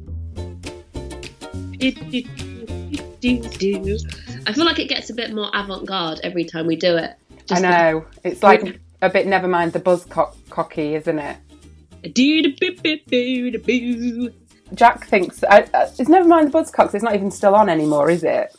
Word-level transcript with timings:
Do, 1.78 1.92
do, 1.92 2.22
do, 2.22 3.40
do, 3.40 3.40
do. 3.40 3.98
I 4.46 4.52
feel 4.52 4.64
like 4.64 4.80
it 4.80 4.88
gets 4.88 5.10
a 5.10 5.14
bit 5.14 5.32
more 5.32 5.48
avant 5.54 5.86
garde 5.86 6.18
every 6.24 6.44
time 6.44 6.66
we 6.66 6.74
do 6.74 6.96
it. 6.96 7.14
I 7.50 7.60
know. 7.60 8.04
It's 8.24 8.42
like 8.42 8.80
a 9.00 9.08
bit 9.08 9.28
never 9.28 9.46
mind 9.46 9.72
the 9.72 9.78
buzz 9.78 10.04
co- 10.06 10.32
cocky, 10.50 10.96
isn't 10.96 11.18
it? 11.20 11.36
Jack 14.74 15.06
thinks 15.06 15.44
uh, 15.44 15.66
uh, 15.72 15.88
it's 15.98 16.08
never 16.08 16.26
mind 16.26 16.50
the 16.50 16.58
Buzzcocks. 16.58 16.94
It's 16.94 17.04
not 17.04 17.14
even 17.14 17.30
still 17.30 17.54
on 17.54 17.68
anymore, 17.68 18.10
is 18.10 18.24
it? 18.24 18.52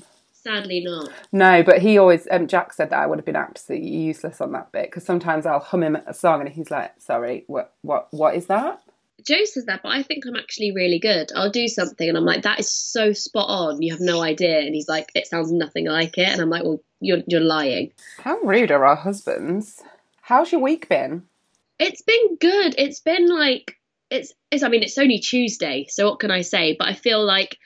Sadly 0.48 0.82
not. 0.82 1.10
No, 1.34 1.62
but 1.62 1.80
he 1.80 1.98
always 1.98 2.28
um, 2.32 2.48
Jack 2.48 2.72
said 2.72 2.90
that 2.92 3.00
I 3.00 3.06
would 3.06 3.20
have 3.20 3.26
been 3.26 3.36
absolutely 3.36 3.90
useless 3.90 4.40
on 4.40 4.54
that 4.54 4.72
bit 4.72 4.86
because 4.86 5.04
sometimes 5.04 5.46
I'll 5.46 5.60
hum 5.60 5.84
him 5.84 5.98
a 5.98 6.14
song 6.14 6.40
and 6.40 6.50
he's 6.50 6.72
like, 6.72 6.94
"Sorry, 7.00 7.44
what 7.48 7.74
what 7.82 8.08
what 8.12 8.36
is 8.36 8.46
that?" 8.46 8.82
Joe 9.26 9.44
says 9.44 9.66
that, 9.66 9.84
but 9.84 9.90
I 9.90 10.04
think 10.04 10.26
I'm 10.26 10.38
actually 10.38 10.72
really 10.72 11.00
good. 11.00 11.32
I'll 11.36 11.52
do 11.52 11.68
something 11.68 12.08
and 12.08 12.18
I'm 12.18 12.24
like, 12.24 12.44
that 12.44 12.62
is 12.62 12.72
so 12.72 13.12
spot 13.12 13.50
on. 13.50 13.82
You 13.82 13.92
have 13.92 14.00
no 14.00 14.22
idea. 14.22 14.60
And 14.60 14.74
he's 14.74 14.88
like, 14.88 15.10
it 15.16 15.28
sounds 15.28 15.52
nothing 15.52 15.86
like 15.86 16.18
it. 16.18 16.30
And 16.30 16.40
I'm 16.40 16.50
like, 16.50 16.64
well, 16.64 16.80
you're, 17.02 17.24
you're 17.28 17.42
lying. 17.42 17.92
How 18.20 18.38
rude 18.38 18.72
are 18.72 18.86
our 18.86 18.96
husbands? 18.96 19.84
How's 20.22 20.54
your 20.54 20.62
week 20.62 20.88
been? 20.88 21.24
It's 21.78 22.04
been 22.04 22.38
good. 22.38 22.76
It's 22.78 23.02
been 23.02 23.28
like 23.28 23.78
it's 24.10 24.34
it's 24.52 24.64
I 24.64 24.70
mean 24.70 24.84
it's 24.84 24.98
only 24.98 25.20
Tuesday, 25.20 25.86
so 25.90 26.10
what 26.10 26.20
can 26.20 26.32
I 26.32 26.42
say? 26.42 26.76
But 26.78 26.88
I 26.88 26.94
feel 26.94 27.24
like 27.24 27.58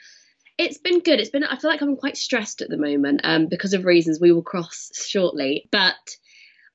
it's 0.58 0.78
been 0.78 1.00
good. 1.00 1.20
It's 1.20 1.30
been 1.30 1.44
I 1.44 1.56
feel 1.56 1.70
like 1.70 1.80
I'm 1.80 1.96
quite 1.96 2.16
stressed 2.16 2.62
at 2.62 2.68
the 2.68 2.76
moment 2.76 3.20
um 3.24 3.46
because 3.46 3.74
of 3.74 3.84
reasons 3.84 4.20
we 4.20 4.32
will 4.32 4.42
cross 4.42 4.90
shortly. 4.94 5.68
But 5.70 6.16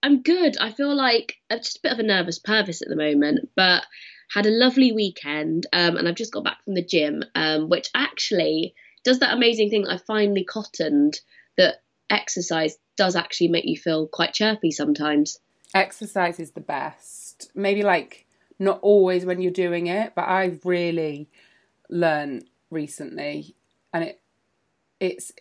I'm 0.04 0.22
good. 0.22 0.58
I 0.60 0.72
feel 0.72 0.96
like 0.96 1.36
I'm 1.50 1.60
just 1.60 1.78
a 1.78 1.82
bit 1.82 1.92
of 1.92 2.00
a 2.00 2.04
nervous 2.04 2.40
pervis 2.40 2.82
at 2.82 2.90
the 2.90 2.96
moment, 2.96 3.50
but 3.56 3.84
had 4.30 4.46
a 4.46 4.52
lovely 4.52 4.92
weekend 4.92 5.68
um 5.74 5.98
and 5.98 6.08
I've 6.08 6.16
just 6.16 6.34
got 6.34 6.44
back 6.44 6.64
from 6.64 6.74
the 6.74 6.84
gym 6.84 7.24
um 7.34 7.70
which 7.70 7.90
actually 7.96 8.76
does 9.04 9.20
that 9.20 9.34
amazing 9.34 9.70
thing 9.70 9.88
I 9.88 9.98
finally 9.98 10.44
cottoned 10.44 11.20
that 11.58 11.82
exercise 12.10 12.78
does 12.98 13.16
actually 13.16 13.50
make 13.50 13.66
you 13.66 13.78
feel 13.78 14.08
quite 14.08 14.34
chirpy 14.34 14.72
sometimes. 14.72 15.40
Exercise 15.74 16.40
is 16.40 16.52
the 16.52 16.62
best. 16.62 17.52
Maybe 17.56 17.84
like 17.84 18.26
not 18.60 18.80
always 18.82 19.26
when 19.26 19.42
you're 19.42 19.52
doing 19.52 19.88
it, 19.88 20.14
but 20.16 20.28
I've 20.28 20.66
really 20.66 21.30
learned 21.90 22.46
recently, 22.70 23.56
and 23.94 24.04
it 24.04 24.22
it's 25.00 25.32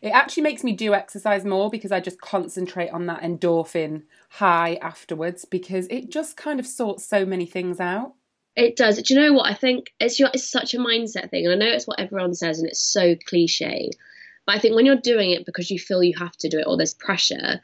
it 0.00 0.08
actually 0.08 0.44
makes 0.44 0.64
me 0.64 0.72
do 0.72 0.94
exercise 0.94 1.44
more 1.44 1.68
because 1.68 1.92
I 1.92 2.00
just 2.00 2.20
concentrate 2.20 2.88
on 2.88 3.06
that 3.06 3.22
endorphin 3.22 4.04
high 4.30 4.78
afterwards 4.80 5.44
because 5.44 5.86
it 5.88 6.10
just 6.10 6.36
kind 6.36 6.58
of 6.58 6.66
sorts 6.66 7.04
so 7.04 7.26
many 7.26 7.44
things 7.44 7.80
out. 7.80 8.14
It 8.56 8.76
does. 8.76 9.02
Do 9.02 9.14
you 9.14 9.20
know 9.20 9.32
what? 9.32 9.50
I 9.50 9.54
think 9.54 9.92
it's 9.98 10.18
your, 10.18 10.30
it's 10.32 10.48
such 10.48 10.74
a 10.74 10.78
mindset 10.78 11.30
thing, 11.30 11.44
and 11.46 11.52
I 11.52 11.66
know 11.66 11.72
it's 11.72 11.86
what 11.86 12.00
everyone 12.00 12.34
says, 12.34 12.60
and 12.60 12.68
it's 12.68 12.80
so 12.80 13.14
cliche. 13.26 13.90
But 14.46 14.56
I 14.56 14.58
think 14.58 14.74
when 14.74 14.86
you're 14.86 14.96
doing 14.96 15.32
it 15.32 15.44
because 15.44 15.70
you 15.70 15.78
feel 15.78 16.02
you 16.02 16.16
have 16.18 16.36
to 16.38 16.48
do 16.48 16.58
it 16.58 16.66
or 16.66 16.76
there's 16.76 16.94
pressure, 16.94 17.60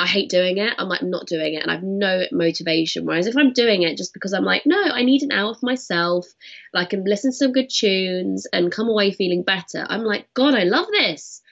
I 0.00 0.06
hate 0.06 0.30
doing 0.30 0.56
it. 0.56 0.72
I'm 0.78 0.88
like 0.88 1.02
not 1.02 1.26
doing 1.26 1.52
it, 1.52 1.62
and 1.62 1.70
I've 1.70 1.82
no 1.82 2.24
motivation. 2.32 3.04
Whereas 3.04 3.26
if 3.26 3.36
I'm 3.36 3.52
doing 3.52 3.82
it 3.82 3.98
just 3.98 4.14
because 4.14 4.32
I'm 4.32 4.46
like, 4.46 4.62
no, 4.64 4.80
I 4.82 5.02
need 5.02 5.22
an 5.22 5.30
hour 5.30 5.54
for 5.54 5.66
myself, 5.66 6.26
and 6.72 6.80
I 6.80 6.86
can 6.86 7.04
listen 7.04 7.32
to 7.32 7.36
some 7.36 7.52
good 7.52 7.68
tunes 7.68 8.46
and 8.50 8.72
come 8.72 8.88
away 8.88 9.12
feeling 9.12 9.42
better. 9.42 9.86
I'm 9.90 10.04
like, 10.04 10.32
God, 10.32 10.54
I 10.54 10.62
love 10.62 10.86
this. 10.90 11.42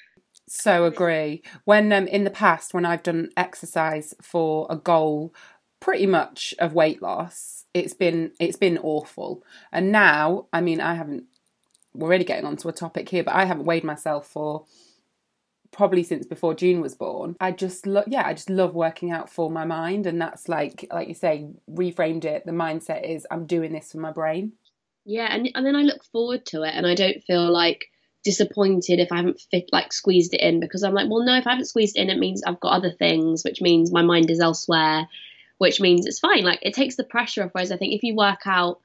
So 0.48 0.86
agree. 0.86 1.42
When 1.64 1.92
um, 1.92 2.06
in 2.06 2.24
the 2.24 2.30
past, 2.30 2.72
when 2.72 2.86
I've 2.86 3.02
done 3.02 3.28
exercise 3.36 4.14
for 4.22 4.66
a 4.70 4.76
goal, 4.76 5.34
pretty 5.78 6.06
much 6.06 6.54
of 6.58 6.72
weight 6.72 7.02
loss, 7.02 7.66
it's 7.74 7.92
been 7.92 8.32
it's 8.40 8.56
been 8.56 8.78
awful. 8.78 9.44
And 9.70 9.92
now, 9.92 10.46
I 10.54 10.62
mean, 10.62 10.80
I 10.80 10.94
haven't. 10.94 11.24
We're 11.92 12.08
really 12.08 12.24
getting 12.24 12.46
onto 12.46 12.68
a 12.68 12.72
topic 12.72 13.10
here, 13.10 13.24
but 13.24 13.34
I 13.34 13.44
haven't 13.44 13.66
weighed 13.66 13.84
myself 13.84 14.26
for 14.26 14.64
probably 15.72 16.02
since 16.02 16.26
before 16.26 16.54
June 16.54 16.80
was 16.80 16.94
born. 16.94 17.36
I 17.40 17.52
just 17.52 17.86
love, 17.86 18.04
yeah, 18.08 18.26
I 18.26 18.34
just 18.34 18.50
love 18.50 18.74
working 18.74 19.10
out 19.10 19.30
for 19.30 19.50
my 19.50 19.64
mind, 19.64 20.06
and 20.06 20.20
that's 20.20 20.48
like, 20.48 20.86
like 20.92 21.08
you 21.08 21.14
say, 21.14 21.48
reframed 21.70 22.24
it. 22.24 22.44
The 22.46 22.52
mindset 22.52 23.08
is 23.08 23.26
I'm 23.30 23.46
doing 23.46 23.72
this 23.72 23.92
for 23.92 23.98
my 23.98 24.12
brain. 24.12 24.52
Yeah, 25.04 25.28
and 25.30 25.50
and 25.54 25.64
then 25.64 25.76
I 25.76 25.82
look 25.82 26.04
forward 26.04 26.44
to 26.46 26.62
it, 26.62 26.74
and 26.74 26.86
I 26.86 26.94
don't 26.94 27.22
feel 27.24 27.50
like 27.50 27.86
disappointed 28.24 28.98
if 28.98 29.12
I 29.12 29.16
haven't 29.16 29.40
fit 29.50 29.70
like 29.72 29.92
squeezed 29.92 30.34
it 30.34 30.40
in 30.40 30.60
because 30.60 30.82
I'm 30.82 30.92
like, 30.92 31.08
well, 31.08 31.24
no, 31.24 31.36
if 31.36 31.46
I 31.46 31.50
haven't 31.50 31.66
squeezed 31.66 31.96
it 31.96 32.02
in, 32.02 32.10
it 32.10 32.18
means 32.18 32.42
I've 32.44 32.60
got 32.60 32.72
other 32.72 32.90
things, 32.90 33.42
which 33.44 33.60
means 33.62 33.92
my 33.92 34.02
mind 34.02 34.30
is 34.30 34.40
elsewhere, 34.40 35.08
which 35.58 35.80
means 35.80 36.06
it's 36.06 36.18
fine. 36.18 36.44
Like 36.44 36.58
it 36.62 36.74
takes 36.74 36.96
the 36.96 37.04
pressure 37.04 37.44
off. 37.44 37.50
Whereas 37.52 37.72
I 37.72 37.76
think 37.76 37.94
if 37.94 38.02
you 38.02 38.14
work 38.16 38.40
out 38.46 38.80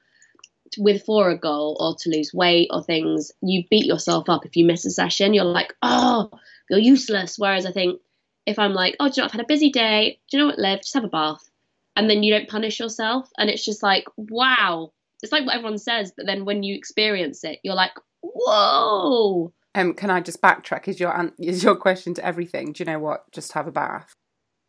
with 0.78 1.04
for 1.04 1.30
a 1.30 1.38
goal 1.38 1.76
or 1.78 1.94
to 2.00 2.10
lose 2.10 2.32
weight 2.32 2.68
or 2.70 2.82
things, 2.82 3.32
you 3.42 3.64
beat 3.70 3.86
yourself 3.86 4.28
up 4.28 4.46
if 4.46 4.56
you 4.56 4.64
miss 4.64 4.86
a 4.86 4.90
session. 4.90 5.34
You're 5.34 5.44
like, 5.44 5.74
oh, 5.82 6.30
you're 6.70 6.78
useless. 6.78 7.36
Whereas 7.38 7.66
I 7.66 7.72
think 7.72 8.00
if 8.46 8.58
I'm 8.58 8.72
like, 8.72 8.96
oh, 9.00 9.08
do 9.08 9.14
you 9.16 9.22
know, 9.22 9.26
I've 9.26 9.32
had 9.32 9.40
a 9.40 9.46
busy 9.46 9.70
day. 9.70 10.18
Do 10.30 10.36
you 10.36 10.42
know 10.42 10.48
what, 10.48 10.58
Liv? 10.58 10.80
Just 10.80 10.94
have 10.94 11.04
a 11.04 11.08
bath, 11.08 11.48
and 11.96 12.08
then 12.08 12.22
you 12.22 12.32
don't 12.32 12.48
punish 12.48 12.78
yourself, 12.78 13.30
and 13.38 13.50
it's 13.50 13.64
just 13.64 13.82
like, 13.82 14.06
wow. 14.16 14.92
It's 15.22 15.32
like 15.32 15.46
what 15.46 15.54
everyone 15.54 15.78
says, 15.78 16.12
but 16.14 16.26
then 16.26 16.44
when 16.44 16.62
you 16.62 16.76
experience 16.76 17.44
it, 17.44 17.58
you're 17.62 17.74
like, 17.74 17.92
whoa. 18.20 19.52
Um, 19.74 19.94
can 19.94 20.10
I 20.10 20.20
just 20.20 20.42
backtrack? 20.42 20.86
Is 20.86 21.00
your 21.00 21.32
is 21.38 21.64
your 21.64 21.76
question 21.76 22.14
to 22.14 22.24
everything? 22.24 22.72
Do 22.72 22.82
you 22.82 22.86
know 22.86 22.98
what? 22.98 23.30
Just 23.32 23.52
have 23.52 23.66
a 23.66 23.72
bath. 23.72 24.14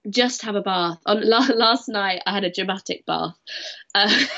Just 0.10 0.44
have 0.44 0.56
a 0.56 0.62
bath. 0.62 1.00
On 1.06 1.22
last 1.28 1.90
night, 1.90 2.22
I 2.26 2.34
had 2.34 2.44
a 2.44 2.52
dramatic 2.52 3.06
bath. 3.06 3.36
Uh, 3.94 4.26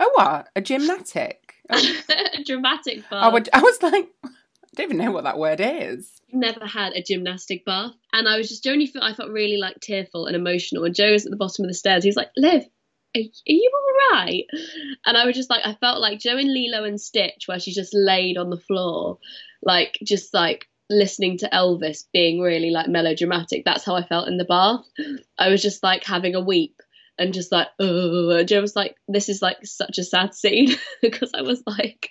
Oh, 0.00 0.10
what? 0.14 0.48
A 0.56 0.60
gymnatic? 0.60 1.40
Oh, 1.70 2.00
a 2.34 2.44
dramatic 2.44 3.08
bath. 3.08 3.24
I, 3.24 3.28
would, 3.28 3.48
I 3.54 3.62
was 3.62 3.82
like, 3.82 4.10
I 4.24 4.28
don't 4.76 4.84
even 4.84 4.98
know 4.98 5.10
what 5.10 5.24
that 5.24 5.38
word 5.38 5.60
is. 5.62 6.20
Never 6.34 6.66
had 6.66 6.92
a 6.92 7.02
gymnastic 7.02 7.64
bath, 7.64 7.92
and 8.12 8.28
I 8.28 8.36
was 8.36 8.48
just 8.48 8.66
only 8.66 8.92
I 9.00 9.14
felt 9.14 9.30
really 9.30 9.56
like 9.56 9.80
tearful 9.80 10.26
and 10.26 10.36
emotional. 10.36 10.84
And 10.84 10.94
Joe 10.94 11.12
was 11.12 11.24
at 11.26 11.30
the 11.30 11.36
bottom 11.36 11.64
of 11.64 11.68
the 11.68 11.74
stairs. 11.74 12.04
He's 12.04 12.16
like, 12.16 12.30
"Liv, 12.36 12.64
are, 13.16 13.20
you 13.46 13.70
all 13.72 14.16
right?" 14.16 14.44
And 15.06 15.16
I 15.16 15.26
was 15.26 15.36
just 15.36 15.50
like, 15.50 15.66
I 15.66 15.74
felt 15.74 16.00
like 16.00 16.20
Joe 16.20 16.36
in 16.36 16.52
Lilo 16.52 16.84
and 16.84 17.00
Stitch, 17.00 17.44
where 17.46 17.60
she's 17.60 17.74
just 17.74 17.94
laid 17.94 18.36
on 18.36 18.50
the 18.50 18.60
floor, 18.60 19.18
like 19.62 19.98
just 20.02 20.34
like 20.34 20.68
listening 20.90 21.38
to 21.38 21.48
Elvis 21.48 22.04
being 22.12 22.40
really 22.40 22.70
like 22.70 22.88
melodramatic. 22.88 23.64
That's 23.64 23.84
how 23.84 23.94
I 23.94 24.06
felt 24.06 24.28
in 24.28 24.36
the 24.36 24.44
bath. 24.44 24.84
I 25.38 25.48
was 25.48 25.62
just 25.62 25.82
like 25.82 26.04
having 26.04 26.34
a 26.34 26.40
weep 26.40 26.80
and 27.18 27.32
just 27.32 27.52
like, 27.52 27.68
oh, 27.78 28.30
and 28.30 28.48
Joe 28.48 28.60
was 28.60 28.76
like, 28.76 28.96
this 29.08 29.28
is 29.28 29.40
like 29.40 29.64
such 29.64 29.98
a 29.98 30.04
sad 30.04 30.34
scene 30.34 30.74
because 31.02 31.30
I 31.34 31.42
was 31.42 31.62
like, 31.66 32.10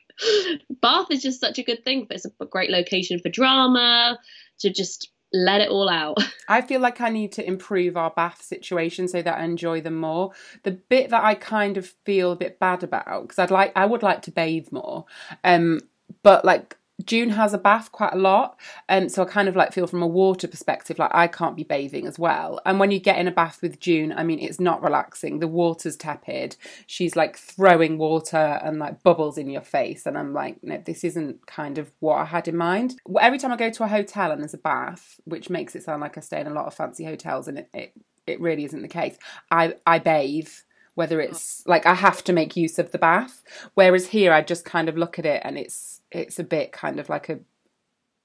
Bath 0.81 1.07
is 1.11 1.21
just 1.21 1.39
such 1.39 1.59
a 1.59 1.63
good 1.63 1.83
thing. 1.83 2.07
It's 2.09 2.25
a 2.25 2.45
great 2.45 2.69
location 2.69 3.19
for 3.19 3.29
drama 3.29 4.19
to 4.59 4.69
just 4.71 5.09
let 5.33 5.61
it 5.61 5.69
all 5.69 5.89
out. 5.89 6.17
I 6.47 6.61
feel 6.61 6.79
like 6.79 7.01
I 7.01 7.09
need 7.09 7.31
to 7.33 7.45
improve 7.47 7.97
our 7.97 8.11
bath 8.11 8.41
situation 8.41 9.07
so 9.07 9.21
that 9.21 9.37
I 9.39 9.43
enjoy 9.43 9.81
them 9.81 9.95
more. 9.95 10.31
The 10.63 10.71
bit 10.71 11.09
that 11.09 11.23
I 11.23 11.35
kind 11.35 11.77
of 11.77 11.87
feel 12.05 12.31
a 12.31 12.35
bit 12.35 12.59
bad 12.59 12.83
about 12.83 13.23
because 13.23 13.39
I'd 13.39 13.51
like 13.51 13.73
I 13.75 13.85
would 13.85 14.03
like 14.03 14.21
to 14.23 14.31
bathe 14.31 14.71
more, 14.71 15.05
um, 15.43 15.79
but 16.21 16.45
like 16.45 16.77
June 17.05 17.29
has 17.31 17.53
a 17.53 17.57
bath 17.57 17.91
quite 17.91 18.13
a 18.13 18.17
lot, 18.17 18.59
and 18.87 19.11
so 19.11 19.23
I 19.23 19.25
kind 19.25 19.47
of 19.47 19.55
like 19.55 19.73
feel 19.73 19.87
from 19.87 20.03
a 20.03 20.07
water 20.07 20.47
perspective 20.47 20.99
like 20.99 21.13
I 21.13 21.27
can't 21.27 21.55
be 21.55 21.63
bathing 21.63 22.05
as 22.05 22.19
well. 22.19 22.61
And 22.65 22.79
when 22.79 22.91
you 22.91 22.99
get 22.99 23.17
in 23.17 23.27
a 23.27 23.31
bath 23.31 23.61
with 23.61 23.79
June, 23.79 24.13
I 24.15 24.23
mean 24.23 24.39
it's 24.39 24.59
not 24.59 24.83
relaxing. 24.83 25.39
The 25.39 25.47
water's 25.47 25.95
tepid. 25.95 26.55
She's 26.85 27.15
like 27.15 27.35
throwing 27.35 27.97
water 27.97 28.59
and 28.63 28.77
like 28.79 29.01
bubbles 29.03 29.37
in 29.37 29.49
your 29.49 29.61
face, 29.61 30.05
and 30.05 30.17
I'm 30.17 30.33
like, 30.33 30.63
no, 30.63 30.81
this 30.85 31.03
isn't 31.03 31.47
kind 31.47 31.77
of 31.77 31.91
what 31.99 32.17
I 32.17 32.25
had 32.25 32.47
in 32.47 32.55
mind. 32.55 32.95
Every 33.19 33.39
time 33.39 33.51
I 33.51 33.57
go 33.57 33.71
to 33.71 33.83
a 33.83 33.87
hotel 33.87 34.31
and 34.31 34.41
there's 34.41 34.53
a 34.53 34.59
bath, 34.59 35.19
which 35.25 35.49
makes 35.49 35.75
it 35.75 35.83
sound 35.83 36.01
like 36.01 36.17
I 36.17 36.21
stay 36.21 36.41
in 36.41 36.47
a 36.47 36.53
lot 36.53 36.67
of 36.67 36.73
fancy 36.75 37.05
hotels, 37.05 37.47
and 37.47 37.59
it 37.59 37.69
it, 37.73 37.93
it 38.27 38.39
really 38.39 38.65
isn't 38.65 38.81
the 38.81 38.87
case. 38.87 39.17
I 39.49 39.75
I 39.85 39.99
bathe 39.99 40.49
whether 40.95 41.19
it's 41.21 41.63
like 41.65 41.85
I 41.85 41.93
have 41.95 42.23
to 42.25 42.33
make 42.33 42.55
use 42.55 42.77
of 42.79 42.91
the 42.91 42.97
bath. 42.97 43.43
Whereas 43.73 44.07
here, 44.07 44.31
I 44.33 44.41
just 44.41 44.65
kind 44.65 44.89
of 44.89 44.97
look 44.97 45.17
at 45.19 45.25
it 45.25 45.41
and 45.45 45.57
it's 45.57 46.01
it's 46.11 46.39
a 46.39 46.43
bit 46.43 46.71
kind 46.71 46.99
of 46.99 47.09
like 47.09 47.29
a 47.29 47.39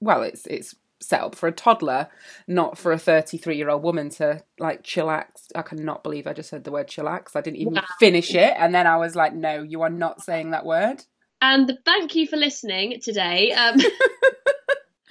well, 0.00 0.22
it's 0.22 0.46
it's 0.46 0.74
set 1.00 1.20
up 1.20 1.34
for 1.36 1.46
a 1.46 1.52
toddler, 1.52 2.08
not 2.48 2.76
for 2.76 2.90
a 2.92 2.98
33 2.98 3.56
year 3.56 3.70
old 3.70 3.82
woman 3.82 4.10
to 4.10 4.42
like 4.58 4.82
chillax. 4.82 5.26
I 5.54 5.62
cannot 5.62 6.02
believe 6.02 6.26
I 6.26 6.32
just 6.32 6.50
said 6.50 6.64
the 6.64 6.72
word 6.72 6.88
chillax. 6.88 7.36
I 7.36 7.40
didn't 7.40 7.58
even 7.58 7.74
Wow. 7.74 7.84
finish 8.00 8.34
it. 8.34 8.52
And 8.56 8.74
then 8.74 8.86
I 8.86 8.96
was 8.96 9.14
like, 9.14 9.32
no, 9.34 9.62
you 9.62 9.82
are 9.82 9.90
not 9.90 10.22
saying 10.22 10.50
that 10.50 10.66
word. 10.66 11.04
And 11.40 11.78
thank 11.84 12.16
you 12.16 12.26
for 12.26 12.36
listening 12.36 13.00
today. 13.00 13.52
Um, 13.52 13.76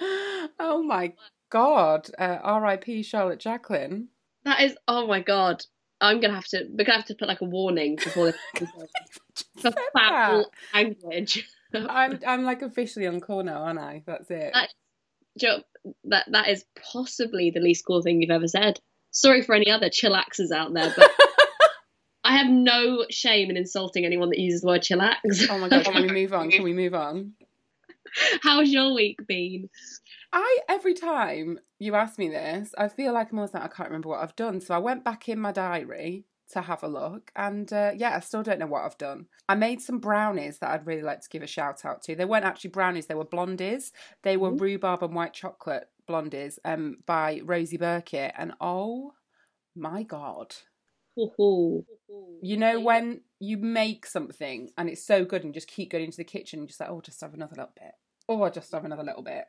oh 0.58 0.82
my 0.82 1.14
God. 1.50 2.08
Uh, 2.18 2.38
R.I.P. 2.42 3.02
Charlotte 3.02 3.40
Jacqueline. 3.40 4.08
that 4.44 4.60
is, 4.60 4.76
oh 4.86 5.06
my 5.06 5.20
god, 5.20 5.64
I'm 6.00 6.20
gonna 6.20 6.34
have 6.34 6.46
to. 6.48 6.64
We're 6.70 6.84
gonna 6.84 6.98
have 6.98 7.06
to 7.06 7.14
put 7.14 7.28
like 7.28 7.40
a 7.40 7.44
warning 7.44 7.96
before 7.96 8.26
this 8.32 8.36
for 9.60 9.72
foul 9.96 10.50
language. 10.74 11.48
I'm, 11.74 12.18
I'm 12.26 12.44
like 12.44 12.62
officially 12.62 13.06
on 13.06 13.20
call 13.20 13.42
now, 13.42 13.62
aren't 13.64 13.78
I? 13.78 14.02
That's 14.06 14.30
it. 14.30 14.50
That- 14.54 14.70
Jo- 15.38 15.62
that 16.04 16.26
that 16.32 16.48
is 16.48 16.64
possibly 16.92 17.50
the 17.52 17.60
least 17.60 17.84
cool 17.86 18.02
thing 18.02 18.20
you've 18.20 18.30
ever 18.30 18.48
said. 18.48 18.80
Sorry 19.12 19.42
for 19.42 19.54
any 19.54 19.70
other 19.70 19.88
chillaxers 19.88 20.50
out 20.52 20.74
there, 20.74 20.92
but 20.96 21.08
I 22.24 22.36
have 22.38 22.48
no 22.50 23.04
shame 23.08 23.48
in 23.48 23.56
insulting 23.56 24.04
anyone 24.04 24.30
that 24.30 24.38
uses 24.40 24.62
the 24.62 24.66
word 24.66 24.82
chillax. 24.82 25.14
Oh 25.48 25.58
my 25.58 25.68
God. 25.68 25.84
Can 25.84 26.02
we 26.02 26.08
move 26.12 26.32
on? 26.32 26.50
Can 26.50 26.64
we 26.64 26.72
move 26.72 26.92
on? 26.94 27.34
How's 28.42 28.68
your 28.70 28.94
week 28.94 29.18
been? 29.28 29.68
I 30.32 30.58
every 30.68 30.94
time 30.94 31.58
you 31.78 31.94
ask 31.94 32.18
me 32.18 32.28
this, 32.28 32.74
I 32.76 32.88
feel 32.88 33.12
like 33.12 33.32
I'm 33.32 33.38
always 33.38 33.54
like 33.54 33.62
I 33.64 33.68
can't 33.68 33.88
remember 33.88 34.10
what 34.10 34.22
I've 34.22 34.36
done. 34.36 34.60
So 34.60 34.74
I 34.74 34.78
went 34.78 35.04
back 35.04 35.28
in 35.28 35.38
my 35.38 35.52
diary 35.52 36.26
to 36.52 36.62
have 36.62 36.82
a 36.82 36.88
look, 36.88 37.30
and 37.36 37.70
uh, 37.72 37.92
yeah, 37.94 38.16
I 38.16 38.20
still 38.20 38.42
don't 38.42 38.58
know 38.58 38.66
what 38.66 38.84
I've 38.84 38.98
done. 38.98 39.26
I 39.48 39.54
made 39.54 39.80
some 39.80 39.98
brownies 39.98 40.58
that 40.58 40.70
I'd 40.70 40.86
really 40.86 41.02
like 41.02 41.20
to 41.20 41.28
give 41.28 41.42
a 41.42 41.46
shout 41.46 41.84
out 41.84 42.02
to. 42.02 42.14
They 42.14 42.24
weren't 42.24 42.44
actually 42.44 42.70
brownies; 42.70 43.06
they 43.06 43.14
were 43.14 43.24
blondies. 43.24 43.92
They 44.22 44.36
were 44.36 44.52
rhubarb 44.52 45.02
and 45.02 45.14
white 45.14 45.34
chocolate 45.34 45.88
blondies, 46.08 46.58
um, 46.64 46.98
by 47.06 47.40
Rosie 47.44 47.76
Birkett, 47.76 48.34
and 48.36 48.52
oh 48.60 49.12
my 49.76 50.02
god. 50.02 50.54
Hoo-hoo. 51.16 51.84
You 52.40 52.56
know 52.56 52.80
when 52.80 53.22
you 53.40 53.56
make 53.56 54.06
something 54.06 54.70
and 54.78 54.88
it's 54.88 55.04
so 55.04 55.24
good 55.24 55.42
and 55.42 55.50
you 55.50 55.54
just 55.54 55.68
keep 55.68 55.90
going 55.90 56.04
into 56.04 56.16
the 56.16 56.24
kitchen 56.24 56.60
and 56.60 56.68
just 56.68 56.80
like, 56.80 56.88
oh, 56.90 57.00
just 57.00 57.20
have 57.20 57.34
another 57.34 57.56
little 57.56 57.72
bit. 57.74 57.92
Oh, 58.28 58.42
I'll 58.42 58.50
just 58.50 58.72
have 58.72 58.84
another 58.84 59.02
little 59.02 59.22
bit. 59.22 59.44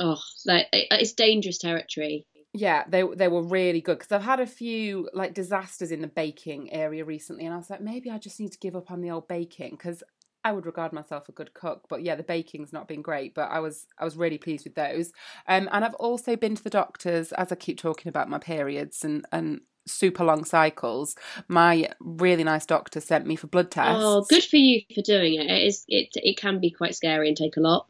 Oh, 0.00 0.18
like, 0.46 0.66
it's 0.72 1.12
dangerous 1.12 1.58
territory. 1.58 2.26
Yeah, 2.52 2.84
they 2.88 3.04
they 3.14 3.28
were 3.28 3.42
really 3.42 3.80
good 3.80 3.98
because 3.98 4.10
I've 4.10 4.22
had 4.22 4.40
a 4.40 4.46
few 4.46 5.08
like 5.12 5.34
disasters 5.34 5.92
in 5.92 6.00
the 6.00 6.08
baking 6.08 6.72
area 6.72 7.04
recently, 7.04 7.44
and 7.44 7.54
I 7.54 7.58
was 7.58 7.70
like, 7.70 7.80
maybe 7.80 8.10
I 8.10 8.18
just 8.18 8.40
need 8.40 8.50
to 8.52 8.58
give 8.58 8.74
up 8.74 8.90
on 8.90 9.02
the 9.02 9.10
old 9.10 9.28
baking 9.28 9.72
because 9.72 10.02
I 10.42 10.52
would 10.52 10.66
regard 10.66 10.92
myself 10.92 11.28
a 11.28 11.32
good 11.32 11.54
cook. 11.54 11.84
But 11.88 12.02
yeah, 12.02 12.16
the 12.16 12.22
baking's 12.22 12.72
not 12.72 12.88
been 12.88 13.02
great, 13.02 13.34
but 13.34 13.50
I 13.50 13.60
was 13.60 13.86
I 13.98 14.04
was 14.04 14.16
really 14.16 14.38
pleased 14.38 14.64
with 14.64 14.74
those. 14.74 15.12
Um, 15.46 15.68
and 15.70 15.84
I've 15.84 15.94
also 15.94 16.34
been 16.34 16.56
to 16.56 16.64
the 16.64 16.70
doctors 16.70 17.32
as 17.32 17.52
I 17.52 17.54
keep 17.54 17.78
talking 17.78 18.08
about 18.08 18.28
my 18.28 18.38
periods 18.38 19.04
and 19.04 19.26
and 19.30 19.60
super 19.86 20.24
long 20.24 20.44
cycles. 20.44 21.14
My 21.48 21.90
really 22.00 22.44
nice 22.44 22.66
doctor 22.66 23.00
sent 23.00 23.26
me 23.26 23.36
for 23.36 23.46
blood 23.46 23.70
tests. 23.70 24.02
Oh, 24.02 24.24
good 24.28 24.44
for 24.44 24.56
you 24.56 24.82
for 24.94 25.02
doing 25.02 25.34
it. 25.34 25.50
It 25.50 25.66
is. 25.66 25.84
It 25.88 26.08
it 26.14 26.36
can 26.36 26.58
be 26.58 26.70
quite 26.70 26.94
scary 26.94 27.28
and 27.28 27.36
take 27.36 27.56
a 27.56 27.60
lot. 27.60 27.86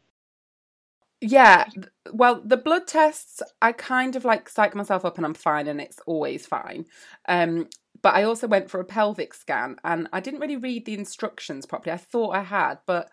Yeah, 1.23 1.67
well, 2.11 2.41
the 2.43 2.57
blood 2.57 2.87
tests, 2.87 3.43
I 3.61 3.73
kind 3.73 4.15
of 4.15 4.25
like 4.25 4.49
psych 4.49 4.73
myself 4.73 5.05
up 5.05 5.17
and 5.17 5.25
I'm 5.25 5.35
fine 5.35 5.67
and 5.67 5.79
it's 5.79 5.99
always 6.07 6.47
fine. 6.47 6.85
Um, 7.27 7.69
but 8.01 8.15
I 8.15 8.23
also 8.23 8.47
went 8.47 8.71
for 8.71 8.79
a 8.79 8.85
pelvic 8.85 9.35
scan 9.35 9.75
and 9.83 10.07
I 10.11 10.19
didn't 10.19 10.39
really 10.39 10.57
read 10.57 10.85
the 10.85 10.95
instructions 10.95 11.67
properly. 11.67 11.93
I 11.93 11.97
thought 11.97 12.35
I 12.35 12.41
had, 12.41 12.79
but 12.87 13.11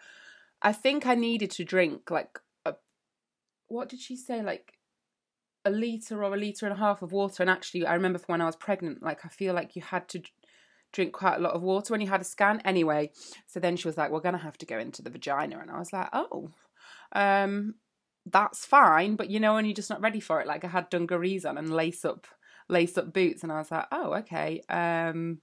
I 0.63 0.73
think 0.73 1.07
I 1.07 1.15
needed 1.15 1.51
to 1.53 1.65
drink 1.65 2.11
like 2.11 2.39
a, 2.65 2.75
what 3.69 3.91
did 3.91 4.01
she 4.01 4.17
say? 4.17 4.43
Like 4.43 4.79
a 5.67 5.71
litre 5.71 6.25
or 6.25 6.35
a 6.35 6.39
litre 6.39 6.65
and 6.65 6.75
a 6.75 6.79
half 6.79 7.03
of 7.03 7.13
water. 7.13 7.43
And 7.43 7.51
actually, 7.51 7.85
I 7.85 7.93
remember 7.93 8.19
from 8.19 8.33
when 8.33 8.41
I 8.41 8.47
was 8.47 8.57
pregnant, 8.57 9.03
like 9.03 9.27
I 9.27 9.29
feel 9.29 9.53
like 9.53 9.77
you 9.77 9.83
had 9.83 10.09
to 10.09 10.23
drink 10.93 11.13
quite 11.13 11.37
a 11.37 11.41
lot 11.41 11.53
of 11.53 11.63
water 11.63 11.93
when 11.93 12.01
you 12.01 12.09
had 12.09 12.23
a 12.23 12.25
scan 12.25 12.63
anyway. 12.65 13.11
So 13.47 13.61
then 13.61 13.77
she 13.77 13.87
was 13.87 13.99
like, 13.99 14.11
we're 14.11 14.21
going 14.21 14.33
to 14.33 14.39
have 14.39 14.57
to 14.59 14.67
go 14.67 14.79
into 14.79 15.03
the 15.03 15.11
vagina. 15.11 15.59
And 15.59 15.71
I 15.71 15.79
was 15.79 15.93
like, 15.93 16.09
oh, 16.15 16.51
um, 17.13 17.75
that's 18.31 18.65
fine, 18.67 19.17
but 19.17 19.31
you 19.31 19.41
know, 19.41 19.55
when 19.55 19.65
you're 19.65 19.75
just 19.75 19.91
not 19.91 20.01
ready 20.01 20.21
for 20.21 20.41
it, 20.41 20.47
like 20.47 20.65
I 20.65 20.69
had 20.69 20.91
dungarees 20.91 21.45
on 21.45 21.59
and 21.59 21.73
lace 21.73 22.05
up, 22.05 22.27
lace 22.69 22.97
up 22.99 23.13
boots, 23.13 23.43
and 23.43 23.53
I 23.53 23.59
was 23.59 23.71
like, 23.71 23.87
oh, 23.93 24.15
okay, 24.15 24.63
um, 24.69 25.41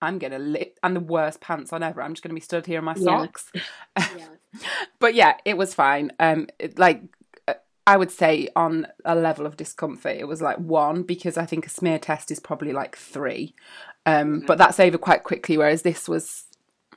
I'm 0.00 0.18
gonna 0.18 0.38
lit, 0.38 0.78
and 0.82 0.94
the 0.94 1.00
worst 1.00 1.40
pants 1.40 1.72
on 1.72 1.82
ever. 1.82 2.02
I'm 2.02 2.14
just 2.14 2.22
gonna 2.22 2.34
be 2.34 2.40
stood 2.40 2.66
here 2.66 2.78
in 2.78 2.84
my 2.84 2.94
Yeah. 2.96 3.26
socks. 3.26 3.50
but 4.98 5.14
yeah, 5.14 5.36
it 5.44 5.56
was 5.56 5.74
fine. 5.74 6.12
Um, 6.18 6.48
it, 6.58 6.78
like 6.78 7.02
uh, 7.48 7.54
I 7.86 7.96
would 7.96 8.10
say 8.10 8.48
on 8.56 8.86
a 9.04 9.14
level 9.14 9.46
of 9.46 9.56
discomfort, 9.56 10.16
it 10.16 10.28
was 10.28 10.42
like 10.42 10.58
one 10.58 11.02
because 11.02 11.36
I 11.36 11.46
think 11.46 11.66
a 11.66 11.70
smear 11.70 11.98
test 11.98 12.30
is 12.30 12.40
probably 12.40 12.72
like 12.72 12.96
three, 12.96 13.54
um, 14.04 14.40
but 14.46 14.58
that's 14.58 14.80
over 14.80 14.98
quite 14.98 15.24
quickly. 15.24 15.56
Whereas 15.56 15.82
this 15.82 16.08
was, 16.08 16.44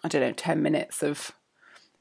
I 0.03 0.07
don't 0.07 0.21
know, 0.21 0.33
ten 0.33 0.61
minutes 0.61 1.03
of 1.03 1.31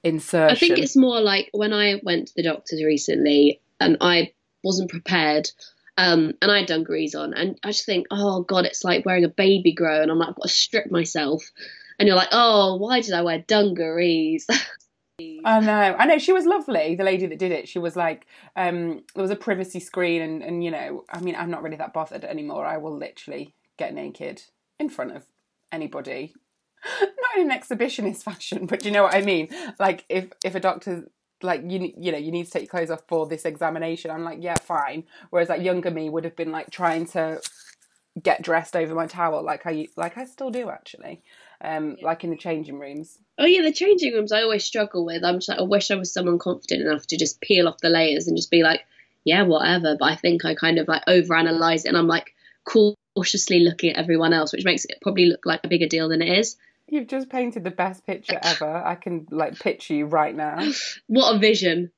insertion. 0.03 0.51
I 0.51 0.59
think 0.59 0.79
it's 0.79 0.97
more 0.97 1.21
like 1.21 1.51
when 1.53 1.73
I 1.73 2.01
went 2.03 2.29
to 2.29 2.35
the 2.37 2.43
doctors 2.43 2.83
recently 2.83 3.61
and 3.81 3.97
I 4.01 4.33
wasn't 4.63 4.91
prepared. 4.91 5.51
Um, 5.97 6.35
and 6.41 6.51
I 6.51 6.59
had 6.59 6.69
dungarees 6.69 7.17
on, 7.17 7.35
and 7.35 7.59
I 7.65 7.73
just 7.73 7.85
think, 7.85 8.07
oh 8.13 8.43
god, 8.43 8.67
it's 8.67 8.85
like 8.85 9.05
wearing 9.05 9.25
a 9.25 9.29
baby 9.29 9.73
grow, 9.73 10.01
and 10.01 10.13
I'm 10.13 10.19
like, 10.19 10.29
I've 10.29 10.37
got 10.37 10.43
to 10.43 10.49
strip 10.49 10.93
myself. 10.93 11.51
And 11.99 12.07
you're 12.07 12.17
like, 12.17 12.29
oh, 12.31 12.77
why 12.77 13.01
did 13.01 13.15
I 13.15 13.23
wear 13.23 13.39
dungarees? 13.41 14.47
I 15.45 15.59
know, 15.59 15.97
I 15.99 16.07
know. 16.07 16.19
She 16.19 16.33
was 16.33 16.47
lovely. 16.47 16.95
The 16.95 17.03
lady 17.03 17.27
that 17.27 17.41
did 17.41 17.51
it, 17.51 17.69
she 17.69 17.81
was 17.81 17.97
like, 17.97 18.29
um, 18.55 19.03
there 19.17 19.23
was 19.23 19.33
a 19.33 19.37
privacy 19.37 19.81
screen, 19.81 20.23
and 20.23 20.43
and 20.45 20.63
you 20.63 20.71
know, 20.71 21.05
I 21.11 21.19
mean, 21.19 21.35
I'm 21.35 21.51
not 21.51 21.65
really 21.65 21.77
that 21.79 21.93
bothered 21.93 22.25
anymore. 22.25 22.65
I 22.65 22.77
will 22.77 22.97
literally 22.97 23.57
get 23.77 23.93
naked 23.93 24.43
in 24.79 24.89
front 24.89 25.17
of 25.17 25.27
anybody, 25.73 26.35
not 27.01 27.39
in 27.39 27.51
an 27.51 27.59
exhibitionist 27.59 28.23
fashion, 28.23 28.67
but 28.67 28.85
you 28.85 28.91
know 28.91 29.03
what 29.03 29.15
I 29.15 29.23
mean. 29.23 29.49
Like 29.79 30.05
if 30.09 30.29
if 30.45 30.55
a 30.55 30.61
doctor 30.61 31.09
like 31.43 31.63
you 31.69 31.93
you 31.97 32.13
know 32.13 32.19
you 32.19 32.33
need 32.33 32.47
to 32.47 32.51
take 32.51 32.63
your 32.63 32.71
clothes 32.71 32.91
off 32.91 33.03
for 33.09 33.27
this 33.27 33.45
examination, 33.45 34.11
I'm 34.11 34.25
like, 34.25 34.39
yeah, 34.41 34.57
fine. 34.63 35.05
Whereas 35.31 35.49
like 35.49 35.63
younger 35.63 35.91
me 35.91 36.11
would 36.11 36.25
have 36.25 36.37
been 36.37 36.53
like 36.53 36.71
trying 36.71 37.07
to 37.07 37.41
get 38.23 38.43
dressed 38.43 38.77
over 38.77 38.95
my 38.95 39.07
towel, 39.07 39.43
like 39.43 39.67
I 39.67 39.89
like 39.97 40.19
I 40.19 40.25
still 40.25 40.51
do 40.51 40.71
actually, 40.71 41.23
um, 41.61 41.97
like 42.03 42.25
in 42.25 42.31
the 42.31 42.37
changing 42.37 42.79
rooms. 42.79 43.19
oh 43.39 43.47
yeah, 43.47 43.63
the 43.63 43.73
changing 43.73 44.13
rooms 44.13 44.33
I 44.33 44.43
always 44.43 44.65
struggle 44.65 45.05
with. 45.05 45.25
I'm 45.25 45.37
just 45.37 45.49
like, 45.49 45.59
I 45.59 45.63
wish 45.63 45.91
I 45.91 45.97
was 45.97 46.13
someone 46.13 46.39
confident 46.39 46.83
enough 46.83 47.07
to 47.09 47.17
just 47.17 47.41
peel 47.41 47.69
off 47.69 47.79
the 47.79 47.91
layers 47.91 48.27
and 48.27 48.37
just 48.37 48.51
be 48.51 48.63
like, 48.63 48.85
yeah, 49.25 49.43
whatever. 49.43 49.97
But 49.99 50.07
I 50.07 50.17
think 50.17 50.45
I 50.45 50.55
kind 50.55 50.79
of 50.79 50.89
like 50.89 51.05
overanalyze 51.07 51.85
it, 51.85 51.89
and 51.89 51.97
I'm 51.97 52.09
like 52.09 52.35
cautiously 52.65 53.61
looking 53.61 53.91
at 53.91 53.99
everyone 53.99 54.33
else, 54.33 54.53
which 54.53 54.65
makes 54.65 54.85
it 54.85 54.99
probably 55.01 55.27
look 55.27 55.47
like 55.47 55.61
a 55.65 55.69
bigger 55.69 55.87
deal 55.87 56.09
than 56.09 56.23
it 56.23 56.39
is. 56.39 56.57
You've 56.91 57.07
just 57.07 57.29
painted 57.29 57.65
the 57.65 57.71
best 57.71 58.07
picture 58.07 58.39
ever. 58.43 58.83
I 58.85 58.95
can 58.95 59.27
like 59.31 59.59
picture 59.59 59.95
you 59.95 60.07
right 60.07 60.35
now. 60.35 60.59
What 61.07 61.37
a 61.37 61.39
vision! 61.39 61.93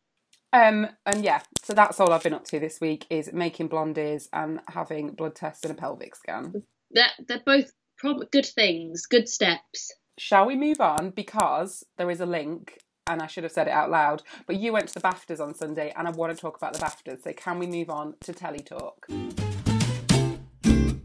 Um, 0.52 0.88
and 1.06 1.25
yeah, 1.25 1.42
so 1.62 1.75
that's 1.75 2.00
all 2.00 2.12
I've 2.12 2.25
been 2.25 2.35
up 2.35 2.44
to 2.47 2.59
this 2.59 2.80
week 2.80 3.06
is 3.09 3.32
making 3.32 3.68
blondies 3.68 4.28
and 4.32 4.61
having 4.68 5.12
blood 5.12 5.37
tests 5.37 5.64
and 5.64 5.73
a 5.73 5.80
pelvic 5.80 6.16
scan. 6.16 6.64
They're, 6.90 7.06
they're 7.28 7.42
both 7.44 7.73
prob- 7.99 8.30
good 8.32 8.47
things, 8.47 9.06
good 9.06 9.28
steps. 9.28 9.92
Shall 10.18 10.47
we 10.47 10.56
move 10.56 10.80
on? 10.80 11.11
Because 11.11 11.85
there 11.99 12.11
is 12.11 12.20
a 12.20 12.26
link, 12.26 12.78
and 13.06 13.23
I 13.23 13.26
should 13.26 13.44
have 13.44 13.52
said 13.52 13.68
it 13.68 13.73
out 13.73 13.90
loud. 13.90 14.23
But 14.47 14.56
you 14.56 14.73
went 14.73 14.88
to 14.88 14.94
the 14.94 15.00
BAFTAs 15.00 15.40
on 15.40 15.54
Sunday, 15.54 15.92
and 15.97 16.09
I 16.09 16.11
want 16.11 16.35
to 16.35 16.40
talk 16.40 16.56
about 16.56 16.73
the 16.73 16.80
BAFTAs. 16.80 17.23
So 17.23 17.32
can 17.32 17.61
we 17.61 17.66
move 17.66 17.90
on 17.90 18.14
to 18.23 18.32
Telly 18.32 18.61
Talk? 18.61 19.06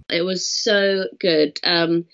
It 0.09 0.21
was 0.23 0.47
so 0.47 1.05
good. 1.19 1.59
Um, 1.63 2.05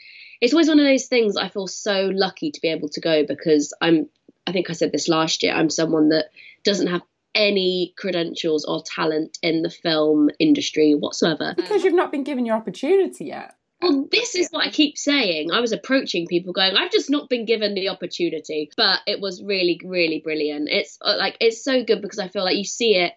it's 0.42 0.54
always 0.54 0.68
one 0.68 0.80
of 0.80 0.86
those 0.86 1.06
things 1.06 1.38
I 1.38 1.50
feel 1.50 1.68
so 1.68 2.10
lucky 2.14 2.52
to 2.52 2.62
be 2.62 2.70
able 2.70 2.90
to 2.90 3.02
go 3.02 3.26
because 3.26 3.74
I'm. 3.80 4.10
I 4.48 4.52
think 4.52 4.72
I 4.72 4.74
said 4.74 4.92
this 4.92 5.08
last 5.08 5.44
year. 5.44 5.54
I'm 5.54 5.70
someone 5.70 6.10
that 6.10 6.32
doesn't 6.64 6.88
have 6.88 7.04
any 7.36 7.94
credentials 7.96 8.66
or 8.66 8.84
talent 8.84 9.38
in 9.42 9.62
the 9.62 9.70
film 9.70 10.30
industry 10.40 10.94
whatsoever. 10.94 11.54
Because 11.56 11.84
you've 11.84 11.94
not 11.94 12.12
been 12.12 12.24
given 12.24 12.46
your 12.46 12.56
opportunity 12.56 13.26
yet. 13.26 13.56
Well, 13.82 14.08
this 14.12 14.36
is 14.36 14.50
what 14.50 14.66
I 14.66 14.70
keep 14.70 14.98
saying. 14.98 15.52
I 15.52 15.60
was 15.60 15.72
approaching 15.72 16.28
people 16.28 16.54
going, 16.54 16.76
I've 16.76 16.92
just 16.92 17.10
not 17.10 17.30
been 17.30 17.46
given 17.46 17.74
the 17.74 17.90
opportunity. 17.90 18.70
But 18.76 19.00
it 19.08 19.22
was 19.22 19.44
really, 19.44 19.80
really 19.84 20.20
brilliant. 20.20 20.70
It's 20.70 20.98
uh, 21.02 21.16
like, 21.18 21.38
it's 21.40 21.64
so 21.64 21.84
good 21.84 22.02
because 22.02 22.20
I 22.20 22.28
feel 22.28 22.44
like 22.44 22.58
you 22.58 22.66
see 22.66 22.96
it 22.96 23.14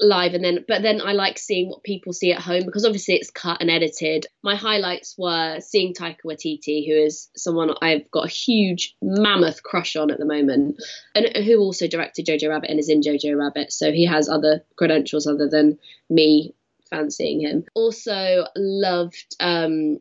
live 0.00 0.34
and 0.34 0.42
then, 0.42 0.64
but 0.66 0.82
then 0.82 1.00
I 1.00 1.12
like 1.12 1.38
seeing 1.38 1.68
what 1.68 1.82
people 1.82 2.12
see 2.12 2.32
at 2.32 2.40
home 2.40 2.64
because 2.64 2.86
obviously 2.86 3.14
it's 3.14 3.30
cut 3.30 3.60
and 3.60 3.70
edited. 3.70 4.26
My 4.42 4.56
highlights 4.56 5.14
were 5.18 5.60
seeing 5.60 5.92
Taika 5.92 6.24
Waititi, 6.24 6.86
who 6.86 6.94
is 6.94 7.28
someone 7.36 7.74
I've 7.82 8.10
got 8.10 8.24
a 8.24 8.30
huge 8.30 8.96
mammoth 9.02 9.62
crush 9.62 9.96
on 9.96 10.10
at 10.10 10.18
the 10.18 10.24
moment, 10.24 10.82
and 11.14 11.44
who 11.44 11.58
also 11.58 11.86
directed 11.86 12.26
Jojo 12.26 12.48
Rabbit 12.48 12.70
and 12.70 12.78
is 12.78 12.88
in 12.88 13.02
Jojo 13.02 13.38
Rabbit. 13.38 13.72
So 13.72 13.92
he 13.92 14.06
has 14.06 14.28
other 14.28 14.64
credentials 14.76 15.26
other 15.26 15.48
than 15.48 15.78
me 16.08 16.54
fancying 16.88 17.40
him. 17.40 17.64
Also 17.74 18.46
loved 18.56 19.36
um 19.38 19.98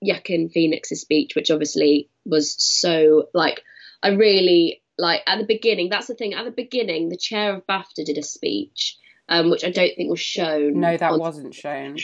Joaquin 0.00 0.48
Phoenix's 0.48 1.00
speech, 1.00 1.34
which 1.34 1.50
obviously 1.50 2.08
was 2.24 2.54
so 2.58 3.28
like 3.34 3.62
I 4.02 4.10
really 4.10 4.82
like 4.98 5.22
at 5.26 5.38
the 5.38 5.46
beginning. 5.46 5.88
That's 5.88 6.06
the 6.06 6.14
thing. 6.14 6.34
At 6.34 6.44
the 6.44 6.50
beginning, 6.50 7.08
the 7.08 7.16
chair 7.16 7.54
of 7.54 7.66
BAFTA 7.66 8.04
did 8.04 8.18
a 8.18 8.22
speech, 8.22 8.96
um, 9.28 9.50
which 9.50 9.64
I 9.64 9.70
don't 9.70 9.94
think 9.96 10.10
was 10.10 10.20
shown. 10.20 10.80
No, 10.80 10.96
that 10.96 11.12
on- 11.12 11.18
wasn't 11.18 11.54
shown. 11.54 11.96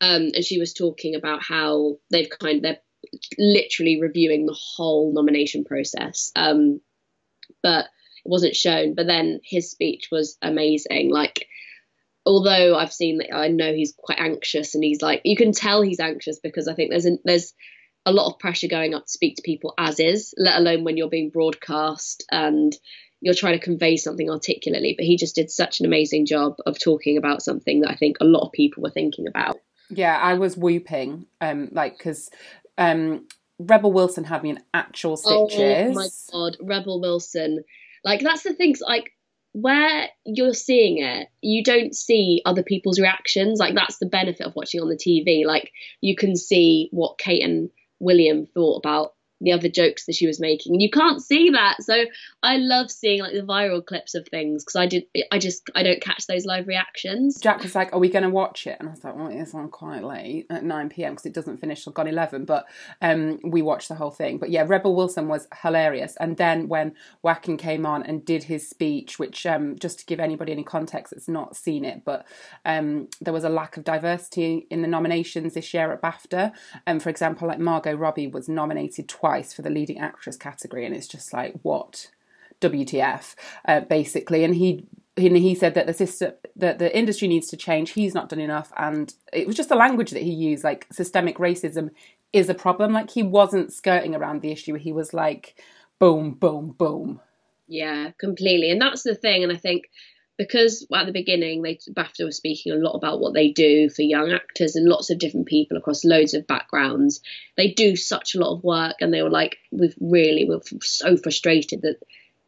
Um, 0.00 0.30
and 0.34 0.44
she 0.44 0.58
was 0.58 0.72
talking 0.72 1.14
about 1.14 1.42
how 1.42 1.96
they've 2.10 2.30
kind 2.30 2.56
of, 2.56 2.62
they're 2.62 2.78
literally 3.38 4.00
reviewing 4.00 4.46
the 4.46 4.58
whole 4.76 5.12
nomination 5.14 5.64
process. 5.64 6.32
Um, 6.34 6.80
but 7.62 7.84
it 8.24 8.28
wasn't 8.28 8.56
shown. 8.56 8.94
But 8.94 9.06
then 9.06 9.40
his 9.44 9.70
speech 9.70 10.08
was 10.10 10.38
amazing. 10.40 11.10
Like, 11.10 11.46
although 12.24 12.76
I've 12.76 12.92
seen 12.92 13.18
that, 13.18 13.34
I 13.34 13.48
know 13.48 13.74
he's 13.74 13.94
quite 13.96 14.18
anxious, 14.20 14.74
and 14.74 14.84
he's 14.84 15.02
like, 15.02 15.22
you 15.24 15.36
can 15.36 15.52
tell 15.52 15.82
he's 15.82 16.00
anxious 16.00 16.38
because 16.42 16.68
I 16.68 16.74
think 16.74 16.90
there's 16.90 17.06
a, 17.06 17.18
there's 17.24 17.52
a 18.06 18.12
lot 18.12 18.32
of 18.32 18.38
pressure 18.38 18.68
going 18.68 18.94
up 18.94 19.04
to 19.04 19.12
speak 19.12 19.36
to 19.36 19.42
people 19.42 19.74
as 19.78 20.00
is, 20.00 20.32
let 20.38 20.58
alone 20.58 20.84
when 20.84 20.96
you're 20.96 21.10
being 21.10 21.30
broadcast 21.30 22.24
and 22.30 22.72
you're 23.20 23.34
trying 23.34 23.58
to 23.58 23.64
convey 23.64 23.96
something 23.96 24.30
articulately. 24.30 24.94
But 24.96 25.06
he 25.06 25.16
just 25.16 25.34
did 25.34 25.50
such 25.50 25.80
an 25.80 25.86
amazing 25.86 26.26
job 26.26 26.56
of 26.66 26.78
talking 26.78 27.16
about 27.16 27.42
something 27.42 27.80
that 27.80 27.90
I 27.90 27.96
think 27.96 28.16
a 28.20 28.24
lot 28.24 28.46
of 28.46 28.52
people 28.52 28.82
were 28.82 28.90
thinking 28.90 29.26
about. 29.26 29.58
Yeah, 29.90 30.16
I 30.16 30.34
was 30.34 30.56
whooping, 30.56 31.26
um, 31.40 31.68
like 31.72 31.98
because 31.98 32.30
um, 32.78 33.26
Rebel 33.58 33.92
Wilson 33.92 34.24
had 34.24 34.42
me 34.42 34.50
in 34.50 34.60
actual 34.72 35.16
stitches. 35.16 35.90
Oh 35.90 35.92
my 35.92 36.08
god, 36.32 36.56
Rebel 36.60 37.00
Wilson. 37.00 37.64
Like 38.04 38.20
that's 38.20 38.42
the 38.42 38.54
things 38.54 38.80
like 38.80 39.12
where 39.52 40.08
you're 40.24 40.54
seeing 40.54 41.02
it, 41.02 41.28
you 41.40 41.64
don't 41.64 41.94
see 41.94 42.40
other 42.44 42.62
people's 42.62 43.00
reactions. 43.00 43.58
Like 43.58 43.74
that's 43.74 43.98
the 43.98 44.06
benefit 44.06 44.46
of 44.46 44.54
watching 44.54 44.80
on 44.80 44.88
the 44.88 44.96
TV. 44.96 45.44
Like 45.44 45.72
you 46.00 46.14
can 46.14 46.36
see 46.36 46.88
what 46.92 47.18
Kate 47.18 47.42
and 47.42 47.70
William 47.98 48.46
thought 48.46 48.78
about 48.78 49.14
the 49.40 49.52
other 49.52 49.68
jokes 49.68 50.06
that 50.06 50.14
she 50.14 50.26
was 50.26 50.40
making. 50.40 50.74
And 50.74 50.82
you 50.82 50.90
can't 50.90 51.22
see 51.22 51.50
that. 51.50 51.82
So 51.82 52.04
I 52.42 52.56
love 52.56 52.90
seeing 52.90 53.20
like 53.20 53.32
the 53.32 53.40
viral 53.40 53.84
clips 53.84 54.14
of 54.14 54.26
things 54.28 54.64
because 54.64 54.76
I 54.76 54.86
did 54.86 55.04
I 55.32 55.38
just 55.38 55.68
I 55.74 55.82
don't 55.82 56.00
catch 56.00 56.26
those 56.26 56.44
live 56.44 56.66
reactions. 56.66 57.38
Jack 57.40 57.62
was 57.62 57.74
like, 57.74 57.92
"Are 57.92 57.98
we 57.98 58.08
going 58.08 58.22
to 58.22 58.30
watch 58.30 58.66
it?" 58.66 58.76
And 58.78 58.88
I 58.88 58.92
was 58.92 59.04
like, 59.04 59.16
"Well, 59.16 59.28
it's 59.28 59.54
on 59.54 59.68
quite 59.70 60.02
late 60.02 60.46
at 60.50 60.64
nine 60.64 60.88
pm 60.88 61.12
because 61.12 61.26
it 61.26 61.34
doesn't 61.34 61.58
finish 61.58 61.84
till 61.84 61.92
gone 61.92 62.08
eleven. 62.08 62.44
But 62.44 62.66
um, 63.00 63.38
we 63.44 63.62
watched 63.62 63.88
the 63.88 63.94
whole 63.94 64.10
thing. 64.10 64.38
But 64.38 64.50
yeah, 64.50 64.64
Rebel 64.66 64.94
Wilson 64.94 65.28
was 65.28 65.48
hilarious. 65.62 66.16
And 66.20 66.36
then 66.36 66.68
when 66.68 66.94
Joaquin 67.22 67.56
came 67.56 67.86
on 67.86 68.02
and 68.02 68.24
did 68.24 68.44
his 68.44 68.68
speech, 68.68 69.18
which 69.18 69.46
um, 69.46 69.78
just 69.78 70.00
to 70.00 70.06
give 70.06 70.20
anybody 70.20 70.52
any 70.52 70.64
context 70.64 71.12
that's 71.12 71.28
not 71.28 71.56
seen 71.56 71.84
it, 71.84 72.04
but 72.04 72.26
um, 72.64 73.08
there 73.20 73.32
was 73.32 73.44
a 73.44 73.48
lack 73.48 73.76
of 73.76 73.84
diversity 73.84 74.66
in 74.70 74.82
the 74.82 74.88
nominations 74.88 75.54
this 75.54 75.72
year 75.72 75.92
at 75.92 76.02
BAFTA. 76.02 76.52
And 76.86 77.02
for 77.02 77.08
example, 77.08 77.48
like 77.48 77.58
Margot 77.58 77.94
Robbie 77.94 78.26
was 78.26 78.48
nominated 78.48 79.08
twice 79.08 79.29
for 79.54 79.62
the 79.62 79.70
leading 79.70 79.98
actress 79.98 80.36
category, 80.36 80.86
and 80.86 80.94
it's 80.94 81.08
just 81.08 81.32
like 81.32 81.54
what 81.62 82.10
WTF, 82.60 83.34
uh, 83.66 83.80
basically. 83.80 84.44
And 84.44 84.54
he 84.54 84.86
he 85.16 85.54
said 85.54 85.74
that 85.74 85.86
the 85.86 85.94
system 85.94 86.32
that 86.56 86.78
the 86.78 86.96
industry 86.96 87.28
needs 87.28 87.48
to 87.48 87.56
change. 87.56 87.90
He's 87.90 88.14
not 88.14 88.28
done 88.28 88.40
enough, 88.40 88.72
and 88.76 89.12
it 89.32 89.46
was 89.46 89.56
just 89.56 89.68
the 89.68 89.76
language 89.76 90.10
that 90.12 90.22
he 90.22 90.32
used. 90.32 90.64
Like 90.64 90.86
systemic 90.92 91.38
racism 91.38 91.90
is 92.32 92.48
a 92.48 92.54
problem. 92.54 92.92
Like 92.92 93.10
he 93.10 93.22
wasn't 93.22 93.72
skirting 93.72 94.14
around 94.14 94.42
the 94.42 94.52
issue. 94.52 94.74
He 94.74 94.92
was 94.92 95.12
like, 95.12 95.60
boom, 95.98 96.32
boom, 96.32 96.74
boom. 96.76 97.20
Yeah, 97.68 98.10
completely. 98.18 98.70
And 98.70 98.80
that's 98.80 99.02
the 99.02 99.14
thing. 99.14 99.42
And 99.42 99.52
I 99.52 99.56
think 99.56 99.90
because 100.40 100.86
at 100.90 101.04
the 101.04 101.12
beginning, 101.12 101.60
they 101.60 101.74
BAFTA 101.90 102.24
was 102.24 102.38
speaking 102.38 102.72
a 102.72 102.76
lot 102.76 102.94
about 102.94 103.20
what 103.20 103.34
they 103.34 103.50
do 103.50 103.90
for 103.90 104.00
young 104.00 104.32
actors 104.32 104.74
and 104.74 104.88
lots 104.88 105.10
of 105.10 105.18
different 105.18 105.46
people 105.46 105.76
across 105.76 106.02
loads 106.02 106.32
of 106.32 106.46
backgrounds. 106.46 107.20
They 107.58 107.72
do 107.72 107.94
such 107.94 108.34
a 108.34 108.38
lot 108.38 108.54
of 108.54 108.64
work, 108.64 108.96
and 109.02 109.12
they 109.12 109.22
were 109.22 109.28
like, 109.28 109.58
"We've 109.70 109.94
really 110.00 110.46
we're 110.46 110.62
so 110.80 111.18
frustrated 111.18 111.82
that 111.82 111.96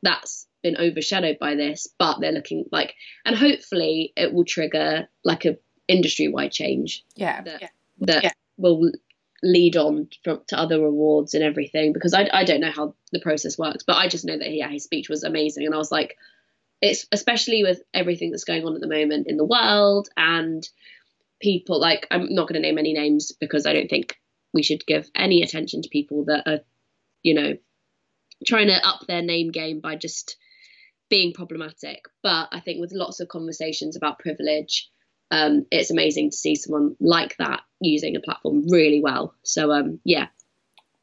that's 0.03 0.47
been 0.63 0.79
overshadowed 0.79 1.39
by 1.39 1.55
this." 1.55 1.87
But 1.99 2.21
they're 2.21 2.33
looking 2.33 2.65
like, 2.73 2.95
and 3.27 3.37
hopefully, 3.37 4.15
it 4.17 4.33
will 4.33 4.47
trigger 4.47 5.07
like 5.23 5.45
a 5.45 5.59
industry 5.87 6.29
wide 6.29 6.53
change 6.53 7.05
Yeah, 7.15 7.43
that 7.43 8.23
that 8.23 8.37
will 8.57 8.91
lead 9.43 9.77
on 9.77 10.09
from, 10.25 10.41
to 10.47 10.59
other 10.59 10.83
awards 10.83 11.35
and 11.35 11.45
everything 11.45 11.93
because 11.93 12.15
I, 12.15 12.31
I 12.33 12.45
don't 12.45 12.61
know 12.61 12.71
how 12.71 12.95
the 13.11 13.19
process 13.19 13.59
works 13.59 13.83
but 13.85 13.97
I 13.97 14.07
just 14.07 14.25
know 14.25 14.39
that 14.39 14.53
yeah 14.53 14.69
his 14.69 14.85
speech 14.85 15.09
was 15.09 15.25
amazing 15.25 15.67
and 15.67 15.75
I 15.75 15.79
was 15.79 15.91
like 15.91 16.17
it's 16.83 17.07
especially 17.13 17.63
with 17.63 17.81
everything 17.95 18.31
that's 18.31 18.45
going 18.45 18.65
on 18.65 18.75
at 18.75 18.81
the 18.81 18.89
moment 18.89 19.29
in 19.29 19.37
the 19.37 19.45
world 19.45 20.09
and 20.17 20.69
people 21.41 21.81
like 21.81 22.07
I'm 22.11 22.35
not 22.35 22.49
going 22.49 22.61
to 22.61 22.69
name 22.69 22.79
any 22.79 22.93
names 22.93 23.33
because 23.41 23.67
I 23.67 23.73
don't 23.73 23.89
think 23.89 24.17
we 24.53 24.63
should 24.63 24.85
give 24.87 25.09
any 25.15 25.43
attention 25.43 25.83
to 25.83 25.89
people 25.89 26.27
that 26.27 26.43
are 26.47 26.61
you 27.23 27.35
know 27.35 27.57
trying 28.47 28.67
to 28.67 28.87
up 28.87 29.07
their 29.07 29.23
name 29.23 29.51
game 29.51 29.81
by 29.81 29.97
just 29.97 30.37
being 31.09 31.33
problematic 31.33 32.05
but 32.23 32.49
I 32.53 32.61
think 32.61 32.81
with 32.81 32.93
lots 32.93 33.21
of 33.21 33.29
conversations 33.29 33.97
about 33.97 34.19
privilege 34.19 34.91
um, 35.33 35.65
it's 35.71 35.91
amazing 35.91 36.31
to 36.31 36.37
see 36.37 36.55
someone 36.55 36.95
like 37.01 37.37
that 37.39 37.63
using 37.81 38.15
a 38.17 38.21
platform 38.21 38.69
really 38.69 39.01
well. 39.03 39.35
So 39.43 39.73
um, 39.73 39.99
yeah, 40.05 40.27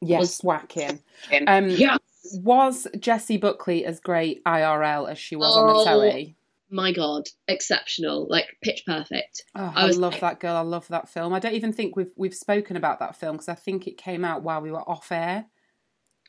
yes, 0.00 0.42
Joaquin. 0.42 1.00
Um, 1.48 1.68
yeah. 1.68 1.96
Was 2.34 2.86
Jessie 2.98 3.38
Buckley 3.38 3.84
as 3.84 4.00
great 4.00 4.44
IRL 4.44 5.10
as 5.10 5.18
she 5.18 5.36
was 5.36 5.56
on 5.56 5.66
the 5.68 5.74
Oh. 5.80 5.84
telly? 5.84 6.36
My 6.72 6.92
God, 6.92 7.24
exceptional, 7.48 8.26
like 8.30 8.46
pitch 8.62 8.84
perfect. 8.86 9.42
Oh, 9.56 9.72
I 9.74 9.86
I, 9.86 9.90
love 9.90 10.12
like- 10.12 10.20
that 10.20 10.40
girl. 10.40 10.54
I 10.56 10.60
love 10.60 10.86
that 10.88 11.08
film. 11.08 11.32
I 11.32 11.40
don't 11.40 11.54
even 11.54 11.72
think 11.72 11.96
we've 11.96 12.12
we've 12.16 12.34
spoken 12.34 12.76
about 12.76 13.00
that 13.00 13.16
film 13.16 13.32
because 13.36 13.48
I 13.48 13.54
think 13.56 13.86
it 13.88 13.96
came 13.96 14.24
out 14.24 14.42
while 14.42 14.60
we 14.60 14.70
were 14.70 14.88
off 14.88 15.10
air. 15.10 15.46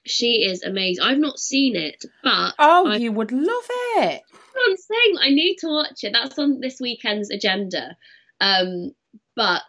She 0.07 0.47
is 0.49 0.63
amazing. 0.63 1.03
I've 1.03 1.19
not 1.19 1.37
seen 1.37 1.75
it, 1.75 2.03
but 2.23 2.55
Oh, 2.57 2.87
I- 2.87 2.95
you 2.95 3.11
would 3.11 3.31
love 3.31 3.65
it. 3.69 4.21
I'm 4.67 4.77
saying 4.77 5.15
I 5.19 5.29
need 5.29 5.57
to 5.57 5.67
watch 5.67 6.03
it. 6.03 6.11
That's 6.13 6.39
on 6.39 6.59
this 6.59 6.79
weekend's 6.79 7.29
agenda. 7.29 7.95
Um, 8.39 8.95
but 9.35 9.61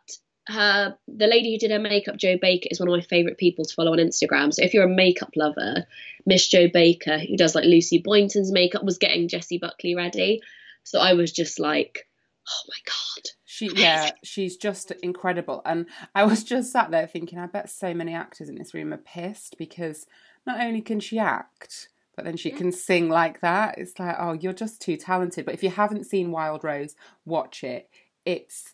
her, 0.48 0.96
the 1.08 1.26
lady 1.26 1.52
who 1.52 1.58
did 1.58 1.70
her 1.70 1.78
makeup, 1.78 2.16
Jo 2.16 2.36
Baker, 2.40 2.68
is 2.70 2.80
one 2.80 2.88
of 2.88 2.94
my 2.94 3.02
favourite 3.02 3.38
people 3.38 3.64
to 3.64 3.74
follow 3.74 3.92
on 3.92 3.98
Instagram. 3.98 4.52
So 4.52 4.62
if 4.62 4.74
you're 4.74 4.84
a 4.84 4.88
makeup 4.88 5.30
lover, 5.36 5.86
Miss 6.26 6.48
Jo 6.48 6.68
Baker, 6.68 7.18
who 7.18 7.36
does 7.36 7.54
like 7.54 7.64
Lucy 7.64 7.98
Boynton's 7.98 8.52
makeup, 8.52 8.84
was 8.84 8.98
getting 8.98 9.28
Jessie 9.28 9.58
Buckley 9.58 9.94
ready. 9.94 10.40
So 10.84 10.98
I 10.98 11.12
was 11.14 11.32
just 11.32 11.60
like, 11.60 12.08
oh 12.48 12.68
my 12.68 12.78
god. 12.86 13.30
She 13.44 13.70
yeah, 13.74 14.10
she's 14.24 14.56
just 14.56 14.90
incredible. 15.02 15.62
And 15.64 15.86
I 16.14 16.24
was 16.24 16.42
just 16.42 16.72
sat 16.72 16.90
there 16.90 17.06
thinking, 17.06 17.38
I 17.38 17.46
bet 17.46 17.70
so 17.70 17.94
many 17.94 18.14
actors 18.14 18.48
in 18.48 18.56
this 18.56 18.74
room 18.74 18.92
are 18.92 18.98
pissed 18.98 19.56
because 19.58 20.06
not 20.46 20.60
only 20.60 20.80
can 20.80 21.00
she 21.00 21.18
act, 21.18 21.88
but 22.16 22.24
then 22.24 22.36
she 22.36 22.50
can 22.50 22.72
sing 22.72 23.08
like 23.08 23.40
that. 23.40 23.76
It's 23.78 23.98
like, 23.98 24.16
oh, 24.18 24.32
you're 24.32 24.52
just 24.52 24.80
too 24.80 24.96
talented. 24.96 25.44
But 25.44 25.54
if 25.54 25.62
you 25.62 25.70
haven't 25.70 26.04
seen 26.04 26.30
Wild 26.30 26.64
Rose, 26.64 26.96
watch 27.24 27.62
it. 27.62 27.88
It's 28.24 28.72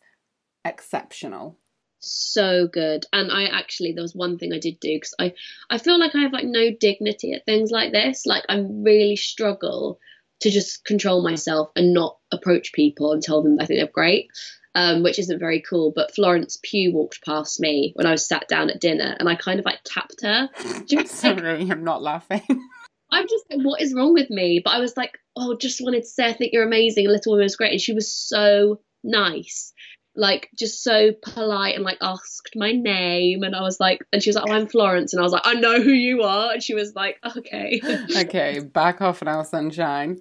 exceptional. 0.68 1.58
so 2.00 2.68
good. 2.68 3.04
And 3.12 3.32
i 3.32 3.44
actually 3.46 3.92
there 3.92 4.02
was 4.02 4.14
one 4.14 4.38
thing 4.38 4.52
i 4.52 4.58
did 4.58 4.78
do 4.80 4.94
because 4.94 5.14
i 5.18 5.34
i 5.68 5.78
feel 5.78 5.98
like 5.98 6.14
i 6.14 6.20
have 6.20 6.32
like 6.32 6.46
no 6.46 6.70
dignity 6.70 7.32
at 7.32 7.44
things 7.44 7.70
like 7.70 7.92
this. 7.92 8.24
Like 8.26 8.44
i 8.48 8.58
really 8.58 9.16
struggle 9.16 9.98
to 10.40 10.50
just 10.50 10.84
control 10.84 11.22
myself 11.22 11.70
and 11.74 11.92
not 11.92 12.18
approach 12.30 12.72
people 12.72 13.12
and 13.12 13.22
tell 13.22 13.42
them 13.42 13.58
i 13.60 13.66
think 13.66 13.80
they're 13.80 13.92
great 13.92 14.28
um, 14.74 15.02
which 15.02 15.18
isn't 15.18 15.40
very 15.40 15.60
cool. 15.60 15.92
But 15.94 16.14
florence 16.14 16.58
pugh 16.62 16.92
walked 16.92 17.24
past 17.24 17.58
me 17.58 17.92
when 17.96 18.06
i 18.06 18.12
was 18.12 18.28
sat 18.28 18.46
down 18.48 18.70
at 18.70 18.80
dinner 18.80 19.16
and 19.18 19.28
i 19.28 19.34
kind 19.34 19.58
of 19.58 19.66
like 19.66 19.80
tapped 19.84 20.22
her. 20.22 20.48
Just 20.86 20.90
like, 21.24 21.38
Sorry, 21.38 21.70
I'm 21.70 21.84
not 21.84 22.02
laughing. 22.02 22.42
i'm 23.10 23.26
just 23.26 23.44
like 23.50 23.64
what 23.64 23.80
is 23.80 23.94
wrong 23.94 24.12
with 24.12 24.30
me? 24.30 24.60
But 24.64 24.74
i 24.74 24.78
was 24.78 24.96
like 24.96 25.18
oh 25.36 25.56
just 25.56 25.80
wanted 25.82 26.02
to 26.02 26.08
say 26.08 26.28
i 26.28 26.32
think 26.32 26.52
you're 26.52 26.66
amazing. 26.66 27.08
Little 27.08 27.32
woman 27.32 27.44
was 27.44 27.56
great. 27.56 27.72
And 27.72 27.80
she 27.80 27.94
was 27.94 28.12
so 28.12 28.80
nice 29.02 29.72
like 30.18 30.50
just 30.58 30.82
so 30.82 31.12
polite 31.22 31.76
and 31.76 31.84
like 31.84 31.98
asked 32.02 32.56
my 32.56 32.72
name 32.72 33.44
and 33.44 33.54
I 33.54 33.62
was 33.62 33.78
like 33.78 34.00
and 34.12 34.20
she 34.20 34.28
was 34.28 34.36
like 34.36 34.46
oh 34.48 34.52
I'm 34.52 34.66
Florence 34.66 35.12
and 35.12 35.20
I 35.20 35.22
was 35.22 35.32
like 35.32 35.46
I 35.46 35.54
know 35.54 35.80
who 35.80 35.92
you 35.92 36.22
are 36.22 36.52
and 36.52 36.62
she 36.62 36.74
was 36.74 36.94
like 36.94 37.18
okay 37.36 37.80
okay, 38.16 38.58
back 38.58 39.00
off 39.00 39.22
now, 39.22 39.44
sunshine. 39.44 40.20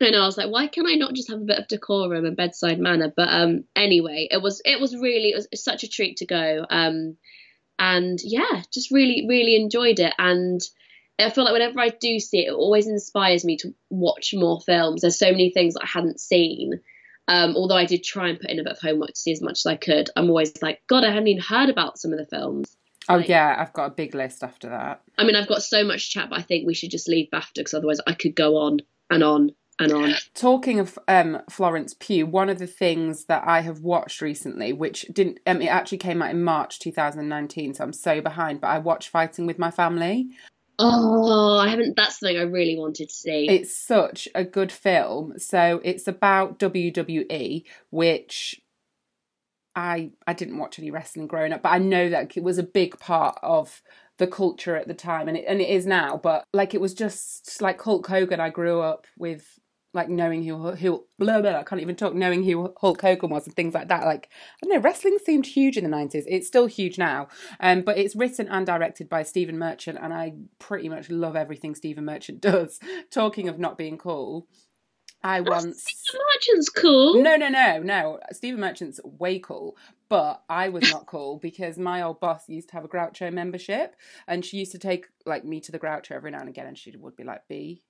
and 0.00 0.14
I 0.14 0.26
was 0.26 0.36
like 0.36 0.50
why 0.50 0.66
can 0.66 0.86
I 0.86 0.96
not 0.96 1.14
just 1.14 1.30
have 1.30 1.40
a 1.40 1.44
bit 1.44 1.58
of 1.58 1.66
decorum 1.66 2.26
and 2.26 2.36
bedside 2.36 2.78
manner 2.78 3.10
but 3.16 3.28
um 3.30 3.64
anyway 3.74 4.28
it 4.30 4.42
was 4.42 4.60
it 4.66 4.78
was 4.78 4.94
really 4.94 5.30
it 5.30 5.46
was 5.50 5.64
such 5.64 5.82
a 5.82 5.88
treat 5.88 6.18
to 6.18 6.26
go 6.26 6.66
um 6.68 7.16
and 7.78 8.18
yeah 8.22 8.62
just 8.72 8.90
really 8.90 9.24
really 9.26 9.56
enjoyed 9.56 9.98
it 9.98 10.12
and 10.18 10.60
I 11.18 11.30
feel 11.30 11.44
like 11.44 11.52
whenever 11.52 11.78
I 11.80 11.90
do 11.90 12.18
see 12.18 12.40
it, 12.40 12.48
it 12.48 12.54
always 12.54 12.88
inspires 12.88 13.44
me 13.44 13.56
to 13.58 13.74
watch 13.90 14.34
more 14.34 14.60
films. 14.60 15.02
There's 15.02 15.18
so 15.18 15.30
many 15.30 15.52
things 15.52 15.74
that 15.74 15.84
I 15.84 15.86
hadn't 15.86 16.18
seen. 16.18 16.80
Um, 17.28 17.54
although 17.56 17.76
I 17.76 17.84
did 17.86 18.02
try 18.02 18.28
and 18.28 18.38
put 18.40 18.50
in 18.50 18.58
a 18.58 18.64
bit 18.64 18.72
of 18.72 18.80
homework 18.80 19.10
to 19.10 19.16
see 19.20 19.32
as 19.32 19.40
much 19.40 19.60
as 19.60 19.66
I 19.66 19.76
could, 19.76 20.10
I'm 20.16 20.28
always 20.28 20.60
like, 20.60 20.82
God, 20.88 21.04
I 21.04 21.10
haven't 21.10 21.28
even 21.28 21.42
heard 21.42 21.68
about 21.68 21.98
some 21.98 22.12
of 22.12 22.18
the 22.18 22.26
films. 22.26 22.76
Oh 23.08 23.16
Like- 23.16 23.28
yeah, 23.28 23.56
I've 23.58 23.72
got 23.72 23.86
a 23.86 23.94
big 23.94 24.14
list 24.14 24.42
after 24.42 24.68
that. 24.68 25.02
I 25.18 25.24
mean, 25.24 25.36
I've 25.36 25.48
got 25.48 25.62
so 25.62 25.84
much 25.84 26.10
chat, 26.10 26.30
but 26.30 26.38
I 26.38 26.42
think 26.42 26.66
we 26.66 26.74
should 26.74 26.90
just 26.90 27.08
leave 27.08 27.28
BAFTA 27.32 27.56
because 27.56 27.74
otherwise 27.74 28.00
I 28.06 28.12
could 28.14 28.34
go 28.34 28.56
on 28.56 28.78
and 29.10 29.22
on 29.22 29.50
and 29.80 29.92
on. 29.92 30.14
Talking 30.34 30.78
of 30.78 30.98
um, 31.08 31.40
Florence 31.50 31.94
Pugh, 31.98 32.26
one 32.26 32.48
of 32.48 32.58
the 32.58 32.66
things 32.66 33.24
that 33.26 33.42
I 33.46 33.60
have 33.60 33.80
watched 33.80 34.20
recently, 34.20 34.72
which 34.72 35.02
didn't, 35.12 35.40
um, 35.46 35.60
it 35.62 35.66
actually 35.66 35.98
came 35.98 36.22
out 36.22 36.30
in 36.30 36.42
March 36.44 36.78
2019, 36.80 37.74
so 37.74 37.84
I'm 37.84 37.92
so 37.92 38.20
behind. 38.20 38.60
But 38.60 38.68
I 38.68 38.78
watched 38.78 39.08
Fighting 39.08 39.46
with 39.46 39.58
My 39.58 39.70
Family. 39.70 40.28
Oh, 40.84 41.58
I 41.58 41.68
haven't. 41.68 41.96
That's 41.96 42.18
something 42.18 42.36
I 42.36 42.42
really 42.42 42.76
wanted 42.76 43.08
to 43.08 43.14
see. 43.14 43.48
It's 43.48 43.74
such 43.74 44.28
a 44.34 44.44
good 44.44 44.72
film. 44.72 45.38
So 45.38 45.80
it's 45.84 46.08
about 46.08 46.58
WWE, 46.58 47.64
which 47.90 48.60
I 49.76 50.10
I 50.26 50.32
didn't 50.32 50.58
watch 50.58 50.78
any 50.78 50.90
wrestling 50.90 51.28
growing 51.28 51.52
up, 51.52 51.62
but 51.62 51.70
I 51.70 51.78
know 51.78 52.10
that 52.10 52.36
it 52.36 52.42
was 52.42 52.58
a 52.58 52.64
big 52.64 52.98
part 52.98 53.38
of 53.42 53.80
the 54.18 54.26
culture 54.26 54.76
at 54.76 54.88
the 54.88 54.94
time, 54.94 55.28
and 55.28 55.36
it 55.36 55.44
and 55.46 55.60
it 55.60 55.68
is 55.68 55.86
now. 55.86 56.18
But 56.20 56.44
like 56.52 56.74
it 56.74 56.80
was 56.80 56.94
just 56.94 57.62
like 57.62 57.80
Hulk 57.80 58.06
Hogan. 58.08 58.40
I 58.40 58.50
grew 58.50 58.80
up 58.80 59.06
with 59.16 59.60
like 59.94 60.08
knowing 60.08 60.42
who 60.42 60.72
who 60.72 61.04
blah 61.18 61.40
blah. 61.40 61.58
I 61.58 61.62
can't 61.62 61.80
even 61.80 61.96
talk. 61.96 62.14
Knowing 62.14 62.42
who 62.42 62.72
Hulk 62.80 63.00
Hogan 63.02 63.30
was 63.30 63.46
and 63.46 63.54
things 63.54 63.74
like 63.74 63.88
that. 63.88 64.04
Like 64.04 64.28
I 64.62 64.66
don't 64.66 64.74
know. 64.74 64.80
Wrestling 64.80 65.18
seemed 65.24 65.46
huge 65.46 65.76
in 65.76 65.84
the 65.84 65.90
nineties. 65.90 66.24
It's 66.28 66.46
still 66.46 66.66
huge 66.66 66.98
now. 66.98 67.28
Um, 67.60 67.82
but 67.82 67.98
it's 67.98 68.16
written 68.16 68.48
and 68.48 68.66
directed 68.66 69.08
by 69.08 69.22
Stephen 69.22 69.58
Merchant, 69.58 69.98
and 70.00 70.12
I 70.12 70.34
pretty 70.58 70.88
much 70.88 71.10
love 71.10 71.36
everything 71.36 71.74
Stephen 71.74 72.04
Merchant 72.04 72.40
does. 72.42 72.80
Talking 73.10 73.48
of 73.48 73.58
not 73.58 73.78
being 73.78 73.98
cool. 73.98 74.46
I 75.24 75.40
once. 75.40 75.84
Stephen 75.86 76.26
Merchant's 76.34 76.68
cool. 76.68 77.22
No, 77.22 77.36
no, 77.36 77.48
no, 77.48 77.78
no. 77.78 78.18
Stephen 78.32 78.60
Merchant's 78.60 78.98
way 79.04 79.38
cool, 79.38 79.76
but 80.08 80.42
I 80.48 80.70
was 80.70 80.90
not 80.90 81.06
cool 81.06 81.38
because 81.42 81.78
my 81.78 82.02
old 82.02 82.18
boss 82.18 82.48
used 82.48 82.70
to 82.70 82.74
have 82.74 82.84
a 82.84 82.88
Groucho 82.88 83.32
membership, 83.32 83.94
and 84.26 84.44
she 84.44 84.56
used 84.56 84.72
to 84.72 84.78
take 84.78 85.06
like 85.26 85.44
me 85.44 85.60
to 85.60 85.70
the 85.70 85.78
Groucho 85.78 86.12
every 86.12 86.30
now 86.30 86.40
and 86.40 86.48
again, 86.48 86.66
and 86.66 86.78
she 86.78 86.96
would 86.96 87.14
be 87.14 87.24
like, 87.24 87.46
"Be 87.46 87.82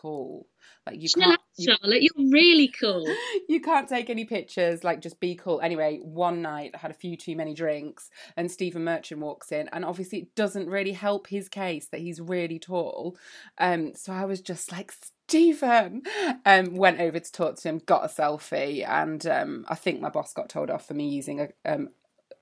cool, 0.00 0.46
like 0.86 1.00
you 1.00 1.08
can't." 1.08 1.40
You, 1.56 1.74
Charlotte, 1.74 2.02
you're 2.02 2.30
really 2.30 2.68
cool. 2.68 3.06
you 3.48 3.60
can't 3.60 3.88
take 3.88 4.10
any 4.10 4.24
pictures, 4.24 4.84
like 4.84 5.00
just 5.00 5.20
be 5.20 5.34
cool. 5.34 5.60
Anyway, 5.60 6.00
one 6.02 6.42
night 6.42 6.72
I 6.74 6.78
had 6.78 6.90
a 6.90 6.94
few 6.94 7.16
too 7.16 7.36
many 7.36 7.54
drinks, 7.54 8.10
and 8.36 8.50
Stephen 8.50 8.84
Merchant 8.84 9.20
walks 9.20 9.52
in, 9.52 9.68
and 9.72 9.84
obviously 9.84 10.18
it 10.20 10.34
doesn't 10.34 10.68
really 10.68 10.92
help 10.92 11.26
his 11.26 11.48
case 11.48 11.88
that 11.88 12.00
he's 12.00 12.20
really 12.20 12.58
tall. 12.58 13.16
Um, 13.58 13.94
so 13.94 14.12
I 14.12 14.24
was 14.24 14.40
just 14.40 14.72
like, 14.72 14.92
Stephen, 15.28 16.02
um, 16.44 16.74
went 16.76 17.00
over 17.00 17.18
to 17.18 17.32
talk 17.32 17.56
to 17.56 17.68
him, 17.68 17.80
got 17.84 18.04
a 18.04 18.08
selfie, 18.08 18.86
and 18.88 19.26
um, 19.26 19.64
I 19.68 19.74
think 19.74 20.00
my 20.00 20.10
boss 20.10 20.32
got 20.32 20.48
told 20.48 20.70
off 20.70 20.86
for 20.86 20.94
me 20.94 21.08
using 21.08 21.40
a 21.40 21.48
um, 21.64 21.90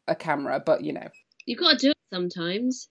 a 0.08 0.14
camera, 0.14 0.60
but 0.64 0.82
you 0.82 0.92
know. 0.92 1.08
You've 1.46 1.58
got 1.58 1.78
to 1.78 1.86
do 1.86 1.90
it 1.90 1.96
sometimes. 2.12 2.88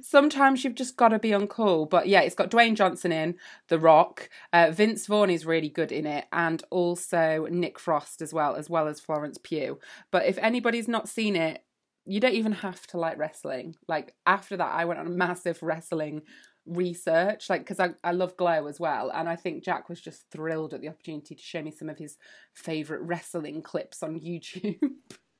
Sometimes 0.00 0.64
you've 0.64 0.74
just 0.74 0.96
got 0.96 1.08
to 1.08 1.18
be 1.18 1.30
uncool. 1.30 1.88
But 1.88 2.08
yeah, 2.08 2.20
it's 2.20 2.34
got 2.34 2.50
Dwayne 2.50 2.74
Johnson 2.74 3.12
in, 3.12 3.36
The 3.68 3.78
Rock. 3.78 4.28
Uh, 4.52 4.70
Vince 4.70 5.06
Vaughn 5.06 5.30
is 5.30 5.46
really 5.46 5.68
good 5.68 5.92
in 5.92 6.06
it, 6.06 6.26
and 6.32 6.62
also 6.70 7.46
Nick 7.50 7.78
Frost 7.78 8.22
as 8.22 8.32
well, 8.32 8.56
as 8.56 8.70
well 8.70 8.88
as 8.88 9.00
Florence 9.00 9.38
Pugh. 9.38 9.78
But 10.10 10.26
if 10.26 10.38
anybody's 10.38 10.88
not 10.88 11.08
seen 11.08 11.36
it, 11.36 11.62
you 12.04 12.20
don't 12.20 12.34
even 12.34 12.52
have 12.52 12.86
to 12.88 12.98
like 12.98 13.18
wrestling. 13.18 13.76
Like 13.88 14.14
after 14.26 14.56
that, 14.56 14.74
I 14.74 14.84
went 14.84 15.00
on 15.00 15.06
a 15.06 15.10
massive 15.10 15.62
wrestling 15.62 16.22
research 16.66 17.48
like 17.48 17.60
because 17.60 17.78
I, 17.78 17.90
I 18.02 18.10
love 18.10 18.36
glow 18.36 18.66
as 18.66 18.80
well 18.80 19.10
and 19.14 19.28
i 19.28 19.36
think 19.36 19.62
jack 19.64 19.88
was 19.88 20.00
just 20.00 20.28
thrilled 20.32 20.74
at 20.74 20.80
the 20.80 20.88
opportunity 20.88 21.36
to 21.36 21.42
show 21.42 21.62
me 21.62 21.70
some 21.70 21.88
of 21.88 21.98
his 21.98 22.18
favorite 22.54 23.02
wrestling 23.02 23.62
clips 23.62 24.02
on 24.02 24.18
youtube 24.20 24.80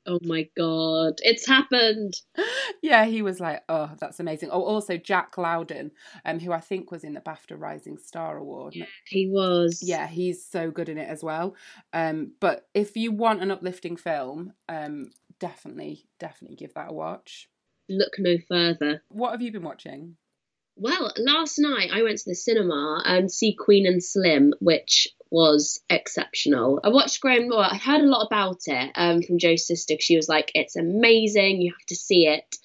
Oh 0.06 0.18
my 0.22 0.48
god, 0.56 1.14
it's 1.18 1.46
happened. 1.46 2.14
yeah, 2.82 3.04
he 3.06 3.22
was 3.22 3.40
like, 3.40 3.62
"Oh, 3.68 3.90
that's 3.98 4.20
amazing." 4.20 4.50
Oh, 4.50 4.62
also 4.62 4.96
Jack 4.96 5.36
Lowden, 5.36 5.90
um, 6.24 6.40
who 6.40 6.52
I 6.52 6.60
think 6.60 6.90
was 6.90 7.04
in 7.04 7.14
the 7.14 7.20
BAFTA 7.20 7.58
Rising 7.58 7.98
Star 7.98 8.36
Award. 8.36 8.74
Yeah, 8.74 8.86
he 9.06 9.28
was. 9.28 9.82
Yeah, 9.82 10.06
he's 10.06 10.44
so 10.44 10.70
good 10.70 10.88
in 10.88 10.98
it 10.98 11.08
as 11.08 11.22
well. 11.22 11.54
Um, 11.92 12.32
but 12.40 12.68
if 12.74 12.96
you 12.96 13.12
want 13.12 13.42
an 13.42 13.50
uplifting 13.50 13.96
film, 13.96 14.52
um, 14.68 15.10
definitely, 15.40 16.06
definitely 16.18 16.56
give 16.56 16.74
that 16.74 16.90
a 16.90 16.94
watch. 16.94 17.48
Look 17.88 18.14
no 18.18 18.36
further. 18.48 19.02
What 19.08 19.32
have 19.32 19.42
you 19.42 19.52
been 19.52 19.62
watching? 19.62 20.16
Well, 20.76 21.10
last 21.16 21.58
night 21.58 21.90
I 21.92 22.02
went 22.02 22.18
to 22.18 22.30
the 22.30 22.34
cinema 22.34 23.02
and 23.06 23.32
see 23.32 23.54
Queen 23.54 23.86
and 23.86 24.04
Slim, 24.04 24.52
which 24.60 25.08
was 25.30 25.80
exceptional. 25.90 26.80
I 26.84 26.88
watched 26.88 27.20
Graham 27.20 27.48
Norton. 27.48 27.70
I 27.72 27.76
heard 27.76 28.00
a 28.00 28.06
lot 28.08 28.26
about 28.26 28.60
it 28.66 28.92
um, 28.94 29.22
from 29.22 29.38
Joe's 29.38 29.66
sister. 29.66 29.94
She 29.98 30.16
was 30.16 30.28
like, 30.28 30.52
"It's 30.54 30.76
amazing. 30.76 31.60
You 31.60 31.72
have 31.72 31.86
to 31.86 31.96
see 31.96 32.26
it." 32.26 32.56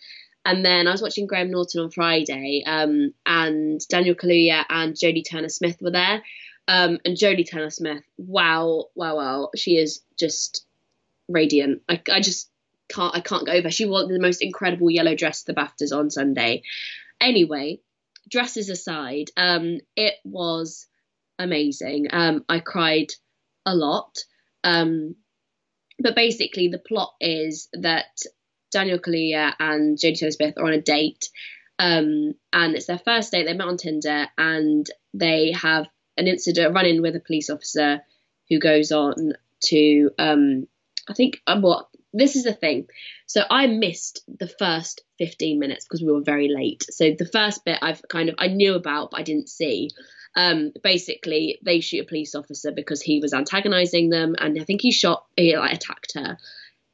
And 0.43 0.65
then 0.65 0.87
I 0.87 0.91
was 0.91 1.01
watching 1.01 1.27
Graham 1.27 1.51
Norton 1.51 1.81
on 1.81 1.91
Friday, 1.91 2.63
um, 2.65 3.13
and 3.25 3.79
Daniel 3.89 4.15
Kaluuya 4.15 4.65
and 4.69 4.95
Jodie 4.95 5.27
Turner 5.29 5.49
Smith 5.49 5.77
were 5.81 5.91
there. 5.91 6.23
Um, 6.67 6.99
and 7.05 7.17
Jodie 7.17 7.49
Turner 7.49 7.69
Smith, 7.69 8.03
wow, 8.17 8.85
wow, 8.95 9.17
wow, 9.17 9.49
she 9.55 9.77
is 9.77 10.01
just 10.17 10.65
radiant. 11.27 11.81
I, 11.89 12.01
I 12.11 12.21
just 12.21 12.49
can't, 12.87 13.15
I 13.15 13.19
can't 13.19 13.45
go 13.45 13.51
over. 13.51 13.71
She 13.71 13.85
wore 13.85 14.07
the 14.07 14.19
most 14.19 14.41
incredible 14.41 14.89
yellow 14.89 15.15
dress 15.15 15.43
the 15.43 15.53
BAFTAs 15.53 15.95
on 15.95 16.09
Sunday. 16.09 16.63
Anyway, 17.19 17.81
dresses 18.29 18.69
aside, 18.69 19.31
um, 19.37 19.79
it 19.95 20.15
was 20.23 20.87
amazing. 21.39 22.07
Um, 22.11 22.45
I 22.47 22.59
cried 22.59 23.11
a 23.65 23.75
lot. 23.75 24.17
Um, 24.63 25.15
but 25.99 26.15
basically, 26.15 26.67
the 26.67 26.79
plot 26.79 27.13
is 27.19 27.67
that 27.73 28.21
Daniel 28.71 28.99
Kaluuya 28.99 29.53
and 29.59 29.97
Jodie 29.97 30.19
Turner 30.19 30.31
Smith 30.31 30.57
are 30.57 30.65
on 30.65 30.73
a 30.73 30.81
date, 30.81 31.29
um, 31.79 32.33
and 32.53 32.75
it's 32.75 32.87
their 32.87 32.99
first 32.99 33.31
date. 33.31 33.45
They 33.45 33.53
met 33.53 33.67
on 33.67 33.77
Tinder, 33.77 34.27
and 34.37 34.85
they 35.13 35.51
have 35.51 35.87
an 36.17 36.27
incident, 36.27 36.73
run-in 36.73 37.01
with 37.01 37.15
a 37.15 37.19
police 37.19 37.49
officer 37.49 38.01
who 38.49 38.59
goes 38.59 38.91
on 38.91 39.33
to, 39.65 40.09
um, 40.17 40.67
I 41.09 41.13
think, 41.13 41.41
um, 41.47 41.61
what 41.61 41.87
this 42.13 42.35
is 42.35 42.43
the 42.43 42.53
thing. 42.53 42.87
So 43.25 43.43
I 43.49 43.67
missed 43.67 44.23
the 44.27 44.47
first 44.47 45.01
15 45.19 45.59
minutes 45.59 45.85
because 45.85 46.01
we 46.01 46.11
were 46.11 46.23
very 46.23 46.49
late. 46.49 46.85
So 46.89 47.11
the 47.17 47.25
first 47.25 47.63
bit 47.63 47.79
I've 47.81 48.01
kind 48.09 48.29
of 48.29 48.35
I 48.37 48.47
knew 48.47 48.75
about 48.75 49.11
but 49.11 49.19
I 49.21 49.23
didn't 49.23 49.49
see. 49.49 49.89
Um, 50.35 50.71
basically, 50.83 51.59
they 51.63 51.81
shoot 51.81 52.03
a 52.03 52.07
police 52.07 52.35
officer 52.35 52.71
because 52.71 53.01
he 53.01 53.19
was 53.19 53.33
antagonizing 53.33 54.09
them, 54.09 54.35
and 54.37 54.59
I 54.59 54.63
think 54.63 54.81
he 54.81 54.91
shot, 54.91 55.25
he 55.35 55.57
like 55.57 55.73
attacked 55.73 56.13
her. 56.15 56.37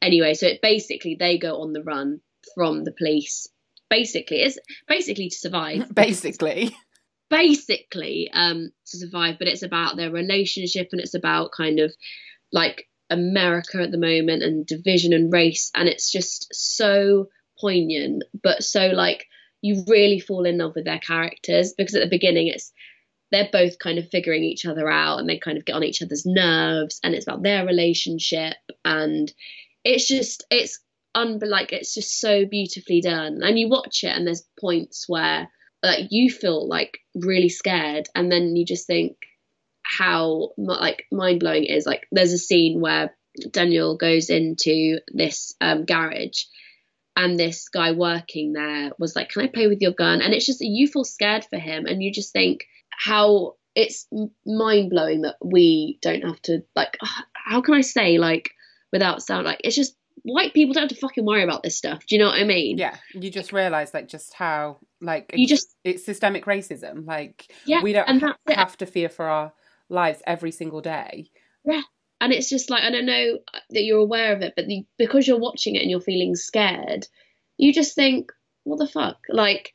Anyway, 0.01 0.33
so 0.33 0.47
it 0.47 0.61
basically 0.61 1.15
they 1.15 1.37
go 1.37 1.61
on 1.61 1.73
the 1.73 1.83
run 1.83 2.21
from 2.55 2.83
the 2.83 2.91
police. 2.91 3.47
Basically, 3.89 4.41
it's 4.41 4.57
basically 4.87 5.29
to 5.29 5.35
survive. 5.35 5.89
Basically, 5.95 6.75
basically 7.29 8.29
um, 8.33 8.71
to 8.87 8.97
survive, 8.97 9.37
but 9.39 9.47
it's 9.47 9.63
about 9.63 9.95
their 9.95 10.11
relationship 10.11 10.89
and 10.91 11.01
it's 11.01 11.13
about 11.13 11.51
kind 11.55 11.79
of 11.79 11.93
like 12.51 12.87
America 13.09 13.81
at 13.81 13.91
the 13.91 13.97
moment 13.97 14.43
and 14.43 14.65
division 14.65 15.13
and 15.13 15.31
race, 15.31 15.71
and 15.73 15.87
it's 15.87 16.11
just 16.11 16.47
so 16.53 17.27
poignant, 17.59 18.23
but 18.43 18.63
so 18.63 18.87
like 18.87 19.25
you 19.61 19.83
really 19.87 20.19
fall 20.19 20.45
in 20.45 20.57
love 20.57 20.73
with 20.75 20.85
their 20.85 20.99
characters 20.99 21.73
because 21.77 21.95
at 21.95 22.01
the 22.01 22.09
beginning 22.09 22.47
it's 22.47 22.71
they're 23.31 23.49
both 23.51 23.79
kind 23.79 23.99
of 23.99 24.09
figuring 24.09 24.43
each 24.43 24.65
other 24.65 24.89
out 24.89 25.19
and 25.19 25.27
they 25.27 25.37
kind 25.37 25.57
of 25.57 25.65
get 25.65 25.75
on 25.75 25.83
each 25.83 26.01
other's 26.01 26.25
nerves 26.25 26.99
and 27.03 27.13
it's 27.13 27.27
about 27.27 27.43
their 27.43 27.65
relationship. 27.65 28.55
And 28.85 29.31
it's 29.83 30.07
just 30.07 30.45
it's 30.49 30.79
un 31.13 31.39
like 31.41 31.73
it's 31.73 31.93
just 31.93 32.19
so 32.19 32.45
beautifully 32.45 33.01
done. 33.01 33.39
And 33.43 33.59
you 33.59 33.69
watch 33.69 34.03
it 34.03 34.15
and 34.15 34.25
there's 34.25 34.47
points 34.59 35.05
where 35.07 35.49
like 35.83 36.07
you 36.09 36.29
feel 36.29 36.67
like 36.67 36.99
really 37.15 37.49
scared. 37.49 38.07
And 38.15 38.31
then 38.31 38.55
you 38.55 38.65
just 38.65 38.87
think 38.87 39.17
how 39.83 40.51
like 40.57 41.05
mind 41.11 41.39
blowing 41.39 41.65
it 41.65 41.71
is. 41.71 41.85
Like 41.85 42.07
there's 42.11 42.33
a 42.33 42.37
scene 42.37 42.79
where 42.79 43.15
Daniel 43.51 43.97
goes 43.97 44.29
into 44.29 44.99
this 45.13 45.53
um, 45.61 45.85
garage 45.85 46.43
and 47.15 47.37
this 47.37 47.67
guy 47.69 47.91
working 47.91 48.53
there 48.53 48.91
was 48.99 49.15
like 49.15 49.29
can 49.29 49.43
I 49.43 49.47
play 49.47 49.67
with 49.67 49.81
your 49.81 49.91
gun? 49.91 50.21
And 50.21 50.33
it's 50.33 50.45
just 50.45 50.61
you 50.61 50.87
feel 50.87 51.03
scared 51.03 51.43
for 51.43 51.59
him 51.59 51.85
and 51.85 52.01
you 52.01 52.13
just 52.13 52.31
think 52.31 52.65
how 52.97 53.53
it's 53.75 54.07
mind 54.45 54.89
blowing 54.89 55.21
that 55.21 55.35
we 55.43 55.99
don't 56.01 56.23
have 56.23 56.41
to 56.41 56.63
like 56.75 56.97
how 57.33 57.61
can 57.61 57.75
I 57.75 57.81
say 57.81 58.17
like 58.17 58.49
without 58.91 59.21
sound 59.21 59.45
like 59.45 59.61
it's 59.63 59.75
just 59.75 59.95
white 60.23 60.53
people 60.53 60.73
don't 60.73 60.83
have 60.83 60.89
to 60.89 60.95
fucking 60.95 61.25
worry 61.25 61.43
about 61.43 61.63
this 61.63 61.77
stuff. 61.77 62.05
Do 62.05 62.15
you 62.15 62.19
know 62.19 62.27
what 62.27 62.39
I 62.39 62.43
mean? 62.43 62.77
Yeah, 62.77 62.97
you 63.13 63.29
just 63.29 63.53
realize 63.53 63.93
like 63.93 64.07
just 64.07 64.33
how 64.33 64.79
like 64.99 65.31
you 65.33 65.47
just 65.47 65.75
it's 65.83 66.03
systemic 66.03 66.45
racism. 66.45 67.05
Like 67.05 67.51
yeah, 67.65 67.81
we 67.81 67.93
don't 67.93 68.19
ha- 68.19 68.37
have 68.47 68.77
to 68.77 68.85
fear 68.85 69.09
for 69.09 69.27
our 69.27 69.53
lives 69.89 70.21
every 70.25 70.51
single 70.51 70.81
day. 70.81 71.29
Yeah, 71.63 71.81
and 72.19 72.33
it's 72.33 72.49
just 72.49 72.69
like 72.69 72.83
I 72.83 72.89
don't 72.89 73.05
know 73.05 73.37
that 73.69 73.83
you're 73.83 73.99
aware 73.99 74.35
of 74.35 74.41
it, 74.41 74.53
but 74.55 74.65
the, 74.65 74.85
because 74.97 75.27
you're 75.27 75.39
watching 75.39 75.75
it 75.75 75.81
and 75.81 75.91
you're 75.91 76.01
feeling 76.01 76.35
scared, 76.35 77.07
you 77.57 77.73
just 77.73 77.95
think, 77.95 78.31
what 78.63 78.79
the 78.79 78.87
fuck? 78.87 79.17
Like 79.29 79.73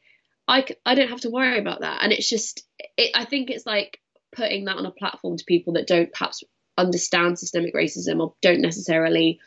I 0.52 0.66
I 0.84 0.94
don't 0.94 1.08
have 1.08 1.22
to 1.22 1.30
worry 1.30 1.58
about 1.58 1.80
that, 1.80 2.00
and 2.02 2.12
it's 2.12 2.28
just 2.28 2.62
it, 2.98 3.12
I 3.14 3.24
think 3.24 3.50
it's 3.50 3.64
like 3.64 4.00
putting 4.36 4.66
that 4.66 4.76
on 4.76 4.84
a 4.84 4.90
platform 4.90 5.38
to 5.38 5.44
people 5.44 5.74
that 5.74 5.86
don't 5.86 6.12
perhaps 6.12 6.44
understand 6.76 7.38
systemic 7.38 7.74
racism 7.74 8.20
or 8.20 8.34
don't 8.42 8.60
necessarily 8.60 9.40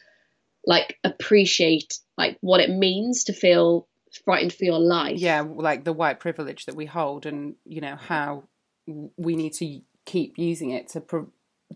like 0.66 0.98
appreciate 1.04 2.00
like 2.18 2.38
what 2.42 2.60
it 2.60 2.72
means 2.72 3.26
to 3.26 3.34
feel 3.34 3.88
frightened 4.26 4.54
for 4.54 4.66
your 4.66 4.80
life. 4.80 5.20
Yeah, 5.20 5.42
like 5.42 5.84
the 5.84 5.94
white 5.94 6.20
privilege 6.20 6.66
that 6.66 6.76
we 6.76 6.88
hold, 6.88 7.28
and 7.28 7.56
you 7.66 7.82
know 7.82 7.96
how 7.96 8.46
we 8.88 9.36
need 9.36 9.54
to 9.54 9.82
keep 10.06 10.40
using 10.40 10.72
it 10.72 10.90
to 10.90 11.02
pro- 11.02 11.32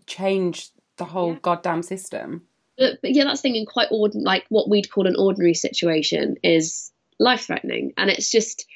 change 0.06 0.70
the 0.96 1.04
whole 1.04 1.34
yeah. 1.34 1.38
goddamn 1.40 1.84
system. 1.84 2.42
But, 2.76 2.98
but 3.00 3.12
yeah, 3.12 3.24
that's 3.24 3.42
thinking 3.42 3.66
quite 3.66 3.88
ordinary, 3.92 4.24
like 4.24 4.46
what 4.48 4.68
we'd 4.68 4.90
call 4.90 5.06
an 5.06 5.16
ordinary 5.16 5.54
situation 5.54 6.36
is 6.42 6.90
life 7.20 7.42
threatening, 7.42 7.92
and 7.96 8.10
it's 8.10 8.28
just 8.30 8.66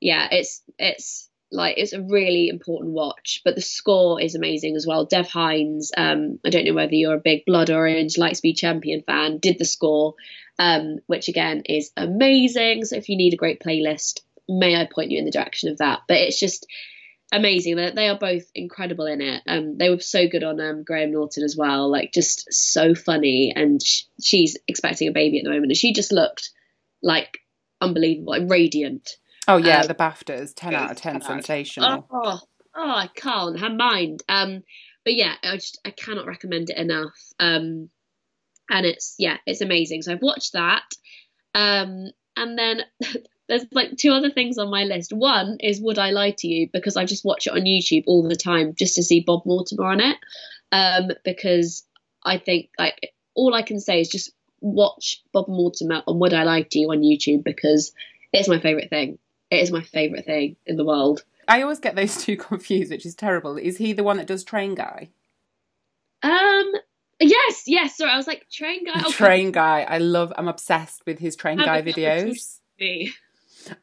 yeah, 0.00 0.28
it's 0.30 0.62
it's 0.78 1.28
like 1.50 1.78
it's 1.78 1.92
a 1.92 2.02
really 2.02 2.48
important 2.48 2.92
watch. 2.92 3.40
But 3.44 3.54
the 3.54 3.62
score 3.62 4.20
is 4.20 4.34
amazing 4.34 4.76
as 4.76 4.86
well. 4.86 5.04
Dev 5.04 5.28
Hynes, 5.28 5.90
um, 5.96 6.38
I 6.44 6.50
don't 6.50 6.64
know 6.64 6.74
whether 6.74 6.94
you're 6.94 7.14
a 7.14 7.20
big 7.20 7.44
Blood 7.46 7.70
Orange 7.70 8.14
Lightspeed 8.14 8.56
Champion 8.56 9.02
fan, 9.02 9.38
did 9.38 9.58
the 9.58 9.64
score, 9.64 10.14
um, 10.58 10.98
which 11.06 11.28
again 11.28 11.62
is 11.66 11.90
amazing. 11.96 12.84
So 12.84 12.96
if 12.96 13.08
you 13.08 13.16
need 13.16 13.34
a 13.34 13.38
great 13.38 13.60
playlist, 13.60 14.20
may 14.48 14.76
I 14.76 14.86
point 14.86 15.10
you 15.10 15.18
in 15.18 15.24
the 15.24 15.30
direction 15.30 15.70
of 15.70 15.78
that? 15.78 16.00
But 16.08 16.18
it's 16.18 16.40
just 16.40 16.66
amazing. 17.32 17.76
They, 17.76 17.90
they 17.90 18.08
are 18.08 18.18
both 18.18 18.44
incredible 18.54 19.06
in 19.06 19.20
it. 19.20 19.42
Um, 19.46 19.78
they 19.78 19.90
were 19.90 20.00
so 20.00 20.28
good 20.28 20.44
on 20.44 20.60
um, 20.60 20.84
Graham 20.84 21.12
Norton 21.12 21.44
as 21.44 21.56
well. 21.56 21.90
Like 21.90 22.12
just 22.12 22.52
so 22.52 22.94
funny. 22.94 23.52
And 23.54 23.82
sh- 23.82 24.04
she's 24.20 24.56
expecting 24.68 25.08
a 25.08 25.12
baby 25.12 25.38
at 25.38 25.44
the 25.44 25.50
moment, 25.50 25.72
and 25.72 25.76
she 25.76 25.92
just 25.92 26.12
looked 26.12 26.50
like 27.02 27.38
unbelievable, 27.80 28.32
like 28.32 28.50
radiant. 28.50 29.16
Oh 29.48 29.56
yeah, 29.58 29.80
Um, 29.80 29.86
the 29.86 29.94
BAFTAs, 29.94 30.54
ten 30.54 30.74
out 30.74 30.90
of 30.90 30.96
ten, 30.96 31.20
sensational. 31.20 32.06
Oh, 32.10 32.40
oh, 32.74 32.90
I 32.90 33.08
can't. 33.14 33.58
Her 33.58 33.70
mind. 33.70 34.22
Um, 34.28 34.62
but 35.04 35.14
yeah, 35.14 35.34
I 35.42 35.54
just 35.54 35.80
I 35.84 35.90
cannot 35.90 36.26
recommend 36.26 36.70
it 36.70 36.76
enough. 36.76 37.14
Um, 37.38 37.90
and 38.68 38.86
it's 38.86 39.14
yeah, 39.18 39.36
it's 39.46 39.60
amazing. 39.60 40.02
So 40.02 40.12
I've 40.12 40.22
watched 40.22 40.54
that. 40.54 40.82
Um, 41.54 42.10
and 42.36 42.58
then 42.58 42.80
there's 43.48 43.66
like 43.72 43.96
two 43.96 44.12
other 44.12 44.30
things 44.30 44.58
on 44.58 44.70
my 44.70 44.84
list. 44.84 45.12
One 45.12 45.58
is 45.60 45.80
Would 45.80 45.98
I 45.98 46.10
Lie 46.10 46.34
to 46.38 46.48
You 46.48 46.68
because 46.72 46.96
I 46.96 47.04
just 47.04 47.24
watch 47.24 47.46
it 47.46 47.52
on 47.52 47.60
YouTube 47.60 48.04
all 48.06 48.28
the 48.28 48.36
time 48.36 48.74
just 48.76 48.96
to 48.96 49.02
see 49.02 49.20
Bob 49.24 49.42
Mortimer 49.46 49.84
on 49.84 50.00
it. 50.00 50.16
Um, 50.72 51.10
because 51.24 51.84
I 52.24 52.38
think 52.38 52.70
like 52.78 53.12
all 53.34 53.54
I 53.54 53.62
can 53.62 53.78
say 53.78 54.00
is 54.00 54.08
just 54.08 54.32
watch 54.60 55.22
Bob 55.32 55.46
Mortimer 55.48 56.02
on 56.06 56.18
Would 56.18 56.34
I 56.34 56.42
Lie 56.42 56.62
to 56.62 56.78
You 56.78 56.90
on 56.90 57.02
YouTube 57.02 57.44
because 57.44 57.92
it's 58.32 58.48
my 58.48 58.60
favorite 58.60 58.90
thing. 58.90 59.18
It 59.50 59.60
is 59.60 59.70
my 59.70 59.82
favorite 59.82 60.24
thing 60.24 60.56
in 60.66 60.76
the 60.76 60.84
world. 60.84 61.24
I 61.48 61.62
always 61.62 61.78
get 61.78 61.94
those 61.94 62.16
two 62.24 62.36
confused, 62.36 62.90
which 62.90 63.06
is 63.06 63.14
terrible. 63.14 63.56
Is 63.56 63.78
he 63.78 63.92
the 63.92 64.04
one 64.04 64.16
that 64.16 64.26
does 64.26 64.44
Train 64.44 64.74
Guy? 64.74 65.10
Um. 66.22 66.72
Yes. 67.20 67.62
Yes. 67.66 67.96
Sorry, 67.96 68.10
I 68.10 68.16
was 68.16 68.26
like 68.26 68.46
train 68.50 68.84
guy. 68.84 69.02
Oh, 69.04 69.10
Train 69.10 69.50
Guy. 69.52 69.82
I 69.88 69.98
love. 69.98 70.32
I'm 70.36 70.48
obsessed 70.48 71.02
with 71.06 71.18
his 71.18 71.36
Train 71.36 71.58
Guy 71.58 71.78
a 71.78 71.82
cup 71.82 71.86
of 71.86 71.94
videos. 71.94 72.60
me. 72.78 73.12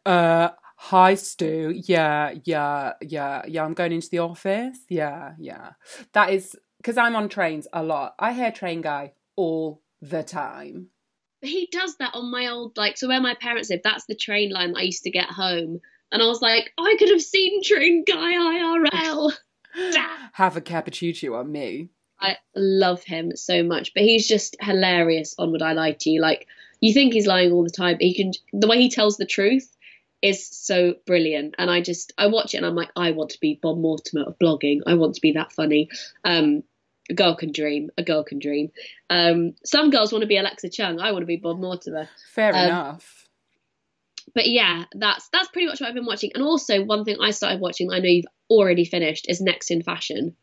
Uh, 0.05 0.49
hi 0.75 1.15
Stu. 1.15 1.73
Yeah, 1.85 2.33
yeah, 2.43 2.93
yeah, 3.01 3.43
yeah. 3.47 3.63
I'm 3.65 3.73
going 3.73 3.91
into 3.91 4.09
the 4.09 4.19
office. 4.19 4.77
Yeah, 4.89 5.33
yeah. 5.39 5.71
That 6.13 6.29
is 6.29 6.55
because 6.77 6.97
I'm 6.97 7.15
on 7.15 7.29
trains 7.29 7.67
a 7.73 7.81
lot. 7.83 8.15
I 8.19 8.33
hear 8.33 8.51
Train 8.51 8.81
Guy 8.81 9.13
all 9.35 9.81
the 10.01 10.23
time. 10.23 10.87
He 11.43 11.67
does 11.71 11.95
that 11.97 12.15
on 12.15 12.31
my 12.31 12.47
old 12.47 12.77
like. 12.77 12.97
So 12.97 13.07
where 13.07 13.21
my 13.21 13.35
parents 13.35 13.69
live, 13.69 13.81
that's 13.83 14.05
the 14.05 14.15
train 14.15 14.51
line 14.51 14.75
I 14.75 14.81
used 14.83 15.03
to 15.03 15.11
get 15.11 15.29
home, 15.29 15.81
and 16.11 16.21
I 16.21 16.25
was 16.25 16.41
like, 16.41 16.71
I 16.77 16.95
could 16.97 17.09
have 17.09 17.21
seen 17.21 17.61
train 17.63 18.03
guy 18.05 18.33
IRL. 18.33 19.31
Have 20.33 20.57
a 20.57 20.61
cappuccino 20.61 21.35
on 21.39 21.51
me. 21.51 21.89
I 22.19 22.37
love 22.55 23.03
him 23.03 23.35
so 23.35 23.63
much, 23.63 23.93
but 23.93 24.03
he's 24.03 24.27
just 24.27 24.55
hilarious 24.61 25.35
on 25.37 25.51
Would 25.51 25.61
I 25.61 25.73
Lie 25.73 25.93
to 25.99 26.09
You. 26.09 26.21
Like 26.21 26.47
you 26.79 26.93
think 26.93 27.13
he's 27.13 27.27
lying 27.27 27.51
all 27.51 27.63
the 27.63 27.69
time, 27.69 27.95
but 27.95 28.03
he 28.03 28.13
can. 28.13 28.31
The 28.53 28.67
way 28.67 28.79
he 28.79 28.89
tells 28.89 29.17
the 29.17 29.25
truth 29.25 29.69
is 30.21 30.47
so 30.47 30.95
brilliant, 31.05 31.55
and 31.57 31.69
I 31.69 31.81
just 31.81 32.13
I 32.17 32.27
watch 32.27 32.53
it 32.53 32.57
and 32.57 32.65
I'm 32.65 32.75
like, 32.75 32.91
I 32.95 33.11
want 33.11 33.31
to 33.31 33.39
be 33.39 33.59
Bob 33.61 33.77
Mortimer 33.77 34.23
of 34.23 34.39
blogging. 34.39 34.81
I 34.85 34.93
want 34.93 35.15
to 35.15 35.21
be 35.21 35.33
that 35.33 35.51
funny. 35.51 35.89
Um, 36.23 36.63
a 37.09 37.13
girl 37.13 37.35
can 37.35 37.51
dream. 37.51 37.89
A 37.97 38.03
girl 38.03 38.23
can 38.23 38.39
dream. 38.39 38.69
Um, 39.09 39.55
some 39.65 39.89
girls 39.89 40.11
want 40.11 40.21
to 40.23 40.27
be 40.27 40.37
Alexa 40.37 40.69
Chung. 40.69 40.99
I 40.99 41.11
want 41.11 41.23
to 41.23 41.27
be 41.27 41.37
Bob 41.37 41.59
Mortimer. 41.59 42.09
Fair 42.33 42.55
Um, 42.55 42.65
enough. 42.65 43.27
But 44.33 44.47
yeah, 44.47 44.85
that's 44.93 45.27
that's 45.29 45.49
pretty 45.49 45.67
much 45.67 45.81
what 45.81 45.87
I've 45.89 45.95
been 45.95 46.05
watching. 46.05 46.31
And 46.33 46.43
also 46.43 46.83
one 46.83 47.03
thing 47.03 47.17
I 47.21 47.31
started 47.31 47.59
watching, 47.59 47.91
I 47.91 47.99
know 47.99 48.07
you've 48.09 48.25
already 48.49 48.85
finished, 48.85 49.25
is 49.29 49.41
Next 49.41 49.69
in 49.69 49.81
Fashion. 49.83 50.35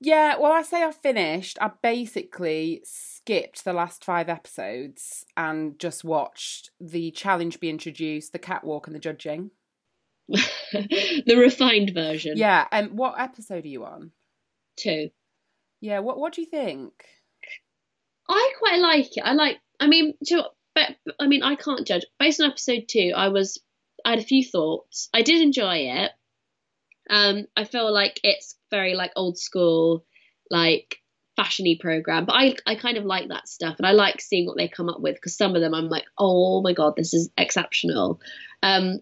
Yeah, 0.00 0.36
well, 0.38 0.52
I 0.52 0.62
say 0.62 0.82
I 0.82 0.92
finished. 0.92 1.58
I 1.60 1.72
basically 1.82 2.80
skipped 2.84 3.64
the 3.64 3.74
last 3.74 4.02
five 4.02 4.30
episodes 4.30 5.26
and 5.36 5.78
just 5.78 6.04
watched 6.04 6.70
the 6.80 7.10
challenge 7.10 7.60
be 7.60 7.68
introduced, 7.68 8.32
the 8.32 8.38
catwalk, 8.38 8.86
and 8.86 8.96
the 8.96 9.00
judging. 9.00 9.50
the 10.28 11.36
refined 11.36 11.90
version. 11.92 12.34
Yeah, 12.36 12.66
and 12.72 12.92
what 12.92 13.20
episode 13.20 13.64
are 13.64 13.68
you 13.68 13.84
on? 13.84 14.12
Two. 14.76 15.10
Yeah, 15.80 16.00
what 16.00 16.18
what 16.18 16.34
do 16.34 16.42
you 16.42 16.46
think? 16.46 16.92
I 18.28 18.52
quite 18.58 18.80
like 18.80 19.16
it. 19.16 19.22
I 19.24 19.32
like. 19.32 19.58
I 19.80 19.86
mean, 19.86 20.14
but, 20.74 20.96
I 21.18 21.26
mean, 21.26 21.42
I 21.42 21.56
can't 21.56 21.86
judge. 21.86 22.04
Based 22.18 22.40
on 22.40 22.50
episode 22.50 22.84
two, 22.88 23.12
I 23.16 23.28
was. 23.28 23.60
I 24.04 24.10
had 24.10 24.18
a 24.18 24.22
few 24.22 24.44
thoughts. 24.44 25.08
I 25.12 25.22
did 25.22 25.42
enjoy 25.42 25.76
it. 25.76 26.10
Um, 27.10 27.46
I 27.56 27.64
feel 27.64 27.92
like 27.92 28.20
it's 28.22 28.56
very 28.70 28.94
like 28.94 29.12
old 29.16 29.36
school, 29.36 30.04
like 30.50 30.98
fashiony 31.38 31.78
program. 31.78 32.24
But 32.24 32.34
I 32.36 32.56
I 32.66 32.74
kind 32.76 32.96
of 32.98 33.04
like 33.04 33.28
that 33.28 33.48
stuff, 33.48 33.76
and 33.78 33.86
I 33.86 33.92
like 33.92 34.20
seeing 34.20 34.46
what 34.46 34.56
they 34.56 34.68
come 34.68 34.88
up 34.88 35.00
with 35.00 35.14
because 35.14 35.36
some 35.36 35.56
of 35.56 35.62
them 35.62 35.74
I'm 35.74 35.88
like, 35.88 36.04
oh 36.18 36.62
my 36.62 36.72
god, 36.72 36.94
this 36.96 37.14
is 37.14 37.30
exceptional. 37.36 38.20
Um, 38.62 39.00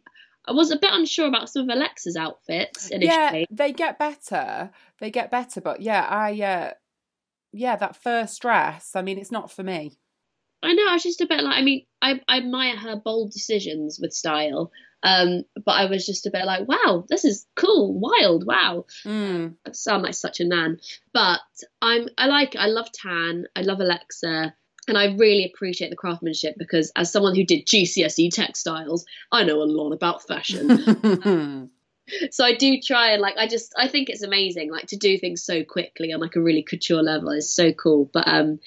I 0.48 0.52
was 0.52 0.70
a 0.70 0.78
bit 0.78 0.90
unsure 0.92 1.26
about 1.26 1.48
some 1.48 1.68
of 1.68 1.76
Alexa's 1.76 2.16
outfits 2.16 2.88
initially. 2.88 3.40
Yeah, 3.40 3.44
they 3.50 3.72
get 3.72 3.98
better. 3.98 4.70
They 5.00 5.10
get 5.10 5.30
better, 5.30 5.60
but 5.60 5.80
yeah, 5.82 6.06
I 6.08 6.40
uh 6.40 6.72
yeah, 7.52 7.76
that 7.76 7.96
first 7.96 8.40
dress, 8.42 8.94
I 8.94 9.02
mean, 9.02 9.18
it's 9.18 9.32
not 9.32 9.50
for 9.50 9.62
me. 9.62 9.98
I 10.62 10.72
know. 10.72 10.88
I 10.88 10.94
was 10.94 11.02
just 11.02 11.20
a 11.20 11.26
bit 11.26 11.42
like. 11.42 11.56
I 11.56 11.62
mean, 11.62 11.86
I, 12.02 12.20
I 12.28 12.38
admire 12.38 12.76
her 12.76 12.96
bold 12.96 13.32
decisions 13.32 13.98
with 14.00 14.12
style. 14.12 14.70
Um, 15.04 15.44
but 15.64 15.72
I 15.72 15.84
was 15.84 16.04
just 16.04 16.26
a 16.26 16.30
bit 16.32 16.44
like, 16.44 16.66
wow, 16.66 17.04
this 17.08 17.24
is 17.24 17.46
cool, 17.54 17.96
wild, 18.00 18.44
wow. 18.44 18.84
Mm. 19.06 19.54
I 19.64 19.70
sound 19.70 20.02
like 20.02 20.14
such 20.14 20.40
a 20.40 20.44
nan, 20.44 20.78
but 21.14 21.40
I'm. 21.80 22.08
I 22.18 22.26
like. 22.26 22.56
I 22.56 22.66
love 22.66 22.90
Tan. 22.92 23.44
I 23.54 23.60
love 23.62 23.80
Alexa, 23.80 24.54
and 24.88 24.98
I 24.98 25.14
really 25.16 25.44
appreciate 25.44 25.90
the 25.90 25.96
craftsmanship 25.96 26.54
because 26.58 26.90
as 26.96 27.12
someone 27.12 27.34
who 27.34 27.44
did 27.44 27.66
GCSE 27.66 28.30
textiles, 28.32 29.04
I 29.32 29.44
know 29.44 29.62
a 29.62 29.64
lot 29.64 29.92
about 29.92 30.26
fashion. 30.26 31.70
so 32.30 32.44
I 32.44 32.54
do 32.54 32.80
try 32.80 33.10
and 33.12 33.20
like. 33.22 33.36
I 33.36 33.46
just. 33.46 33.74
I 33.76 33.88
think 33.88 34.08
it's 34.08 34.22
amazing. 34.22 34.70
Like 34.70 34.86
to 34.88 34.96
do 34.96 35.18
things 35.18 35.42
so 35.44 35.62
quickly 35.64 36.12
on 36.12 36.20
like 36.20 36.36
a 36.36 36.40
really 36.40 36.62
couture 36.62 37.02
level 37.02 37.30
is 37.30 37.54
so 37.54 37.72
cool. 37.72 38.10
But 38.12 38.26
um, 38.28 38.58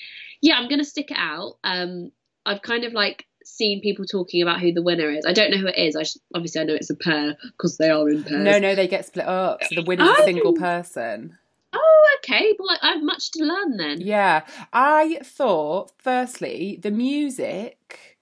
yeah, 0.42 0.56
I'm 0.58 0.70
gonna 0.70 0.84
stick 0.84 1.12
it 1.12 1.18
out. 1.20 1.58
Um, 1.64 2.12
I've 2.46 2.62
kind 2.62 2.84
of 2.84 2.94
like 2.94 3.26
seen 3.44 3.82
people 3.82 4.06
talking 4.06 4.42
about 4.42 4.62
who 4.62 4.72
the 4.72 4.82
winner 4.84 5.10
is. 5.10 5.26
I 5.26 5.34
don't 5.34 5.52
know 5.52 5.58
who 5.58 5.68
it 5.68 5.78
is. 5.78 5.96
I 5.96 6.04
sh- 6.04 6.18
obviously 6.34 6.62
I 6.62 6.64
know 6.64 6.76
it's 6.76 6.90
a 6.92 6.96
pair 6.96 7.36
because 7.44 7.78
they 7.78 7.90
are 7.90 8.08
in 8.10 8.24
pairs. 8.24 8.44
no, 8.44 8.60
no, 8.60 8.76
they 8.76 8.88
get 8.88 9.06
split 9.06 9.26
up. 9.26 9.64
So 9.64 9.76
the 9.76 9.84
winner's 9.84 10.08
a 10.08 10.16
Oh. 10.20 10.26
single 10.26 10.54
person. 10.54 11.38
Oh, 11.74 12.18
okay. 12.20 12.54
Well, 12.58 12.78
I 12.82 12.94
have 12.94 13.04
much 13.04 13.32
to 13.32 13.44
learn 13.44 13.78
then. 13.78 14.02
Yeah. 14.02 14.44
I 14.74 15.20
thought, 15.24 15.92
firstly, 15.98 16.80
the 16.82 16.92
music. 16.92 18.18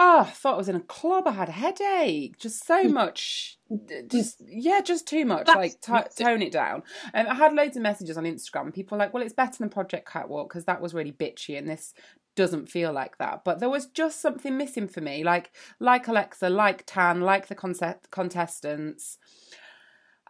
Oh, 0.00 0.20
I 0.20 0.30
thought 0.30 0.54
I 0.54 0.58
was 0.58 0.68
in 0.68 0.76
a 0.76 0.80
club. 0.80 1.26
I 1.26 1.32
had 1.32 1.48
a 1.48 1.52
headache. 1.52 2.38
Just 2.38 2.64
so 2.64 2.84
much. 2.84 3.58
Just 4.06 4.40
yeah, 4.46 4.80
just 4.80 5.08
too 5.08 5.24
much. 5.24 5.48
Like 5.48 5.80
t- 5.80 5.92
tone 6.22 6.40
it 6.40 6.52
down. 6.52 6.84
Um, 7.12 7.26
I 7.28 7.34
had 7.34 7.52
loads 7.52 7.76
of 7.76 7.82
messages 7.82 8.16
on 8.16 8.24
Instagram. 8.24 8.72
People 8.72 8.96
were 8.96 9.04
like, 9.04 9.12
"Well, 9.12 9.24
it's 9.24 9.34
better 9.34 9.58
than 9.58 9.70
Project 9.70 10.08
Catwalk 10.08 10.48
because 10.48 10.66
that 10.66 10.80
was 10.80 10.94
really 10.94 11.10
bitchy, 11.12 11.58
and 11.58 11.68
this 11.68 11.94
doesn't 12.36 12.70
feel 12.70 12.92
like 12.92 13.18
that." 13.18 13.42
But 13.44 13.58
there 13.58 13.68
was 13.68 13.86
just 13.86 14.20
something 14.20 14.56
missing 14.56 14.86
for 14.86 15.00
me. 15.00 15.24
Like 15.24 15.50
like 15.80 16.06
Alexa, 16.06 16.48
like 16.48 16.84
Tan, 16.86 17.20
like 17.20 17.48
the 17.48 17.56
concept 17.56 18.12
contestants. 18.12 19.18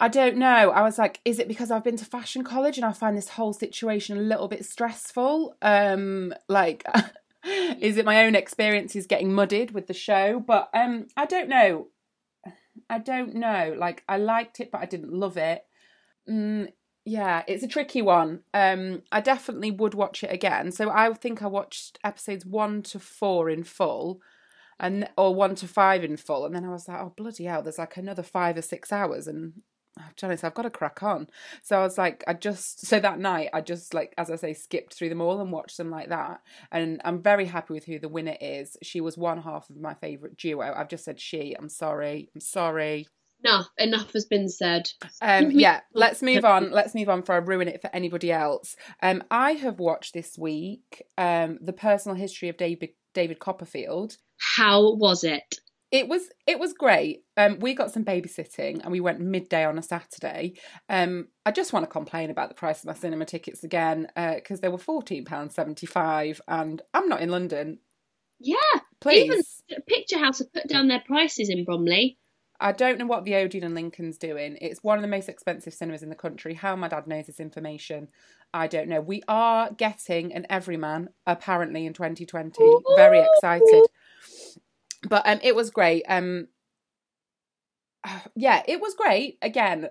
I 0.00 0.08
don't 0.08 0.36
know. 0.36 0.70
I 0.70 0.82
was 0.82 0.98
like, 0.98 1.20
is 1.24 1.38
it 1.38 1.48
because 1.48 1.70
I've 1.70 1.84
been 1.84 1.96
to 1.96 2.04
fashion 2.04 2.44
college 2.44 2.76
and 2.78 2.84
I 2.84 2.92
find 2.92 3.16
this 3.16 3.30
whole 3.30 3.52
situation 3.52 4.16
a 4.16 4.22
little 4.22 4.48
bit 4.48 4.64
stressful? 4.64 5.56
Um, 5.60 6.32
like, 6.48 6.84
is 7.44 7.96
it 7.96 8.04
my 8.04 8.24
own 8.24 8.34
experiences 8.34 9.06
getting 9.06 9.32
muddied 9.32 9.72
with 9.72 9.88
the 9.88 9.94
show? 9.94 10.40
But 10.40 10.70
um, 10.72 11.08
I 11.16 11.26
don't 11.26 11.48
know. 11.48 11.88
I 12.88 12.98
don't 12.98 13.34
know. 13.34 13.74
Like, 13.76 14.04
I 14.08 14.18
liked 14.18 14.60
it, 14.60 14.70
but 14.70 14.80
I 14.80 14.86
didn't 14.86 15.12
love 15.12 15.36
it. 15.36 15.64
Mm, 16.30 16.68
yeah, 17.04 17.42
it's 17.48 17.64
a 17.64 17.68
tricky 17.68 18.02
one. 18.02 18.40
Um, 18.54 19.02
I 19.10 19.20
definitely 19.20 19.72
would 19.72 19.94
watch 19.94 20.22
it 20.22 20.32
again. 20.32 20.70
So 20.70 20.90
I 20.90 21.12
think 21.14 21.42
I 21.42 21.46
watched 21.46 21.98
episodes 22.04 22.46
one 22.46 22.82
to 22.82 23.00
four 23.00 23.50
in 23.50 23.64
full 23.64 24.20
and 24.78 25.08
or 25.16 25.34
one 25.34 25.54
to 25.56 25.66
five 25.66 26.04
in 26.04 26.16
full, 26.16 26.46
and 26.46 26.54
then 26.54 26.64
I 26.64 26.68
was 26.68 26.86
like, 26.86 27.00
oh 27.00 27.12
bloody 27.16 27.44
hell, 27.44 27.62
there's 27.62 27.78
like 27.78 27.96
another 27.96 28.22
five 28.22 28.56
or 28.56 28.62
six 28.62 28.92
hours, 28.92 29.26
and 29.26 29.54
To 30.16 30.36
say 30.36 30.46
I've 30.46 30.54
got 30.54 30.62
to 30.62 30.70
crack 30.70 31.02
on. 31.02 31.28
So 31.62 31.78
I 31.78 31.82
was 31.82 31.98
like, 31.98 32.24
I 32.26 32.34
just 32.34 32.86
so 32.86 33.00
that 33.00 33.18
night 33.18 33.50
I 33.52 33.60
just 33.60 33.94
like 33.94 34.14
as 34.18 34.30
I 34.30 34.36
say 34.36 34.54
skipped 34.54 34.94
through 34.94 35.08
them 35.08 35.20
all 35.20 35.40
and 35.40 35.52
watched 35.52 35.76
them 35.76 35.90
like 35.90 36.08
that, 36.08 36.40
and 36.72 37.00
I'm 37.04 37.22
very 37.22 37.46
happy 37.46 37.74
with 37.74 37.84
who 37.84 37.98
the 37.98 38.08
winner 38.08 38.36
is. 38.40 38.76
She 38.82 39.00
was 39.00 39.16
one 39.16 39.42
half 39.42 39.68
of 39.70 39.76
my 39.76 39.94
favourite 39.94 40.36
duo. 40.36 40.72
I've 40.74 40.88
just 40.88 41.04
said 41.04 41.20
she. 41.20 41.54
I'm 41.58 41.68
sorry. 41.68 42.30
I'm 42.34 42.40
sorry. 42.40 43.08
Enough. 43.44 43.68
Enough 43.78 44.12
has 44.14 44.26
been 44.26 44.48
said. 44.48 44.90
Um, 45.22 45.50
yeah, 45.52 45.80
let's 45.94 46.22
move 46.22 46.44
on. 46.44 46.72
Let's 46.72 46.94
move 46.94 47.08
on 47.08 47.20
before 47.20 47.36
I 47.36 47.38
ruin 47.38 47.68
it 47.68 47.80
for 47.80 47.90
anybody 47.94 48.32
else. 48.32 48.76
Um, 49.00 49.22
I 49.30 49.52
have 49.52 49.78
watched 49.78 50.12
this 50.14 50.36
week 50.36 51.04
um, 51.16 51.58
the 51.60 51.72
personal 51.72 52.16
history 52.16 52.48
of 52.48 52.56
David 52.56 52.90
David 53.14 53.38
Copperfield. 53.38 54.16
How 54.38 54.94
was 54.94 55.24
it? 55.24 55.60
It 55.90 56.08
was 56.08 56.28
it 56.46 56.58
was 56.58 56.72
great. 56.72 57.24
Um, 57.36 57.58
we 57.60 57.74
got 57.74 57.92
some 57.92 58.04
babysitting 58.04 58.82
and 58.82 58.92
we 58.92 59.00
went 59.00 59.20
midday 59.20 59.64
on 59.64 59.78
a 59.78 59.82
Saturday. 59.82 60.54
Um, 60.88 61.28
I 61.46 61.50
just 61.50 61.72
want 61.72 61.84
to 61.84 61.90
complain 61.90 62.30
about 62.30 62.48
the 62.48 62.54
price 62.54 62.80
of 62.80 62.86
my 62.86 62.94
cinema 62.94 63.24
tickets 63.24 63.64
again 63.64 64.08
because 64.14 64.58
uh, 64.58 64.62
they 64.62 64.68
were 64.68 64.78
fourteen 64.78 65.24
pounds 65.24 65.54
seventy 65.54 65.86
five, 65.86 66.40
and 66.46 66.82
I'm 66.92 67.08
not 67.08 67.22
in 67.22 67.30
London. 67.30 67.78
Yeah, 68.40 68.56
Please. 69.00 69.62
Even 69.68 69.82
Picture 69.86 70.18
House 70.18 70.38
have 70.40 70.52
put 70.52 70.68
down 70.68 70.88
their 70.88 71.02
prices 71.06 71.50
in 71.50 71.64
Bromley. 71.64 72.18
I 72.60 72.72
don't 72.72 72.98
know 72.98 73.06
what 73.06 73.24
the 73.24 73.36
Odeon 73.36 73.62
and 73.62 73.74
Lincoln's 73.74 74.18
doing. 74.18 74.58
It's 74.60 74.82
one 74.82 74.98
of 74.98 75.02
the 75.02 75.08
most 75.08 75.28
expensive 75.28 75.72
cinemas 75.72 76.02
in 76.02 76.08
the 76.08 76.16
country. 76.16 76.54
How 76.54 76.74
my 76.74 76.88
dad 76.88 77.06
knows 77.06 77.26
this 77.26 77.38
information, 77.38 78.08
I 78.52 78.66
don't 78.66 78.88
know. 78.88 79.00
We 79.00 79.22
are 79.28 79.70
getting 79.70 80.34
an 80.34 80.46
Everyman 80.50 81.10
apparently 81.24 81.86
in 81.86 81.92
2020. 81.92 82.60
Very 82.96 83.20
excited. 83.20 83.84
But 85.06 85.22
um, 85.26 85.38
it 85.42 85.54
was 85.54 85.70
great. 85.70 86.04
Um, 86.08 86.48
yeah, 88.34 88.62
it 88.66 88.80
was 88.80 88.94
great. 88.94 89.38
Again, 89.42 89.88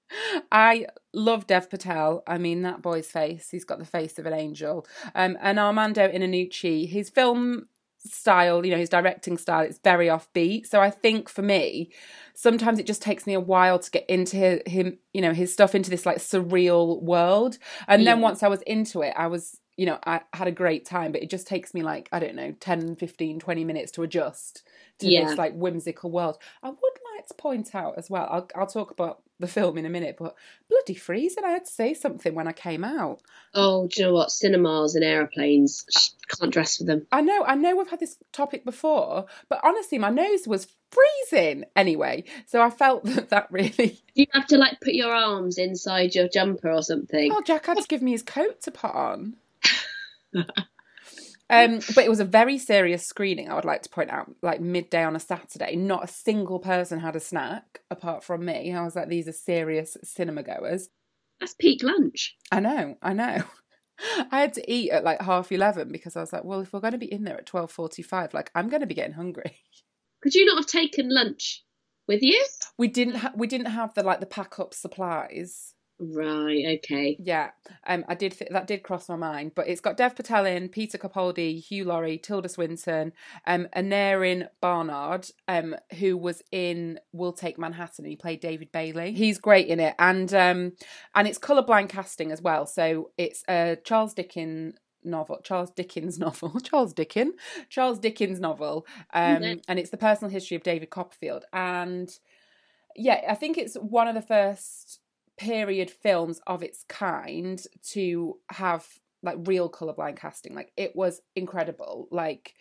I 0.52 0.86
love 1.12 1.46
Dev 1.46 1.70
Patel. 1.70 2.22
I 2.26 2.38
mean, 2.38 2.62
that 2.62 2.82
boy's 2.82 3.06
face, 3.06 3.50
he's 3.50 3.64
got 3.64 3.78
the 3.78 3.84
face 3.84 4.18
of 4.18 4.26
an 4.26 4.32
angel. 4.32 4.86
Um, 5.14 5.36
and 5.40 5.58
Armando 5.58 6.08
Iannucci, 6.08 6.88
his 6.88 7.10
film 7.10 7.68
style, 8.04 8.64
you 8.64 8.72
know, 8.72 8.78
his 8.78 8.88
directing 8.88 9.36
style, 9.36 9.60
it's 9.60 9.78
very 9.78 10.06
offbeat. 10.06 10.66
So 10.66 10.80
I 10.80 10.90
think 10.90 11.28
for 11.28 11.42
me, 11.42 11.92
sometimes 12.34 12.78
it 12.78 12.86
just 12.86 13.02
takes 13.02 13.26
me 13.26 13.34
a 13.34 13.40
while 13.40 13.78
to 13.78 13.90
get 13.90 14.08
into 14.08 14.62
him, 14.66 14.98
you 15.12 15.20
know, 15.20 15.34
his 15.34 15.52
stuff 15.52 15.74
into 15.74 15.90
this 15.90 16.06
like 16.06 16.18
surreal 16.18 17.02
world. 17.02 17.58
And 17.86 18.02
yeah. 18.02 18.12
then 18.12 18.22
once 18.22 18.42
I 18.42 18.48
was 18.48 18.62
into 18.62 19.02
it, 19.02 19.14
I 19.16 19.26
was, 19.26 19.59
you 19.80 19.86
know, 19.86 19.98
I 20.04 20.20
had 20.34 20.46
a 20.46 20.52
great 20.52 20.84
time, 20.84 21.10
but 21.10 21.22
it 21.22 21.30
just 21.30 21.46
takes 21.46 21.72
me 21.72 21.82
like, 21.82 22.10
I 22.12 22.18
don't 22.18 22.34
know, 22.34 22.52
10, 22.60 22.96
15, 22.96 23.40
20 23.40 23.64
minutes 23.64 23.92
to 23.92 24.02
adjust 24.02 24.62
to 24.98 25.08
yeah. 25.08 25.24
this 25.24 25.38
like 25.38 25.54
whimsical 25.54 26.10
world. 26.10 26.36
I 26.62 26.68
would 26.68 26.98
like 27.16 27.26
to 27.28 27.34
point 27.34 27.74
out 27.74 27.94
as 27.96 28.10
well, 28.10 28.28
I'll, 28.30 28.48
I'll 28.54 28.66
talk 28.66 28.90
about 28.90 29.22
the 29.38 29.48
film 29.48 29.78
in 29.78 29.86
a 29.86 29.88
minute, 29.88 30.16
but 30.18 30.34
bloody 30.68 30.96
freezing. 30.96 31.44
I 31.46 31.52
had 31.52 31.64
to 31.64 31.72
say 31.72 31.94
something 31.94 32.34
when 32.34 32.46
I 32.46 32.52
came 32.52 32.84
out. 32.84 33.22
Oh, 33.54 33.86
do 33.86 34.02
you 34.02 34.08
know 34.08 34.12
what? 34.12 34.30
Cinemas 34.30 34.96
and 34.96 35.02
aeroplanes 35.02 36.14
can't 36.28 36.52
dress 36.52 36.76
for 36.76 36.84
them. 36.84 37.06
I 37.10 37.22
know, 37.22 37.42
I 37.46 37.54
know 37.54 37.74
we've 37.74 37.88
had 37.88 38.00
this 38.00 38.18
topic 38.32 38.66
before, 38.66 39.24
but 39.48 39.60
honestly, 39.64 39.96
my 39.96 40.10
nose 40.10 40.46
was 40.46 40.68
freezing 40.90 41.64
anyway. 41.74 42.24
So 42.44 42.60
I 42.60 42.68
felt 42.68 43.04
that 43.06 43.30
that 43.30 43.46
really. 43.50 43.70
Do 43.70 43.96
you 44.14 44.26
have 44.34 44.46
to 44.48 44.58
like 44.58 44.78
put 44.82 44.92
your 44.92 45.14
arms 45.14 45.56
inside 45.56 46.14
your 46.14 46.28
jumper 46.28 46.70
or 46.70 46.82
something. 46.82 47.32
Oh, 47.32 47.40
Jack 47.40 47.64
had 47.64 47.78
to 47.78 47.88
give 47.88 48.02
me 48.02 48.10
his 48.10 48.22
coat 48.22 48.60
to 48.64 48.70
put 48.70 48.94
on. 48.94 49.36
Um, 51.50 51.80
but 51.96 52.04
it 52.04 52.08
was 52.08 52.20
a 52.20 52.24
very 52.24 52.58
serious 52.58 53.04
screening, 53.04 53.50
I 53.50 53.56
would 53.56 53.64
like 53.64 53.82
to 53.82 53.88
point 53.88 54.10
out, 54.10 54.30
like 54.40 54.60
midday 54.60 55.02
on 55.02 55.16
a 55.16 55.20
Saturday. 55.20 55.74
Not 55.74 56.04
a 56.04 56.06
single 56.06 56.60
person 56.60 57.00
had 57.00 57.16
a 57.16 57.20
snack 57.20 57.80
apart 57.90 58.22
from 58.22 58.44
me. 58.44 58.72
I 58.72 58.84
was 58.84 58.94
like, 58.94 59.08
these 59.08 59.26
are 59.26 59.32
serious 59.32 59.96
cinema 60.04 60.44
goers. 60.44 60.90
That's 61.40 61.54
peak 61.54 61.82
lunch. 61.82 62.36
I 62.52 62.60
know, 62.60 62.94
I 63.02 63.14
know. 63.14 63.42
I 64.30 64.40
had 64.40 64.54
to 64.54 64.72
eat 64.72 64.92
at 64.92 65.02
like 65.02 65.20
half 65.20 65.50
eleven 65.50 65.90
because 65.90 66.16
I 66.16 66.20
was 66.20 66.32
like, 66.32 66.44
well, 66.44 66.60
if 66.60 66.72
we're 66.72 66.80
going 66.80 66.92
to 66.92 66.98
be 66.98 67.12
in 67.12 67.24
there 67.24 67.36
at 67.36 67.46
twelve 67.46 67.72
forty-five, 67.72 68.32
like 68.32 68.52
I'm 68.54 68.68
going 68.68 68.80
to 68.80 68.86
be 68.86 68.94
getting 68.94 69.14
hungry. 69.14 69.56
Could 70.22 70.34
you 70.34 70.46
not 70.46 70.58
have 70.58 70.66
taken 70.66 71.12
lunch 71.12 71.64
with 72.06 72.22
you? 72.22 72.42
We 72.78 72.86
didn't. 72.86 73.16
Ha- 73.16 73.32
we 73.34 73.48
didn't 73.48 73.66
have 73.72 73.92
the 73.94 74.04
like 74.04 74.20
the 74.20 74.26
pack 74.26 74.60
up 74.60 74.72
supplies. 74.72 75.74
Right. 76.00 76.78
Okay. 76.78 77.18
Yeah. 77.20 77.50
Um. 77.86 78.06
I 78.08 78.14
did. 78.14 78.32
Th- 78.32 78.50
that 78.50 78.66
did 78.66 78.82
cross 78.82 79.08
my 79.08 79.16
mind, 79.16 79.52
but 79.54 79.68
it's 79.68 79.82
got 79.82 79.98
Dev 79.98 80.16
Patel 80.16 80.46
in, 80.46 80.70
Peter 80.70 80.96
Capaldi, 80.96 81.62
Hugh 81.62 81.84
Laurie, 81.84 82.16
Tilda 82.16 82.48
Swinton, 82.48 83.12
um, 83.46 83.68
Aneurin 83.76 84.48
Barnard, 84.62 85.30
um, 85.46 85.76
who 85.98 86.16
was 86.16 86.42
in 86.50 86.98
We'll 87.12 87.34
Take 87.34 87.58
Manhattan. 87.58 88.06
He 88.06 88.16
played 88.16 88.40
David 88.40 88.72
Bailey. 88.72 89.12
He's 89.12 89.38
great 89.38 89.66
in 89.66 89.78
it, 89.78 89.94
and 89.98 90.32
um, 90.32 90.72
and 91.14 91.28
it's 91.28 91.38
colorblind 91.38 91.90
casting 91.90 92.32
as 92.32 92.40
well. 92.40 92.64
So 92.64 93.10
it's 93.18 93.44
a 93.46 93.76
Charles 93.84 94.14
Dickens 94.14 94.76
novel, 95.04 95.40
Charles 95.44 95.70
Dickens 95.70 96.18
novel, 96.18 96.60
Charles 96.60 96.94
Dickens, 96.94 97.34
Charles 97.68 97.98
Dickens 97.98 98.40
novel, 98.40 98.86
um, 99.12 99.42
mm-hmm. 99.42 99.58
and 99.68 99.78
it's 99.78 99.90
the 99.90 99.98
personal 99.98 100.30
history 100.30 100.56
of 100.56 100.62
David 100.62 100.88
Copperfield, 100.88 101.44
and 101.52 102.10
yeah, 102.96 103.20
I 103.28 103.34
think 103.34 103.58
it's 103.58 103.74
one 103.76 104.08
of 104.08 104.14
the 104.14 104.22
first 104.22 104.99
period 105.40 105.90
films 105.90 106.38
of 106.46 106.62
its 106.62 106.84
kind 106.84 107.62
to 107.82 108.36
have 108.50 108.86
like 109.22 109.38
real 109.44 109.70
colorblind 109.70 110.16
casting. 110.16 110.54
Like 110.54 110.70
it 110.76 110.94
was 110.94 111.22
incredible. 111.34 112.08
Like 112.10 112.54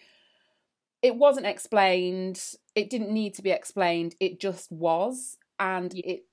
it 1.01 1.15
wasn't 1.15 1.45
explained. 1.45 2.41
It 2.75 2.89
didn't 2.89 3.11
need 3.11 3.33
to 3.35 3.41
be 3.41 3.51
explained. 3.51 4.15
It 4.19 4.39
just 4.39 4.71
was, 4.71 5.37
and 5.59 5.93
it. 5.93 6.25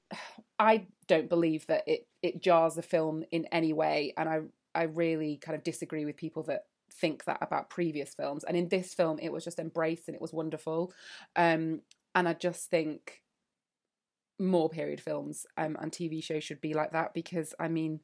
I 0.58 0.86
don't 1.08 1.28
believe 1.28 1.66
that 1.66 1.82
it 1.86 2.06
it 2.22 2.40
jars 2.40 2.76
the 2.76 2.82
film 2.82 3.24
in 3.32 3.46
any 3.46 3.72
way, 3.72 4.14
and 4.16 4.28
I 4.28 4.40
I 4.74 4.84
really 4.84 5.36
kind 5.38 5.56
of 5.56 5.64
disagree 5.64 6.04
with 6.04 6.16
people 6.16 6.44
that 6.44 6.66
think 6.92 7.24
that 7.24 7.38
about 7.40 7.70
previous 7.70 8.14
films. 8.14 8.44
And 8.44 8.56
in 8.56 8.68
this 8.68 8.94
film, 8.94 9.18
it 9.20 9.32
was 9.32 9.44
just 9.44 9.58
embraced 9.58 10.08
and 10.08 10.14
it 10.14 10.20
was 10.20 10.32
wonderful. 10.32 10.92
Um, 11.34 11.82
and 12.14 12.28
I 12.28 12.32
just 12.32 12.70
think 12.70 13.20
more 14.38 14.68
period 14.68 15.00
films 15.00 15.46
um, 15.56 15.76
and 15.80 15.90
TV 15.90 16.22
shows 16.22 16.44
should 16.44 16.60
be 16.60 16.74
like 16.74 16.92
that 16.92 17.14
because 17.14 17.54
I 17.58 17.68
mean, 17.68 18.00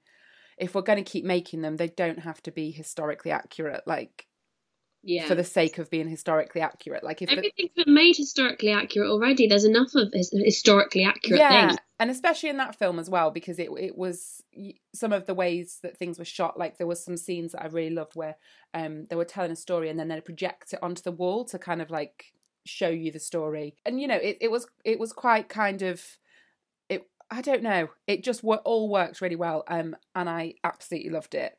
if 0.58 0.74
we're 0.74 0.82
going 0.82 1.02
to 1.02 1.10
keep 1.10 1.24
making 1.24 1.62
them, 1.62 1.76
they 1.76 1.88
don't 1.88 2.20
have 2.20 2.42
to 2.44 2.50
be 2.50 2.70
historically 2.70 3.30
accurate. 3.30 3.82
Like, 3.86 4.26
yeah, 5.02 5.26
for 5.26 5.34
the 5.34 5.44
sake 5.44 5.78
of 5.78 5.90
being 5.90 6.08
historically 6.08 6.60
accurate. 6.60 7.02
Like, 7.02 7.22
if 7.22 7.30
everything's 7.30 7.70
the... 7.76 7.84
been 7.84 7.94
made 7.94 8.16
historically 8.16 8.70
accurate 8.70 9.10
already, 9.10 9.46
there's 9.46 9.64
enough 9.64 9.94
of 9.94 10.12
historically 10.12 11.04
accurate 11.04 11.40
yeah, 11.40 11.68
things. 11.68 11.80
and 11.98 12.10
especially 12.10 12.50
in 12.50 12.58
that 12.58 12.78
film 12.78 12.98
as 12.98 13.10
well 13.10 13.30
because 13.30 13.58
it 13.58 13.68
it 13.78 13.96
was 13.96 14.42
some 14.94 15.12
of 15.12 15.26
the 15.26 15.34
ways 15.34 15.80
that 15.82 15.96
things 15.96 16.18
were 16.18 16.24
shot. 16.24 16.58
Like, 16.58 16.78
there 16.78 16.86
was 16.86 17.04
some 17.04 17.16
scenes 17.16 17.52
that 17.52 17.62
I 17.62 17.66
really 17.66 17.94
loved 17.94 18.14
where 18.14 18.36
um 18.74 19.06
they 19.10 19.16
were 19.16 19.24
telling 19.24 19.50
a 19.50 19.56
story 19.56 19.88
and 19.88 19.98
then 19.98 20.08
they 20.08 20.20
project 20.20 20.72
it 20.72 20.78
onto 20.82 21.02
the 21.02 21.12
wall 21.12 21.44
to 21.46 21.58
kind 21.58 21.82
of 21.82 21.90
like 21.90 22.32
show 22.64 22.88
you 22.88 23.10
the 23.10 23.18
story. 23.18 23.74
And 23.84 24.00
you 24.00 24.06
know, 24.06 24.16
it, 24.16 24.38
it 24.40 24.50
was 24.50 24.66
it 24.84 24.98
was 24.98 25.12
quite 25.12 25.48
kind 25.48 25.82
of 25.82 26.02
I 27.32 27.40
don't 27.40 27.62
know. 27.62 27.88
It 28.06 28.22
just 28.22 28.44
all 28.44 28.90
works 28.90 29.22
really 29.22 29.36
well, 29.36 29.64
um, 29.66 29.96
and 30.14 30.28
I 30.28 30.54
absolutely 30.64 31.08
loved 31.08 31.34
it. 31.34 31.56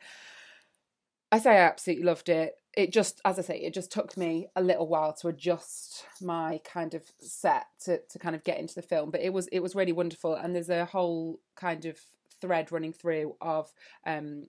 I 1.31 1.39
say 1.39 1.53
I 1.53 1.61
absolutely 1.61 2.05
loved 2.05 2.29
it. 2.29 2.53
It 2.77 2.93
just, 2.93 3.19
as 3.25 3.39
I 3.39 3.41
say, 3.41 3.57
it 3.57 3.73
just 3.73 3.91
took 3.91 4.15
me 4.15 4.47
a 4.55 4.61
little 4.61 4.87
while 4.87 5.13
to 5.13 5.29
adjust 5.29 6.05
my 6.21 6.61
kind 6.63 6.93
of 6.93 7.01
set 7.19 7.65
to 7.85 7.99
to 8.07 8.19
kind 8.19 8.35
of 8.35 8.43
get 8.43 8.59
into 8.59 8.75
the 8.75 8.83
film, 8.83 9.09
but 9.09 9.21
it 9.21 9.33
was 9.33 9.47
it 9.47 9.61
was 9.61 9.73
really 9.73 9.93
wonderful. 9.93 10.35
And 10.35 10.53
there's 10.53 10.69
a 10.69 10.85
whole 10.85 11.39
kind 11.55 11.85
of 11.85 11.97
thread 12.39 12.71
running 12.71 12.93
through 12.93 13.35
of 13.41 13.73
um, 14.05 14.45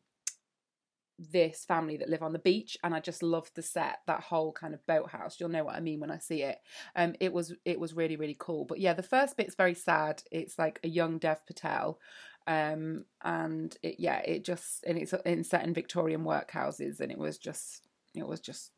this 1.32 1.64
family 1.64 1.96
that 1.96 2.08
live 2.08 2.22
on 2.22 2.32
the 2.32 2.38
beach 2.38 2.76
and 2.82 2.94
I 2.94 3.00
just 3.00 3.22
loved 3.22 3.54
the 3.54 3.62
set 3.62 3.98
that 4.06 4.20
whole 4.20 4.52
kind 4.52 4.74
of 4.74 4.86
boathouse. 4.86 5.38
You'll 5.38 5.48
know 5.48 5.64
what 5.64 5.76
I 5.76 5.80
mean 5.80 6.00
when 6.00 6.10
I 6.10 6.18
see 6.18 6.42
it. 6.42 6.58
Um 6.96 7.14
it 7.20 7.32
was 7.32 7.54
it 7.64 7.78
was 7.78 7.94
really 7.94 8.16
really 8.16 8.36
cool. 8.38 8.64
But 8.64 8.80
yeah 8.80 8.94
the 8.94 9.02
first 9.02 9.36
bit's 9.36 9.54
very 9.54 9.74
sad. 9.74 10.22
It's 10.30 10.58
like 10.58 10.80
a 10.82 10.88
young 10.88 11.18
Dev 11.18 11.46
Patel 11.46 11.98
um 12.46 13.04
and 13.22 13.76
it 13.82 13.96
yeah 13.98 14.18
it 14.18 14.44
just 14.44 14.84
and 14.84 14.98
it's 14.98 15.14
in 15.24 15.44
set 15.44 15.64
in 15.64 15.74
Victorian 15.74 16.24
workhouses 16.24 17.00
and 17.00 17.10
it 17.10 17.18
was 17.18 17.38
just 17.38 17.86
it 18.14 18.26
was 18.26 18.40
just 18.40 18.70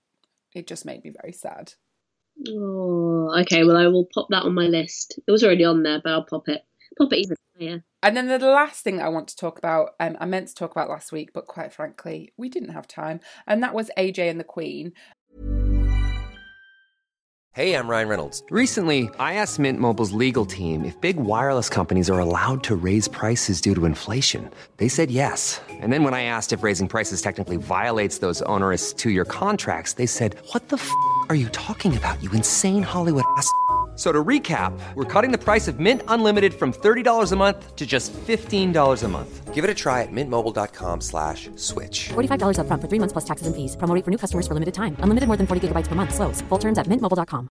it 0.54 0.66
just 0.66 0.84
made 0.84 1.04
me 1.04 1.12
very 1.22 1.32
sad. 1.32 1.72
Oh 2.48 3.34
okay 3.40 3.64
well 3.64 3.76
I 3.76 3.88
will 3.88 4.08
pop 4.14 4.28
that 4.30 4.44
on 4.44 4.54
my 4.54 4.66
list. 4.66 5.18
It 5.26 5.30
was 5.30 5.44
already 5.44 5.64
on 5.64 5.82
there 5.82 6.00
but 6.02 6.12
I'll 6.12 6.24
pop 6.24 6.48
it 6.48 6.64
pop 6.98 7.12
it 7.12 7.18
even 7.18 7.36
higher 7.58 7.84
and 8.02 8.16
then 8.16 8.28
the 8.28 8.38
last 8.38 8.84
thing 8.84 9.00
I 9.00 9.08
want 9.08 9.28
to 9.28 9.36
talk 9.36 9.58
about, 9.58 9.90
um, 9.98 10.16
I 10.20 10.26
meant 10.26 10.48
to 10.48 10.54
talk 10.54 10.70
about 10.70 10.88
last 10.88 11.10
week, 11.10 11.30
but 11.32 11.46
quite 11.46 11.72
frankly, 11.72 12.32
we 12.36 12.48
didn't 12.48 12.70
have 12.70 12.86
time, 12.86 13.20
and 13.46 13.62
that 13.62 13.74
was 13.74 13.90
AJ 13.98 14.30
and 14.30 14.38
the 14.38 14.44
Queen. 14.44 14.92
Hey, 17.52 17.74
I'm 17.74 17.88
Ryan 17.88 18.08
Reynolds. 18.08 18.42
Recently, 18.50 19.08
I 19.18 19.34
asked 19.34 19.58
Mint 19.58 19.80
Mobile's 19.80 20.12
legal 20.12 20.44
team 20.44 20.84
if 20.84 21.00
big 21.00 21.16
wireless 21.16 21.70
companies 21.70 22.10
are 22.10 22.18
allowed 22.18 22.62
to 22.64 22.76
raise 22.76 23.08
prices 23.08 23.62
due 23.62 23.74
to 23.74 23.86
inflation. 23.86 24.50
They 24.76 24.88
said 24.88 25.10
yes. 25.10 25.58
And 25.70 25.90
then 25.90 26.04
when 26.04 26.12
I 26.12 26.24
asked 26.24 26.52
if 26.52 26.62
raising 26.62 26.86
prices 26.86 27.22
technically 27.22 27.56
violates 27.56 28.18
those 28.18 28.42
onerous 28.42 28.92
two-year 28.92 29.24
contracts, 29.24 29.94
they 29.94 30.04
said, 30.04 30.36
"What 30.52 30.68
the 30.68 30.76
f*** 30.76 30.90
are 31.30 31.34
you 31.34 31.48
talking 31.48 31.96
about? 31.96 32.22
You 32.22 32.30
insane 32.32 32.82
Hollywood 32.82 33.24
ass." 33.38 33.50
So 33.96 34.12
to 34.12 34.22
recap, 34.22 34.78
we're 34.94 35.04
cutting 35.04 35.32
the 35.32 35.42
price 35.42 35.68
of 35.68 35.80
Mint 35.80 36.02
Unlimited 36.08 36.52
from 36.52 36.72
$30 36.72 37.32
a 37.32 37.36
month 37.36 37.74
to 37.76 37.86
just 37.86 38.12
$15 38.12 39.02
a 39.02 39.08
month. 39.08 39.54
Give 39.54 39.64
it 39.64 39.70
a 39.70 39.74
try 39.74 40.02
at 40.02 40.12
mintmobile.com 40.12 41.00
slash 41.00 41.48
switch. 41.56 42.10
$45 42.10 42.58
up 42.58 42.66
front 42.66 42.82
for 42.82 42.88
three 42.88 42.98
months 42.98 43.14
plus 43.14 43.24
taxes 43.24 43.46
and 43.46 43.56
fees. 43.56 43.74
Promoting 43.74 44.02
for 44.02 44.10
new 44.10 44.18
customers 44.18 44.46
for 44.46 44.52
limited 44.52 44.74
time. 44.74 44.98
Unlimited 45.00 45.28
more 45.28 45.38
than 45.38 45.46
40 45.46 45.68
gigabytes 45.68 45.88
per 45.88 45.94
month. 45.94 46.14
Slows. 46.14 46.42
Full 46.42 46.58
terms 46.58 46.76
at 46.76 46.86
mintmobile.com. 46.86 47.48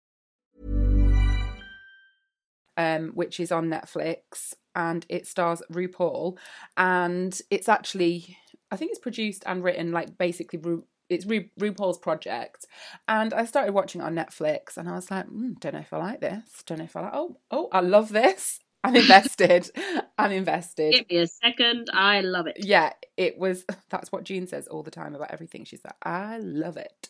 Um, 2.77 3.11
which 3.15 3.39
is 3.39 3.51
on 3.51 3.69
Netflix 3.69 4.53
and 4.75 5.05
it 5.09 5.25
stars 5.25 5.63
RuPaul. 5.71 6.37
And 6.77 7.41
it's 7.49 7.69
actually, 7.69 8.37
I 8.69 8.75
think 8.75 8.91
it's 8.91 8.99
produced 8.99 9.43
and 9.47 9.63
written 9.63 9.91
like 9.93 10.17
basically 10.17 10.59
Ru- 10.59 10.85
it's 11.09 11.25
Ru- 11.25 11.49
RuPaul's 11.59 11.97
project, 11.97 12.65
and 13.07 13.33
I 13.33 13.45
started 13.45 13.73
watching 13.73 14.01
it 14.01 14.05
on 14.05 14.15
Netflix, 14.15 14.77
and 14.77 14.89
I 14.89 14.93
was 14.95 15.11
like, 15.11 15.27
mm, 15.27 15.59
don't 15.59 15.73
know 15.73 15.79
if 15.79 15.93
I 15.93 15.97
like 15.97 16.21
this. 16.21 16.63
Don't 16.65 16.79
know 16.79 16.85
if 16.85 16.95
I 16.95 17.01
like. 17.01 17.13
Oh, 17.13 17.37
oh, 17.51 17.69
I 17.71 17.81
love 17.81 18.09
this. 18.09 18.59
I'm 18.83 18.95
invested. 18.95 19.69
I'm 20.17 20.31
invested. 20.31 20.93
Give 20.93 21.09
me 21.09 21.17
a 21.17 21.27
second. 21.27 21.89
I 21.91 22.21
love 22.21 22.47
it. 22.47 22.57
Yeah, 22.59 22.93
it 23.17 23.37
was. 23.37 23.65
That's 23.89 24.11
what 24.11 24.23
June 24.23 24.47
says 24.47 24.67
all 24.67 24.83
the 24.83 24.91
time 24.91 25.15
about 25.15 25.31
everything. 25.31 25.65
She's 25.65 25.83
like, 25.83 25.95
I 26.03 26.37
love 26.37 26.77
it. 26.77 27.09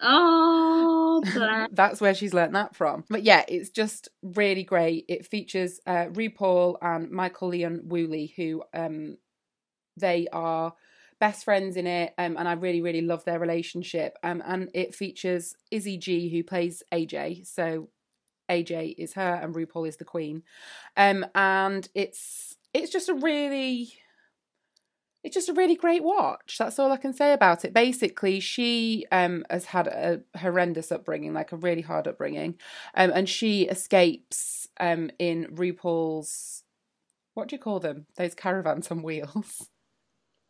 Oh. 0.00 1.22
That's 1.72 2.00
where 2.00 2.14
she's 2.14 2.34
learnt 2.34 2.52
that 2.52 2.76
from. 2.76 3.04
But 3.08 3.22
yeah, 3.22 3.44
it's 3.48 3.70
just 3.70 4.08
really 4.22 4.64
great. 4.64 5.06
It 5.08 5.26
features 5.26 5.80
uh, 5.86 6.06
RuPaul 6.06 6.76
and 6.82 7.10
Michael 7.10 7.48
Leon 7.48 7.82
Woolley, 7.84 8.32
who 8.36 8.62
um, 8.74 9.16
they 9.96 10.26
are 10.32 10.74
best 11.24 11.42
friends 11.42 11.78
in 11.78 11.86
it, 11.86 12.12
um, 12.18 12.36
and 12.36 12.46
I 12.46 12.52
really, 12.52 12.82
really 12.82 13.00
love 13.00 13.24
their 13.24 13.38
relationship. 13.38 14.18
Um, 14.22 14.42
and 14.44 14.68
it 14.74 14.94
features 14.94 15.54
Izzy 15.70 15.96
G, 15.96 16.28
who 16.28 16.44
plays 16.44 16.82
AJ. 16.92 17.46
So 17.46 17.88
AJ 18.50 18.96
is 18.98 19.14
her, 19.14 19.40
and 19.42 19.54
RuPaul 19.54 19.88
is 19.88 19.96
the 19.96 20.04
queen. 20.04 20.42
Um, 20.98 21.24
and 21.34 21.88
it's 21.94 22.58
it's 22.74 22.92
just 22.92 23.08
a 23.08 23.14
really 23.14 23.94
it's 25.22 25.32
just 25.32 25.48
a 25.48 25.54
really 25.54 25.76
great 25.76 26.04
watch. 26.04 26.56
That's 26.58 26.78
all 26.78 26.92
I 26.92 26.98
can 26.98 27.14
say 27.14 27.32
about 27.32 27.64
it. 27.64 27.72
Basically, 27.72 28.38
she 28.38 29.06
um, 29.10 29.46
has 29.48 29.64
had 29.64 29.86
a 29.86 30.20
horrendous 30.36 30.92
upbringing, 30.92 31.32
like 31.32 31.52
a 31.52 31.56
really 31.56 31.80
hard 31.80 32.06
upbringing, 32.06 32.56
um, 32.94 33.10
and 33.14 33.26
she 33.26 33.62
escapes 33.62 34.68
um, 34.78 35.10
in 35.18 35.46
RuPaul's 35.54 36.64
what 37.32 37.48
do 37.48 37.56
you 37.56 37.60
call 37.60 37.80
them? 37.80 38.06
Those 38.16 38.34
caravans 38.34 38.90
on 38.90 39.02
wheels, 39.02 39.70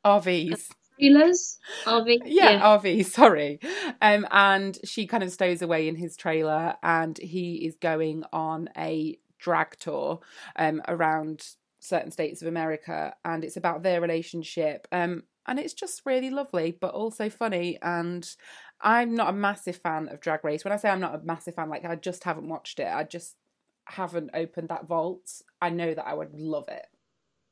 RVs. 0.04 0.68
Trailers? 0.98 1.58
RV? 1.84 2.18
Yeah, 2.24 2.60
RV, 2.60 3.04
sorry. 3.06 3.58
Um, 4.00 4.26
and 4.30 4.78
she 4.84 5.06
kind 5.06 5.22
of 5.22 5.32
stows 5.32 5.62
away 5.62 5.88
in 5.88 5.96
his 5.96 6.16
trailer, 6.16 6.74
and 6.82 7.18
he 7.18 7.66
is 7.66 7.76
going 7.76 8.24
on 8.32 8.68
a 8.76 9.18
drag 9.38 9.76
tour 9.78 10.20
um, 10.56 10.82
around 10.88 11.46
certain 11.80 12.10
states 12.10 12.42
of 12.42 12.48
America, 12.48 13.14
and 13.24 13.44
it's 13.44 13.56
about 13.56 13.82
their 13.82 14.00
relationship. 14.00 14.86
Um, 14.92 15.24
and 15.46 15.58
it's 15.58 15.74
just 15.74 16.02
really 16.06 16.30
lovely, 16.30 16.76
but 16.80 16.94
also 16.94 17.28
funny. 17.28 17.78
And 17.82 18.26
I'm 18.80 19.14
not 19.14 19.28
a 19.28 19.36
massive 19.36 19.76
fan 19.76 20.08
of 20.08 20.20
Drag 20.20 20.42
Race. 20.44 20.64
When 20.64 20.72
I 20.72 20.76
say 20.76 20.88
I'm 20.88 21.00
not 21.00 21.14
a 21.14 21.24
massive 21.24 21.54
fan, 21.54 21.68
like 21.68 21.84
I 21.84 21.96
just 21.96 22.24
haven't 22.24 22.48
watched 22.48 22.80
it. 22.80 22.88
I 22.88 23.04
just 23.04 23.36
haven't 23.86 24.30
opened 24.32 24.70
that 24.70 24.86
vault. 24.86 25.42
I 25.60 25.70
know 25.70 25.92
that 25.92 26.06
I 26.06 26.14
would 26.14 26.32
love 26.32 26.68
it. 26.68 26.86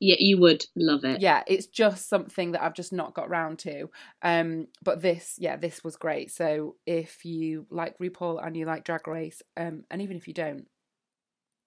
Yeah, 0.03 0.17
you 0.19 0.37
would 0.39 0.65
love 0.75 1.05
it. 1.05 1.21
Yeah, 1.21 1.43
it's 1.47 1.65
just 1.65 2.09
something 2.09 2.51
that 2.51 2.61
I've 2.61 2.73
just 2.73 2.91
not 2.91 3.13
got 3.13 3.29
round 3.29 3.59
to. 3.59 3.89
Um, 4.21 4.67
but 4.83 5.01
this, 5.01 5.35
yeah, 5.37 5.55
this 5.55 5.81
was 5.81 5.95
great. 5.95 6.29
So 6.29 6.75
if 6.85 7.23
you 7.23 7.65
like 7.69 7.97
RuPaul 7.99 8.45
and 8.45 8.57
you 8.57 8.65
like 8.65 8.83
Drag 8.83 9.07
Race, 9.07 9.41
um, 9.55 9.85
and 9.89 10.01
even 10.01 10.17
if 10.17 10.27
you 10.27 10.33
don't, 10.33 10.67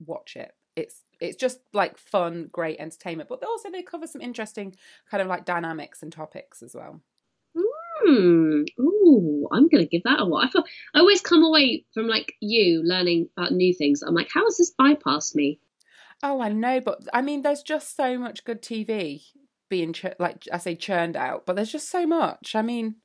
watch 0.05 0.37
it. 0.37 0.53
It's 0.77 1.03
it's 1.19 1.37
just 1.37 1.61
like 1.73 1.97
fun, 1.97 2.51
great 2.53 2.79
entertainment. 2.79 3.31
But 3.31 3.43
also 3.43 3.71
they 3.71 3.83
cover 3.83 4.07
some 4.07 4.21
interesting 4.21 4.77
kind 5.11 5.23
of 5.23 5.29
like 5.29 5.47
dynamics 5.47 6.03
and 6.03 6.13
topics 6.13 6.63
as 6.63 6.75
well. 6.75 7.01
Hmm. 8.05 8.65
Ooh, 8.79 9.49
I'm 9.51 9.69
gonna 9.69 9.87
give 9.87 10.03
that 10.03 10.21
a 10.21 10.27
watch. 10.27 10.49
I, 10.49 10.51
feel, 10.51 10.65
I 10.95 10.99
always 10.99 11.23
come 11.23 11.43
away 11.43 11.87
from 11.95 12.07
like 12.07 12.35
you 12.41 12.83
learning 12.85 13.31
about 13.35 13.53
new 13.53 13.73
things. 13.73 14.03
I'm 14.03 14.15
like, 14.15 14.29
how 14.31 14.45
has 14.45 14.59
this 14.59 14.75
bypassed 14.79 15.35
me? 15.35 15.59
Oh, 16.23 16.41
I 16.41 16.49
know, 16.49 16.81
but 16.81 17.01
I 17.13 17.23
mean, 17.23 17.43
there's 17.43 17.63
just 17.63 17.97
so 17.97 18.19
much 18.19 18.45
good 18.45 18.63
TV 18.63 19.23
being 19.69 19.93
ch- 19.93 20.07
like 20.19 20.45
I 20.53 20.59
say 20.59 20.75
churned 20.75 21.17
out, 21.17 21.45
but 21.47 21.57
there's 21.57 21.73
just 21.73 21.91
so 21.91 22.07
much. 22.07 22.55
I 22.55 22.63
mean, 22.63 22.97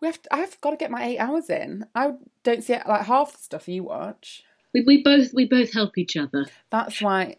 we 0.00 0.08
have 0.08 0.22
to, 0.22 0.34
I've 0.34 0.60
got 0.60 0.70
to 0.70 0.76
get 0.76 0.90
my 0.90 1.04
eight 1.04 1.18
hours 1.18 1.50
in. 1.50 1.84
I 1.94 2.12
don't 2.42 2.64
see 2.64 2.74
it, 2.74 2.86
like 2.86 3.06
half 3.06 3.32
the 3.32 3.38
stuff 3.38 3.68
you 3.68 3.84
watch. 3.84 4.42
We, 4.72 4.84
we 4.86 5.02
both 5.02 5.32
we 5.34 5.46
both 5.46 5.72
help 5.72 5.98
each 5.98 6.16
other. 6.16 6.46
That's 6.70 7.00
why 7.02 7.36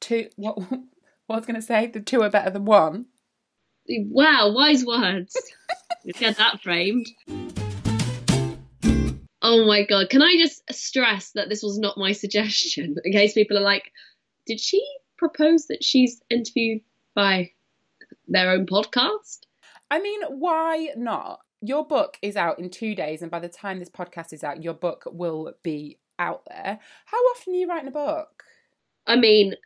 two. 0.00 0.28
What, 0.36 0.58
what 1.26 1.36
I 1.36 1.36
was 1.36 1.46
going 1.46 1.60
to 1.60 1.62
say, 1.62 1.86
the 1.86 2.00
two 2.00 2.22
are 2.22 2.30
better 2.30 2.50
than 2.50 2.64
one. 2.64 3.06
Wow, 3.88 4.52
wise 4.54 4.84
words. 4.84 5.36
Get 6.18 6.36
that 6.38 6.62
framed. 6.62 7.06
Oh 9.46 9.66
my 9.66 9.84
god! 9.84 10.08
Can 10.08 10.22
I 10.22 10.36
just 10.38 10.62
stress 10.72 11.32
that 11.32 11.50
this 11.50 11.62
was 11.62 11.78
not 11.78 11.98
my 11.98 12.12
suggestion, 12.22 12.96
in 13.04 13.12
case 13.12 13.34
people 13.34 13.58
are 13.58 13.68
like, 13.72 13.92
"Did 14.46 14.58
she 14.58 14.82
propose 15.18 15.66
that 15.66 15.84
she's 15.84 16.22
interviewed 16.30 16.80
by 17.14 17.50
their 18.26 18.50
own 18.50 18.64
podcast?" 18.64 19.40
I 19.90 20.00
mean, 20.00 20.22
why 20.30 20.88
not? 20.96 21.40
Your 21.60 21.86
book 21.86 22.16
is 22.22 22.36
out 22.36 22.58
in 22.58 22.70
two 22.70 22.94
days, 22.94 23.20
and 23.20 23.30
by 23.30 23.38
the 23.38 23.50
time 23.50 23.78
this 23.78 23.90
podcast 23.90 24.32
is 24.32 24.42
out, 24.42 24.62
your 24.62 24.72
book 24.72 25.04
will 25.06 25.52
be 25.62 25.98
out 26.18 26.42
there. 26.48 26.80
How 27.04 27.18
often 27.18 27.52
are 27.52 27.56
you 27.56 27.68
writing 27.68 27.88
a 27.88 27.92
book? 27.92 28.44
I 29.06 29.16
mean, 29.16 29.56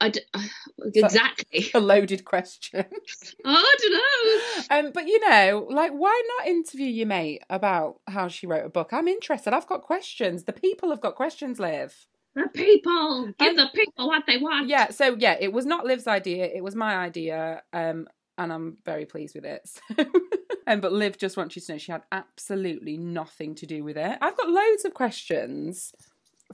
I 0.00 0.08
d- 0.10 0.20
exactly. 0.94 1.70
A 1.74 1.80
loaded 1.80 2.24
question. 2.24 2.84
I 3.44 3.76
don't 3.80 3.92
know. 3.92 4.76
Um, 4.88 4.92
but 4.92 5.06
you 5.06 5.20
know, 5.28 5.66
like, 5.70 5.92
why 5.92 6.22
not 6.38 6.48
interview 6.48 6.86
your 6.86 7.06
mate 7.06 7.42
about 7.50 8.00
how 8.08 8.28
she 8.28 8.46
wrote 8.46 8.64
a 8.64 8.70
book? 8.70 8.90
I'm 8.92 9.08
interested. 9.08 9.52
I've 9.52 9.66
got 9.66 9.82
questions. 9.82 10.44
The 10.44 10.52
people 10.52 10.90
have 10.90 11.00
got 11.00 11.14
questions, 11.16 11.58
Liv. 11.60 11.94
The 12.34 12.48
people 12.54 13.32
give 13.38 13.56
the 13.56 13.68
people 13.74 14.06
what 14.06 14.22
they 14.26 14.38
want. 14.38 14.68
Yeah. 14.68 14.90
So 14.90 15.16
yeah, 15.18 15.36
it 15.40 15.52
was 15.52 15.66
not 15.66 15.84
Liv's 15.84 16.06
idea. 16.06 16.46
It 16.46 16.62
was 16.62 16.74
my 16.76 16.96
idea. 16.96 17.62
Um, 17.72 18.06
and 18.38 18.52
I'm 18.52 18.78
very 18.86 19.04
pleased 19.04 19.34
with 19.34 19.44
it. 19.44 19.68
So. 19.98 20.74
um, 20.74 20.80
but 20.80 20.92
Liv 20.92 21.18
just 21.18 21.36
wants 21.36 21.56
you 21.56 21.62
to 21.62 21.72
know 21.72 21.78
she 21.78 21.90
had 21.90 22.02
absolutely 22.12 22.96
nothing 22.96 23.54
to 23.56 23.66
do 23.66 23.82
with 23.82 23.96
it. 23.96 24.18
I've 24.20 24.36
got 24.36 24.48
loads 24.48 24.84
of 24.84 24.94
questions 24.94 25.92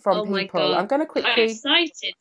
from 0.00 0.18
Oh 0.18 0.24
people. 0.24 0.74
I'm 0.74 0.87
going 0.87 1.00
to 1.00 1.06
I'm 1.06 1.09
quickly. 1.09 1.42
excited. 1.50 2.14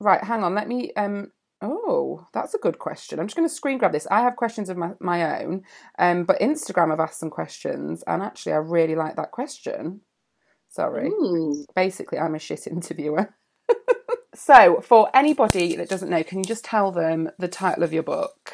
Right, 0.00 0.22
hang 0.22 0.42
on. 0.42 0.54
Let 0.54 0.68
me. 0.68 0.92
Um. 0.94 1.32
Oh, 1.60 2.24
that's 2.32 2.54
a 2.54 2.58
good 2.58 2.78
question. 2.78 3.18
I'm 3.18 3.26
just 3.26 3.36
going 3.36 3.48
to 3.48 3.52
screen 3.52 3.78
grab 3.78 3.90
this. 3.90 4.06
I 4.12 4.20
have 4.20 4.36
questions 4.36 4.68
of 4.68 4.76
my, 4.76 4.92
my 5.00 5.42
own, 5.42 5.64
um, 5.98 6.22
but 6.22 6.38
Instagram 6.38 6.90
have 6.90 7.00
asked 7.00 7.18
some 7.18 7.30
questions, 7.30 8.04
and 8.06 8.22
actually, 8.22 8.52
I 8.52 8.58
really 8.58 8.94
like 8.94 9.16
that 9.16 9.32
question. 9.32 10.02
Sorry. 10.68 11.08
Ooh. 11.08 11.66
Basically, 11.74 12.18
I'm 12.18 12.36
a 12.36 12.38
shit 12.38 12.68
interviewer. 12.68 13.34
so, 14.34 14.80
for 14.82 15.10
anybody 15.14 15.74
that 15.76 15.88
doesn't 15.88 16.10
know, 16.10 16.22
can 16.22 16.38
you 16.38 16.44
just 16.44 16.64
tell 16.64 16.92
them 16.92 17.30
the 17.38 17.48
title 17.48 17.82
of 17.82 17.92
your 17.92 18.04
book? 18.04 18.52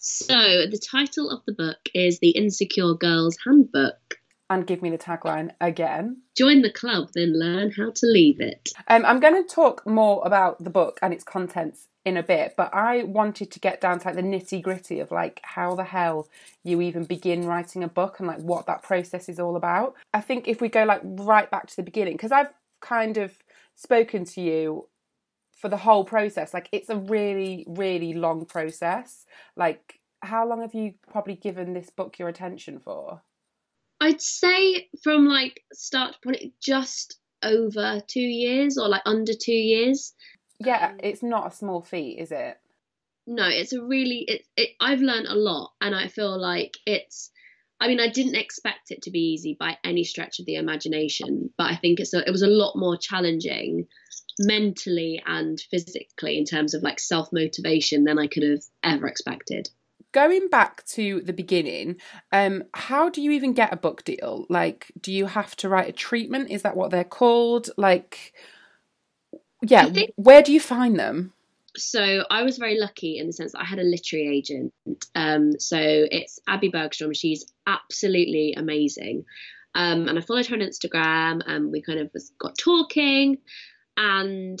So 0.00 0.34
the 0.34 0.80
title 0.90 1.28
of 1.28 1.40
the 1.46 1.52
book 1.52 1.78
is 1.92 2.20
The 2.20 2.30
Insecure 2.30 2.94
Girl's 2.94 3.36
Handbook. 3.44 4.18
And 4.50 4.66
give 4.66 4.80
me 4.80 4.88
the 4.88 4.98
tagline 4.98 5.50
again. 5.60 6.22
Join 6.34 6.62
the 6.62 6.72
club, 6.72 7.10
then 7.14 7.38
learn 7.38 7.70
how 7.70 7.90
to 7.90 8.06
leave 8.06 8.40
it. 8.40 8.72
Um, 8.88 9.04
I'm 9.04 9.20
going 9.20 9.42
to 9.42 9.46
talk 9.46 9.86
more 9.86 10.22
about 10.24 10.64
the 10.64 10.70
book 10.70 10.98
and 11.02 11.12
its 11.12 11.22
contents 11.22 11.88
in 12.06 12.16
a 12.16 12.22
bit, 12.22 12.54
but 12.56 12.74
I 12.74 13.02
wanted 13.02 13.50
to 13.50 13.60
get 13.60 13.80
down 13.80 13.98
to 14.00 14.08
like 14.08 14.16
the 14.16 14.22
nitty 14.22 14.62
gritty 14.62 15.00
of 15.00 15.10
like 15.10 15.40
how 15.42 15.74
the 15.74 15.84
hell 15.84 16.28
you 16.64 16.80
even 16.80 17.04
begin 17.04 17.44
writing 17.44 17.84
a 17.84 17.88
book 17.88 18.18
and 18.18 18.26
like 18.26 18.40
what 18.40 18.66
that 18.66 18.82
process 18.82 19.28
is 19.28 19.38
all 19.38 19.56
about. 19.56 19.94
I 20.14 20.22
think 20.22 20.48
if 20.48 20.60
we 20.62 20.68
go 20.68 20.84
like 20.84 21.02
right 21.04 21.50
back 21.50 21.66
to 21.66 21.76
the 21.76 21.82
beginning, 21.82 22.14
because 22.14 22.32
I've 22.32 22.52
kind 22.80 23.18
of 23.18 23.36
spoken 23.76 24.24
to 24.24 24.40
you 24.40 24.88
for 25.52 25.68
the 25.68 25.76
whole 25.76 26.04
process, 26.04 26.54
like 26.54 26.68
it's 26.72 26.88
a 26.88 26.96
really, 26.96 27.66
really 27.68 28.14
long 28.14 28.46
process. 28.46 29.26
Like, 29.56 30.00
how 30.20 30.48
long 30.48 30.62
have 30.62 30.74
you 30.74 30.94
probably 31.10 31.34
given 31.34 31.74
this 31.74 31.90
book 31.90 32.18
your 32.18 32.28
attention 32.28 32.78
for? 32.78 33.22
I'd 34.00 34.20
say 34.20 34.88
from 35.02 35.26
like 35.26 35.62
start 35.72 36.14
to 36.14 36.18
point, 36.20 36.52
just 36.60 37.18
over 37.42 38.00
two 38.06 38.20
years 38.20 38.78
or 38.78 38.88
like 38.88 39.02
under 39.06 39.32
two 39.32 39.52
years. 39.52 40.14
Yeah, 40.60 40.90
Um, 40.90 41.00
it's 41.02 41.22
not 41.22 41.52
a 41.52 41.56
small 41.56 41.82
feat, 41.82 42.18
is 42.18 42.32
it? 42.32 42.58
No, 43.26 43.46
it's 43.46 43.72
a 43.72 43.82
really 43.82 44.24
it, 44.26 44.42
it. 44.56 44.70
I've 44.80 45.00
learned 45.00 45.26
a 45.26 45.34
lot, 45.34 45.72
and 45.80 45.94
I 45.94 46.08
feel 46.08 46.38
like 46.40 46.76
it's. 46.86 47.30
I 47.80 47.86
mean, 47.86 48.00
I 48.00 48.08
didn't 48.08 48.34
expect 48.34 48.90
it 48.90 49.02
to 49.02 49.12
be 49.12 49.20
easy 49.34 49.56
by 49.58 49.78
any 49.84 50.02
stretch 50.02 50.40
of 50.40 50.46
the 50.46 50.56
imagination, 50.56 51.50
but 51.56 51.70
I 51.70 51.76
think 51.76 52.00
it's 52.00 52.12
a, 52.12 52.26
it 52.26 52.32
was 52.32 52.42
a 52.42 52.48
lot 52.48 52.74
more 52.74 52.96
challenging 52.96 53.86
mentally 54.40 55.22
and 55.26 55.60
physically 55.70 56.38
in 56.38 56.44
terms 56.44 56.74
of 56.74 56.82
like 56.82 56.98
self 56.98 57.28
motivation 57.32 58.04
than 58.04 58.18
I 58.18 58.26
could 58.26 58.42
have 58.42 58.62
ever 58.82 59.06
expected. 59.06 59.68
Going 60.12 60.48
back 60.48 60.84
to 60.86 61.20
the 61.20 61.32
beginning, 61.32 61.96
um, 62.32 62.64
how 62.74 63.08
do 63.08 63.20
you 63.22 63.30
even 63.32 63.52
get 63.52 63.72
a 63.72 63.76
book 63.76 64.04
deal? 64.04 64.46
Like, 64.48 64.92
do 65.00 65.12
you 65.12 65.26
have 65.26 65.54
to 65.56 65.68
write 65.68 65.88
a 65.88 65.92
treatment? 65.92 66.50
Is 66.50 66.62
that 66.62 66.76
what 66.76 66.90
they're 66.90 67.04
called? 67.04 67.70
Like, 67.76 68.32
yeah, 69.62 69.86
think- 69.86 70.12
where 70.16 70.42
do 70.42 70.52
you 70.52 70.60
find 70.60 70.98
them? 70.98 71.32
so 71.78 72.24
I 72.30 72.42
was 72.42 72.58
very 72.58 72.78
lucky 72.78 73.18
in 73.18 73.26
the 73.26 73.32
sense 73.32 73.52
that 73.52 73.60
I 73.60 73.64
had 73.64 73.78
a 73.78 73.84
literary 73.84 74.36
agent. 74.36 74.72
Um, 75.14 75.58
so 75.58 75.78
it's 75.78 76.40
Abby 76.46 76.68
Bergstrom. 76.68 77.12
She's 77.12 77.46
absolutely 77.66 78.54
amazing. 78.54 79.24
Um, 79.74 80.08
and 80.08 80.18
I 80.18 80.22
followed 80.22 80.46
her 80.46 80.56
on 80.56 80.60
Instagram 80.60 81.42
and 81.46 81.70
we 81.70 81.82
kind 81.82 82.00
of 82.00 82.10
was, 82.12 82.32
got 82.38 82.58
talking. 82.58 83.38
And 83.96 84.58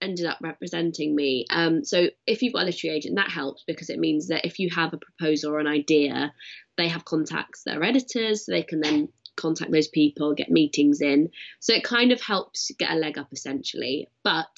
ended 0.00 0.26
up 0.26 0.38
representing 0.40 1.14
me. 1.14 1.46
Um, 1.50 1.84
so 1.84 2.08
if 2.26 2.42
you've 2.42 2.52
got 2.52 2.62
a 2.62 2.66
literary 2.66 2.96
agent, 2.96 3.16
that 3.16 3.30
helps 3.30 3.64
because 3.66 3.90
it 3.90 3.98
means 3.98 4.28
that 4.28 4.44
if 4.44 4.58
you 4.58 4.70
have 4.70 4.92
a 4.92 4.98
proposal 4.98 5.52
or 5.52 5.58
an 5.58 5.66
idea, 5.66 6.32
they 6.76 6.88
have 6.88 7.04
contacts 7.04 7.64
are 7.66 7.82
editors, 7.82 8.46
so 8.46 8.52
they 8.52 8.62
can 8.62 8.80
then 8.80 9.08
contact 9.36 9.72
those 9.72 9.88
people, 9.88 10.34
get 10.34 10.50
meetings 10.50 11.00
in. 11.00 11.30
So 11.60 11.74
it 11.74 11.84
kind 11.84 12.12
of 12.12 12.20
helps 12.20 12.70
get 12.78 12.90
a 12.90 12.96
leg 12.96 13.18
up 13.18 13.28
essentially. 13.32 14.08
But 14.22 14.48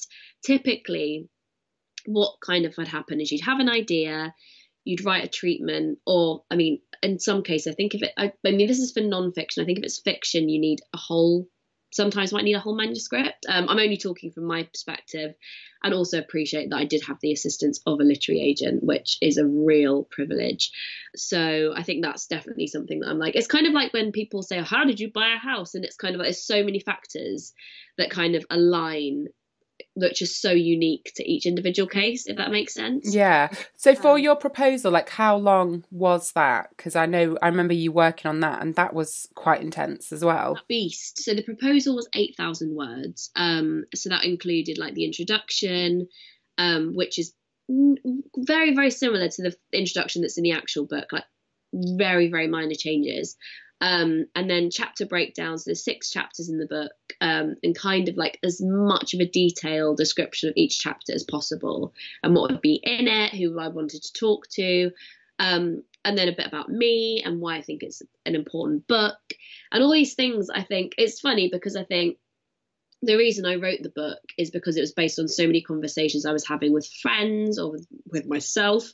typically, 0.45 1.29
what 2.05 2.35
kind 2.45 2.65
of 2.65 2.75
would 2.77 2.87
happen 2.87 3.21
is 3.21 3.31
you'd 3.31 3.41
have 3.41 3.59
an 3.59 3.69
idea, 3.69 4.33
you'd 4.83 5.05
write 5.05 5.23
a 5.23 5.29
treatment, 5.29 5.99
or 6.05 6.43
I 6.51 6.55
mean, 6.55 6.79
in 7.01 7.19
some 7.19 7.43
cases, 7.43 7.71
I 7.71 7.75
think 7.75 7.95
if 7.95 8.03
it, 8.03 8.11
I, 8.17 8.33
I 8.45 8.51
mean, 8.51 8.67
this 8.67 8.79
is 8.79 8.91
for 8.91 9.01
non-fiction. 9.01 9.63
I 9.63 9.65
think 9.65 9.79
if 9.79 9.85
it's 9.85 9.99
fiction, 9.99 10.49
you 10.49 10.59
need 10.59 10.79
a 10.93 10.97
whole 10.97 11.47
sometimes 11.93 12.33
might 12.33 12.43
need 12.43 12.55
a 12.55 12.59
whole 12.59 12.75
manuscript. 12.75 13.45
Um, 13.47 13.69
I'm 13.69 13.79
only 13.79 13.97
talking 13.97 14.31
from 14.31 14.45
my 14.45 14.63
perspective 14.63 15.35
and 15.83 15.93
also 15.93 16.17
appreciate 16.17 16.69
that 16.69 16.77
I 16.77 16.85
did 16.85 17.03
have 17.05 17.17
the 17.21 17.31
assistance 17.31 17.81
of 17.85 17.99
a 17.99 18.03
literary 18.03 18.41
agent, 18.41 18.83
which 18.83 19.17
is 19.21 19.37
a 19.37 19.45
real 19.45 20.03
privilege. 20.03 20.71
So 21.15 21.73
I 21.75 21.83
think 21.83 22.03
that's 22.03 22.27
definitely 22.27 22.67
something 22.67 22.99
that 22.99 23.09
I'm 23.09 23.19
like, 23.19 23.35
it's 23.35 23.47
kind 23.47 23.67
of 23.67 23.73
like 23.73 23.93
when 23.93 24.11
people 24.11 24.41
say, 24.41 24.59
oh, 24.59 24.63
How 24.63 24.85
did 24.85 24.99
you 24.99 25.11
buy 25.11 25.33
a 25.35 25.37
house? 25.37 25.75
And 25.75 25.85
it's 25.85 25.97
kind 25.97 26.15
of 26.15 26.19
like, 26.19 26.27
there's 26.27 26.45
so 26.45 26.63
many 26.63 26.79
factors 26.79 27.53
that 27.97 28.09
kind 28.09 28.35
of 28.35 28.45
align 28.49 29.27
that's 29.95 30.19
just 30.19 30.41
so 30.41 30.51
unique 30.51 31.11
to 31.15 31.29
each 31.29 31.45
individual 31.45 31.87
case 31.87 32.27
if 32.27 32.37
that 32.37 32.51
makes 32.51 32.73
sense. 32.73 33.13
Yeah. 33.13 33.49
So 33.75 33.95
for 33.95 34.13
um, 34.13 34.19
your 34.19 34.35
proposal 34.35 34.91
like 34.91 35.09
how 35.09 35.35
long 35.37 35.83
was 35.91 36.31
that? 36.33 36.69
Because 36.75 36.95
i 36.95 37.05
know 37.05 37.37
i 37.41 37.47
remember 37.47 37.73
you 37.73 37.91
working 37.91 38.29
on 38.29 38.39
that 38.39 38.61
and 38.61 38.75
that 38.75 38.93
was 38.93 39.27
quite 39.35 39.61
intense 39.61 40.11
as 40.11 40.23
well. 40.23 40.59
Beast. 40.67 41.19
So 41.19 41.33
the 41.33 41.43
proposal 41.43 41.95
was 41.95 42.07
8000 42.13 42.75
words. 42.75 43.31
Um 43.35 43.85
so 43.93 44.09
that 44.09 44.25
included 44.25 44.77
like 44.77 44.93
the 44.93 45.05
introduction 45.05 46.07
um 46.57 46.93
which 46.95 47.19
is 47.19 47.33
very 47.69 48.75
very 48.75 48.91
similar 48.91 49.29
to 49.29 49.41
the 49.41 49.55
introduction 49.71 50.21
that's 50.21 50.37
in 50.37 50.43
the 50.43 50.51
actual 50.51 50.85
book 50.85 51.11
like 51.11 51.23
very 51.73 52.29
very 52.29 52.47
minor 52.47 52.75
changes 52.75 53.35
um, 53.83 54.27
and 54.33 54.49
then 54.49 54.71
chapter 54.71 55.05
breakdowns. 55.05 55.65
There's 55.65 55.83
six 55.83 56.09
chapters 56.09 56.47
in 56.47 56.57
the 56.57 56.65
book, 56.65 56.93
um, 57.19 57.55
and 57.63 57.77
kind 57.77 58.07
of 58.07 58.15
like 58.15 58.39
as 58.41 58.61
much 58.63 59.13
of 59.13 59.19
a 59.19 59.29
detailed 59.29 59.97
description 59.97 60.47
of 60.47 60.55
each 60.55 60.79
chapter 60.79 61.13
as 61.13 61.25
possible, 61.25 61.93
and 62.23 62.33
what 62.33 62.49
would 62.49 62.61
be 62.61 62.79
in 62.81 63.09
it, 63.09 63.33
who 63.33 63.59
I 63.59 63.67
wanted 63.67 64.01
to 64.03 64.13
talk 64.13 64.47
to, 64.51 64.91
um, 65.37 65.83
and 66.05 66.17
then 66.17 66.29
a 66.29 66.35
bit 66.35 66.47
about 66.47 66.69
me 66.69 67.21
and 67.25 67.41
why 67.41 67.57
I 67.57 67.61
think 67.61 67.83
it's 67.83 68.01
an 68.25 68.35
important 68.35 68.87
book, 68.87 69.19
and 69.73 69.83
all 69.83 69.91
these 69.91 70.13
things. 70.13 70.49
I 70.49 70.63
think 70.63 70.93
it's 70.97 71.19
funny 71.19 71.49
because 71.51 71.75
I 71.75 71.83
think 71.83 72.17
the 73.03 73.17
reason 73.17 73.45
I 73.45 73.55
wrote 73.55 73.83
the 73.83 73.89
book 73.89 74.19
is 74.37 74.49
because 74.49 74.77
it 74.77 74.81
was 74.81 74.93
based 74.93 75.19
on 75.19 75.27
so 75.27 75.45
many 75.45 75.61
conversations 75.61 76.25
I 76.25 76.31
was 76.31 76.47
having 76.47 76.71
with 76.71 76.87
friends 76.87 77.59
or 77.59 77.71
with, 77.71 77.85
with, 78.09 78.25
myself 78.25 78.85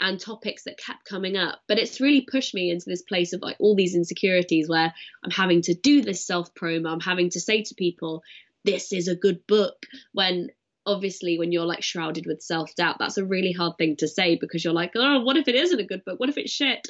and 0.00 0.18
topics 0.18 0.64
that 0.64 0.78
kept 0.78 1.04
coming 1.04 1.36
up. 1.36 1.60
But 1.68 1.78
it's 1.78 2.00
really 2.00 2.22
pushed 2.22 2.54
me 2.54 2.70
into 2.70 2.88
this 2.88 3.02
place 3.02 3.34
of 3.34 3.42
like 3.42 3.56
all 3.60 3.76
these 3.76 3.94
insecurities 3.94 4.68
where 4.68 4.94
I'm 5.22 5.30
having 5.30 5.60
to 5.62 5.74
do 5.74 6.00
this 6.00 6.26
self 6.26 6.54
promo. 6.54 6.90
I'm 6.90 7.00
having 7.00 7.28
to 7.30 7.40
say 7.40 7.62
to 7.62 7.74
people, 7.74 8.22
this 8.64 8.94
is 8.94 9.08
a 9.08 9.14
good 9.14 9.46
book 9.46 9.84
when 10.12 10.48
obviously 10.86 11.38
when 11.38 11.52
you're 11.52 11.66
like 11.66 11.82
shrouded 11.82 12.24
with 12.26 12.40
self 12.40 12.74
doubt, 12.74 12.96
that's 12.98 13.18
a 13.18 13.24
really 13.24 13.52
hard 13.52 13.76
thing 13.76 13.96
to 13.96 14.08
say 14.08 14.36
because 14.36 14.64
you're 14.64 14.72
like, 14.72 14.92
oh, 14.96 15.20
what 15.20 15.36
if 15.36 15.48
it 15.48 15.54
isn't 15.54 15.80
a 15.80 15.86
good 15.86 16.04
book? 16.06 16.18
What 16.18 16.30
if 16.30 16.38
it's 16.38 16.50
shit? 16.50 16.86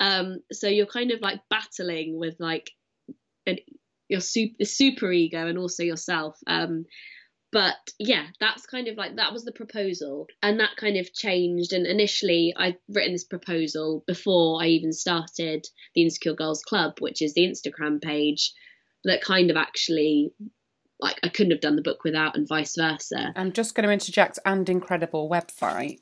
Um, 0.00 0.38
so 0.50 0.66
you're 0.66 0.86
kind 0.86 1.10
of 1.10 1.20
like 1.20 1.40
battling 1.50 2.18
with 2.18 2.36
like 2.38 2.70
an 3.46 3.58
your 4.08 4.20
super, 4.20 4.64
super 4.64 5.12
ego 5.12 5.46
and 5.46 5.58
also 5.58 5.82
yourself. 5.82 6.38
Um, 6.46 6.84
but 7.52 7.76
yeah, 7.98 8.26
that's 8.40 8.66
kind 8.66 8.88
of 8.88 8.96
like 8.96 9.16
that 9.16 9.32
was 9.32 9.44
the 9.44 9.52
proposal, 9.52 10.26
and 10.42 10.60
that 10.60 10.76
kind 10.76 10.96
of 10.96 11.12
changed. 11.14 11.72
And 11.72 11.86
initially, 11.86 12.52
I'd 12.56 12.76
written 12.88 13.12
this 13.12 13.24
proposal 13.24 14.04
before 14.06 14.62
I 14.62 14.66
even 14.66 14.92
started 14.92 15.66
the 15.94 16.02
Insecure 16.02 16.34
Girls 16.34 16.62
Club, 16.62 16.94
which 16.98 17.22
is 17.22 17.34
the 17.34 17.46
Instagram 17.46 18.02
page 18.02 18.52
that 19.04 19.22
kind 19.22 19.50
of 19.50 19.56
actually 19.56 20.32
like 21.00 21.18
I 21.22 21.28
couldn't 21.28 21.52
have 21.52 21.60
done 21.60 21.76
the 21.76 21.82
book 21.82 22.04
without, 22.04 22.36
and 22.36 22.48
vice 22.48 22.74
versa. 22.76 23.32
I'm 23.36 23.52
just 23.52 23.74
going 23.74 23.86
to 23.86 23.92
interject 23.92 24.38
and 24.44 24.68
incredible 24.68 25.30
website. 25.30 26.00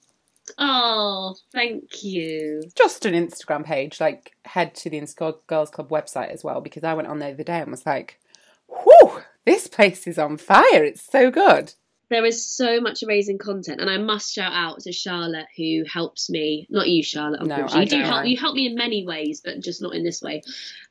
Oh, 0.58 1.34
thank 1.52 2.02
you. 2.02 2.62
Just 2.74 3.06
an 3.06 3.14
Instagram 3.14 3.64
page, 3.64 4.00
like 4.00 4.36
head 4.44 4.74
to 4.76 4.90
the 4.90 4.98
Insecure 4.98 5.32
Girls 5.46 5.70
Club 5.70 5.88
website 5.88 6.28
as 6.28 6.44
well, 6.44 6.60
because 6.60 6.84
I 6.84 6.94
went 6.94 7.08
on 7.08 7.18
there 7.18 7.30
the 7.30 7.34
other 7.34 7.44
day 7.44 7.60
and 7.60 7.70
was 7.70 7.86
like, 7.86 8.20
whew, 8.68 9.22
this 9.46 9.66
place 9.66 10.06
is 10.06 10.18
on 10.18 10.36
fire. 10.36 10.84
It's 10.84 11.02
so 11.02 11.30
good. 11.30 11.74
There 12.10 12.24
is 12.26 12.46
so 12.46 12.80
much 12.80 13.02
amazing 13.02 13.38
content, 13.38 13.80
and 13.80 13.88
I 13.88 13.96
must 13.96 14.34
shout 14.34 14.52
out 14.52 14.80
to 14.80 14.92
Charlotte 14.92 15.46
who 15.56 15.84
helps 15.90 16.28
me. 16.28 16.66
Not 16.68 16.88
you, 16.88 17.02
Charlotte. 17.02 17.44
No, 17.44 17.66
I 17.70 17.80
you 17.80 17.86
do 17.86 18.02
help. 18.02 18.26
You 18.26 18.36
help 18.36 18.54
me 18.54 18.66
in 18.66 18.74
many 18.74 19.06
ways, 19.06 19.40
but 19.42 19.60
just 19.60 19.80
not 19.80 19.94
in 19.94 20.04
this 20.04 20.20
way. 20.20 20.42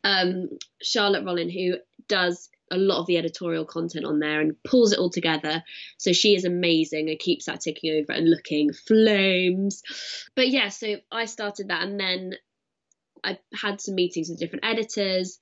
Um, 0.03 0.49
Charlotte 0.81 1.23
Rollin, 1.23 1.51
who 1.51 1.77
does 2.07 2.49
a 2.73 2.77
lot 2.77 2.99
of 2.99 3.07
the 3.07 3.17
editorial 3.17 3.65
content 3.65 4.05
on 4.05 4.19
there 4.19 4.41
and 4.41 4.55
pulls 4.63 4.91
it 4.91 4.99
all 4.99 5.09
together. 5.09 5.63
So 5.97 6.11
she 6.11 6.35
is 6.35 6.45
amazing 6.45 7.09
and 7.09 7.19
keeps 7.19 7.45
that 7.45 7.61
ticking 7.61 8.01
over 8.01 8.11
and 8.11 8.29
looking 8.29 8.73
flames. 8.73 9.81
But 10.35 10.49
yeah, 10.49 10.69
so 10.69 10.95
I 11.11 11.25
started 11.25 11.69
that 11.69 11.83
and 11.83 11.99
then 11.99 12.33
I 13.23 13.37
had 13.53 13.79
some 13.79 13.95
meetings 13.95 14.29
with 14.29 14.39
different 14.39 14.65
editors 14.65 15.39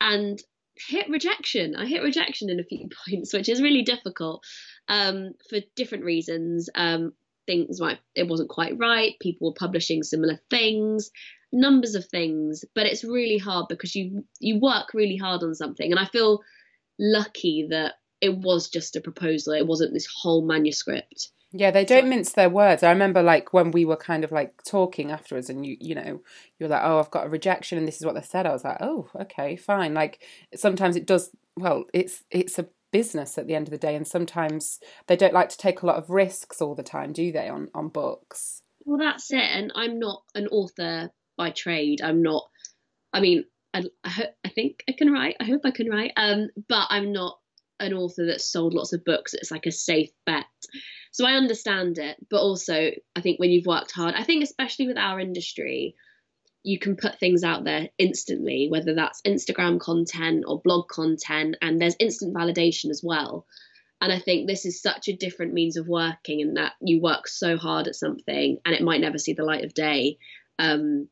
and 0.00 0.38
hit 0.76 1.08
rejection. 1.08 1.76
I 1.76 1.86
hit 1.86 2.02
rejection 2.02 2.50
in 2.50 2.60
a 2.60 2.64
few 2.64 2.88
points, 3.08 3.32
which 3.32 3.48
is 3.48 3.62
really 3.62 3.82
difficult 3.82 4.44
um, 4.88 5.32
for 5.48 5.58
different 5.76 6.04
reasons. 6.04 6.68
Um, 6.74 7.12
things 7.46 7.80
might 7.80 7.98
it 8.14 8.28
wasn't 8.28 8.48
quite 8.48 8.78
right. 8.78 9.18
People 9.20 9.48
were 9.48 9.54
publishing 9.54 10.02
similar 10.02 10.40
things, 10.50 11.10
numbers 11.52 11.94
of 11.94 12.06
things, 12.06 12.64
but 12.74 12.86
it's 12.86 13.04
really 13.04 13.38
hard 13.38 13.66
because 13.68 13.94
you 13.94 14.24
you 14.40 14.60
work 14.60 14.94
really 14.94 15.16
hard 15.16 15.42
on 15.42 15.54
something, 15.54 15.90
and 15.90 16.00
I 16.00 16.06
feel 16.06 16.40
lucky 16.98 17.68
that 17.70 17.94
it 18.20 18.36
was 18.36 18.68
just 18.68 18.96
a 18.96 19.00
proposal. 19.00 19.52
It 19.52 19.66
wasn't 19.66 19.92
this 19.92 20.08
whole 20.22 20.46
manuscript. 20.46 21.30
Yeah, 21.52 21.70
they 21.70 21.84
don't 21.84 22.04
so, 22.04 22.08
mince 22.08 22.32
their 22.32 22.50
words. 22.50 22.82
I 22.82 22.90
remember 22.90 23.22
like 23.22 23.52
when 23.52 23.70
we 23.70 23.84
were 23.84 23.96
kind 23.96 24.24
of 24.24 24.32
like 24.32 24.62
talking 24.64 25.12
afterwards 25.12 25.48
and 25.48 25.64
you 25.64 25.76
you 25.80 25.94
know, 25.94 26.20
you're 26.58 26.68
like, 26.68 26.82
"Oh, 26.82 26.98
I've 26.98 27.10
got 27.10 27.26
a 27.26 27.28
rejection 27.28 27.78
and 27.78 27.86
this 27.86 27.98
is 27.98 28.06
what 28.06 28.14
they 28.16 28.22
said." 28.22 28.46
I 28.46 28.52
was 28.52 28.64
like, 28.64 28.78
"Oh, 28.80 29.08
okay, 29.20 29.56
fine." 29.56 29.94
Like 29.94 30.22
sometimes 30.54 30.96
it 30.96 31.06
does 31.06 31.30
well, 31.56 31.84
it's 31.92 32.24
it's 32.30 32.58
a 32.58 32.66
business 32.90 33.38
at 33.38 33.46
the 33.46 33.54
end 33.54 33.66
of 33.66 33.72
the 33.72 33.78
day 33.78 33.94
and 33.96 34.06
sometimes 34.06 34.78
they 35.08 35.16
don't 35.16 35.34
like 35.34 35.48
to 35.48 35.58
take 35.58 35.82
a 35.82 35.86
lot 35.86 35.96
of 35.96 36.10
risks 36.10 36.62
all 36.62 36.74
the 36.74 36.82
time, 36.82 37.12
do 37.12 37.30
they 37.30 37.48
on 37.48 37.68
on 37.74 37.88
books? 37.88 38.62
Well, 38.84 38.98
that's 38.98 39.30
it. 39.32 39.38
And 39.42 39.72
I'm 39.74 39.98
not 39.98 40.22
an 40.34 40.48
author 40.48 41.10
by 41.36 41.50
trade. 41.50 42.00
I'm 42.02 42.22
not 42.22 42.44
I 43.12 43.20
mean, 43.20 43.44
I, 43.74 43.84
I, 44.04 44.28
I 44.44 44.48
think 44.48 44.84
I 44.88 44.92
can 44.92 45.12
write. 45.12 45.36
I 45.40 45.44
hope 45.44 45.62
I 45.64 45.70
can 45.70 45.90
write. 45.90 46.12
Um, 46.16 46.48
but 46.68 46.86
I'm 46.90 47.12
not 47.12 47.38
an 47.80 47.92
author 47.92 48.26
that's 48.26 48.50
sold 48.50 48.72
lots 48.72 48.92
of 48.92 49.04
books. 49.04 49.34
It's 49.34 49.50
like 49.50 49.66
a 49.66 49.72
safe 49.72 50.10
bet. 50.24 50.46
So 51.12 51.26
I 51.26 51.32
understand 51.32 51.98
it, 51.98 52.16
but 52.30 52.40
also 52.40 52.90
I 53.14 53.20
think 53.20 53.38
when 53.38 53.50
you've 53.50 53.66
worked 53.66 53.92
hard, 53.92 54.14
I 54.14 54.24
think 54.24 54.42
especially 54.42 54.86
with 54.86 54.98
our 54.98 55.20
industry, 55.20 55.94
you 56.62 56.78
can 56.78 56.96
put 56.96 57.20
things 57.20 57.44
out 57.44 57.64
there 57.64 57.90
instantly, 57.98 58.68
whether 58.70 58.94
that's 58.94 59.20
Instagram 59.22 59.78
content 59.78 60.44
or 60.46 60.62
blog 60.62 60.88
content, 60.88 61.56
and 61.60 61.80
there's 61.80 61.96
instant 62.00 62.34
validation 62.34 62.90
as 62.90 63.02
well. 63.04 63.46
And 64.00 64.12
I 64.12 64.18
think 64.18 64.46
this 64.46 64.66
is 64.66 64.82
such 64.82 65.08
a 65.08 65.16
different 65.16 65.52
means 65.52 65.76
of 65.76 65.86
working 65.88 66.40
in 66.40 66.54
that 66.54 66.72
you 66.80 67.00
work 67.00 67.28
so 67.28 67.56
hard 67.56 67.86
at 67.86 67.94
something 67.94 68.58
and 68.64 68.74
it 68.74 68.82
might 68.82 69.00
never 69.00 69.18
see 69.18 69.34
the 69.34 69.44
light 69.44 69.64
of 69.64 69.72
day. 69.72 70.18
Um, 70.58 71.08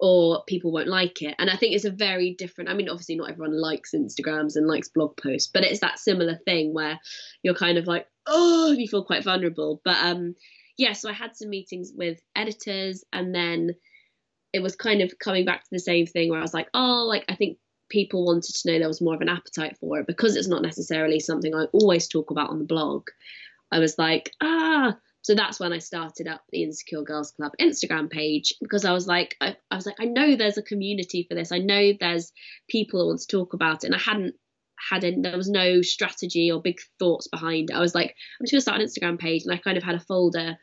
or 0.00 0.42
people 0.46 0.72
won't 0.72 0.88
like 0.88 1.22
it. 1.22 1.34
And 1.38 1.50
I 1.50 1.56
think 1.56 1.74
it's 1.74 1.84
a 1.84 1.90
very 1.90 2.34
different. 2.34 2.70
I 2.70 2.74
mean, 2.74 2.88
obviously, 2.88 3.16
not 3.16 3.30
everyone 3.30 3.60
likes 3.60 3.92
Instagrams 3.94 4.56
and 4.56 4.66
likes 4.66 4.88
blog 4.88 5.16
posts, 5.16 5.50
but 5.52 5.64
it's 5.64 5.80
that 5.80 5.98
similar 5.98 6.38
thing 6.44 6.72
where 6.72 6.98
you're 7.42 7.54
kind 7.54 7.78
of 7.78 7.86
like, 7.86 8.06
oh, 8.26 8.72
you 8.72 8.88
feel 8.88 9.04
quite 9.04 9.24
vulnerable. 9.24 9.80
But 9.84 9.96
um, 9.98 10.34
yeah, 10.76 10.94
so 10.94 11.10
I 11.10 11.12
had 11.12 11.36
some 11.36 11.50
meetings 11.50 11.92
with 11.94 12.18
editors, 12.34 13.04
and 13.12 13.34
then 13.34 13.74
it 14.52 14.62
was 14.62 14.74
kind 14.74 15.02
of 15.02 15.18
coming 15.18 15.44
back 15.44 15.62
to 15.62 15.70
the 15.70 15.78
same 15.78 16.06
thing 16.06 16.30
where 16.30 16.38
I 16.38 16.42
was 16.42 16.54
like, 16.54 16.68
oh, 16.74 17.04
like 17.06 17.24
I 17.28 17.34
think 17.34 17.58
people 17.90 18.24
wanted 18.24 18.54
to 18.54 18.72
know 18.72 18.78
there 18.78 18.88
was 18.88 19.02
more 19.02 19.14
of 19.14 19.20
an 19.20 19.28
appetite 19.28 19.76
for 19.78 19.98
it 19.98 20.06
because 20.06 20.36
it's 20.36 20.48
not 20.48 20.62
necessarily 20.62 21.20
something 21.20 21.54
I 21.54 21.64
always 21.72 22.08
talk 22.08 22.30
about 22.30 22.50
on 22.50 22.58
the 22.58 22.64
blog. 22.64 23.08
I 23.70 23.78
was 23.80 23.98
like, 23.98 24.32
ah, 24.40 24.96
so 25.22 25.34
that's 25.34 25.60
when 25.60 25.72
I 25.72 25.78
started 25.78 26.26
up 26.26 26.42
the 26.50 26.62
Insecure 26.62 27.02
Girls 27.02 27.32
Club 27.32 27.52
Instagram 27.60 28.10
page 28.10 28.54
because 28.60 28.84
I 28.84 28.92
was 28.92 29.06
like, 29.06 29.36
I, 29.40 29.56
I, 29.70 29.76
was 29.76 29.86
like, 29.86 30.00
I 30.00 30.06
know 30.06 30.34
there's 30.34 30.58
a 30.58 30.62
community 30.62 31.26
for 31.28 31.34
this. 31.34 31.52
I 31.52 31.58
know 31.58 31.92
there's 31.98 32.32
people 32.68 33.00
who 33.00 33.08
want 33.08 33.20
to 33.20 33.26
talk 33.26 33.52
about 33.52 33.84
it, 33.84 33.88
and 33.88 33.94
I 33.94 33.98
hadn't 33.98 34.34
had 34.88 35.04
any, 35.04 35.20
there 35.20 35.36
was 35.36 35.50
no 35.50 35.82
strategy 35.82 36.50
or 36.50 36.62
big 36.62 36.78
thoughts 36.98 37.28
behind 37.28 37.70
it. 37.70 37.76
I 37.76 37.80
was 37.80 37.94
like, 37.94 38.14
I'm 38.40 38.46
just 38.46 38.52
gonna 38.52 38.60
start 38.62 38.80
an 38.80 38.86
Instagram 38.86 39.18
page, 39.18 39.42
and 39.44 39.52
I 39.52 39.58
kind 39.58 39.76
of 39.76 39.84
had 39.84 39.94
a 39.94 40.00
folder 40.00 40.56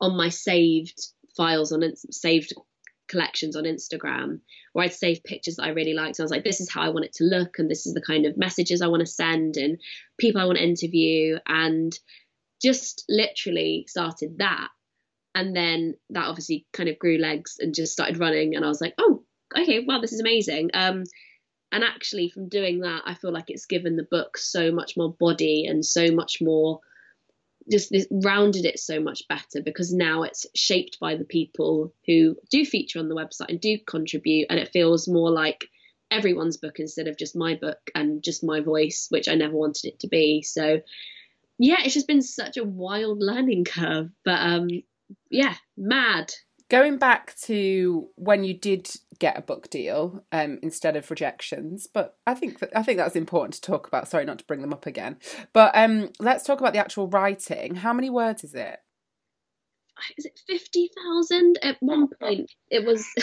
on 0.00 0.16
my 0.16 0.28
saved 0.28 1.00
files 1.36 1.70
on 1.70 1.82
saved 2.10 2.52
collections 3.08 3.56
on 3.56 3.64
Instagram 3.64 4.40
where 4.72 4.84
I'd 4.84 4.92
save 4.92 5.24
pictures 5.24 5.56
that 5.56 5.64
I 5.64 5.70
really 5.70 5.94
liked. 5.94 6.18
And 6.18 6.24
I 6.24 6.24
was 6.24 6.30
like, 6.30 6.44
this 6.44 6.60
is 6.60 6.70
how 6.70 6.82
I 6.82 6.90
want 6.90 7.04
it 7.04 7.12
to 7.14 7.24
look, 7.24 7.58
and 7.58 7.70
this 7.70 7.86
is 7.86 7.94
the 7.94 8.02
kind 8.02 8.26
of 8.26 8.36
messages 8.36 8.82
I 8.82 8.88
want 8.88 9.00
to 9.00 9.06
send, 9.06 9.56
and 9.56 9.78
people 10.18 10.40
I 10.40 10.46
want 10.46 10.58
to 10.58 10.64
interview, 10.64 11.38
and 11.46 11.96
just 12.60 13.04
literally 13.08 13.86
started 13.88 14.38
that. 14.38 14.68
And 15.34 15.54
then 15.54 15.94
that 16.10 16.26
obviously 16.26 16.66
kind 16.72 16.88
of 16.88 16.98
grew 16.98 17.18
legs 17.18 17.56
and 17.60 17.74
just 17.74 17.92
started 17.92 18.18
running. 18.18 18.56
And 18.56 18.64
I 18.64 18.68
was 18.68 18.80
like, 18.80 18.94
oh, 18.98 19.22
okay, 19.56 19.84
wow, 19.86 20.00
this 20.00 20.12
is 20.12 20.20
amazing. 20.20 20.70
Um, 20.74 21.04
and 21.72 21.84
actually, 21.84 22.30
from 22.30 22.48
doing 22.48 22.80
that, 22.80 23.02
I 23.06 23.14
feel 23.14 23.32
like 23.32 23.44
it's 23.48 23.66
given 23.66 23.96
the 23.96 24.06
book 24.10 24.36
so 24.36 24.72
much 24.72 24.96
more 24.96 25.14
body 25.14 25.66
and 25.66 25.84
so 25.84 26.10
much 26.10 26.38
more 26.40 26.80
just 27.70 27.90
this 27.90 28.06
rounded 28.10 28.64
it 28.64 28.78
so 28.78 29.00
much 29.00 29.22
better 29.28 29.62
because 29.64 29.92
now 29.92 30.22
it's 30.22 30.46
shaped 30.54 30.98
by 31.00 31.14
the 31.14 31.24
people 31.24 31.92
who 32.06 32.36
do 32.50 32.64
feature 32.64 32.98
on 32.98 33.08
the 33.08 33.14
website 33.14 33.48
and 33.48 33.60
do 33.60 33.78
contribute 33.86 34.46
and 34.50 34.58
it 34.58 34.70
feels 34.72 35.06
more 35.06 35.30
like 35.30 35.66
everyone's 36.10 36.56
book 36.56 36.78
instead 36.78 37.06
of 37.06 37.16
just 37.16 37.36
my 37.36 37.54
book 37.54 37.78
and 37.94 38.22
just 38.22 38.42
my 38.42 38.60
voice 38.60 39.06
which 39.10 39.28
i 39.28 39.34
never 39.34 39.54
wanted 39.54 39.84
it 39.84 40.00
to 40.00 40.08
be 40.08 40.42
so 40.42 40.80
yeah 41.60 41.76
it's 41.84 41.94
just 41.94 42.08
been 42.08 42.22
such 42.22 42.56
a 42.56 42.64
wild 42.64 43.18
learning 43.20 43.64
curve 43.64 44.10
but 44.24 44.40
um 44.40 44.68
yeah 45.30 45.54
mad 45.76 46.32
Going 46.70 46.98
back 46.98 47.34
to 47.46 48.08
when 48.14 48.44
you 48.44 48.54
did 48.54 48.88
get 49.18 49.36
a 49.36 49.42
book 49.42 49.68
deal 49.70 50.24
um, 50.30 50.60
instead 50.62 50.94
of 50.94 51.10
rejections, 51.10 51.88
but 51.92 52.16
I 52.28 52.34
think 52.34 52.60
that, 52.60 52.70
I 52.76 52.84
think 52.84 52.98
that's 52.98 53.16
important 53.16 53.54
to 53.54 53.60
talk 53.60 53.88
about. 53.88 54.06
Sorry, 54.06 54.24
not 54.24 54.38
to 54.38 54.44
bring 54.44 54.60
them 54.60 54.72
up 54.72 54.86
again, 54.86 55.16
but 55.52 55.72
um, 55.74 56.10
let's 56.20 56.44
talk 56.44 56.60
about 56.60 56.72
the 56.72 56.78
actual 56.78 57.08
writing. 57.08 57.74
How 57.74 57.92
many 57.92 58.08
words 58.08 58.44
is 58.44 58.54
it? 58.54 58.78
Is 60.16 60.26
it 60.26 60.40
fifty 60.46 60.90
thousand? 60.96 61.58
At 61.60 61.76
one 61.80 62.06
point, 62.20 62.52
it 62.70 62.86
was. 62.86 63.04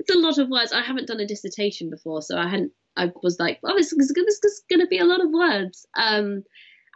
it's 0.00 0.12
a 0.12 0.18
lot 0.18 0.38
of 0.38 0.48
words. 0.48 0.72
I 0.72 0.82
haven't 0.82 1.06
done 1.06 1.20
a 1.20 1.28
dissertation 1.28 1.90
before, 1.90 2.22
so 2.22 2.36
I 2.36 2.48
hadn't. 2.48 2.72
I 2.96 3.12
was 3.22 3.38
like, 3.38 3.60
oh, 3.62 3.76
this 3.76 3.92
is, 3.92 4.12
this 4.12 4.40
is 4.42 4.64
going 4.68 4.80
to 4.80 4.88
be 4.88 4.98
a 4.98 5.04
lot 5.04 5.24
of 5.24 5.30
words. 5.30 5.86
Um, 5.96 6.42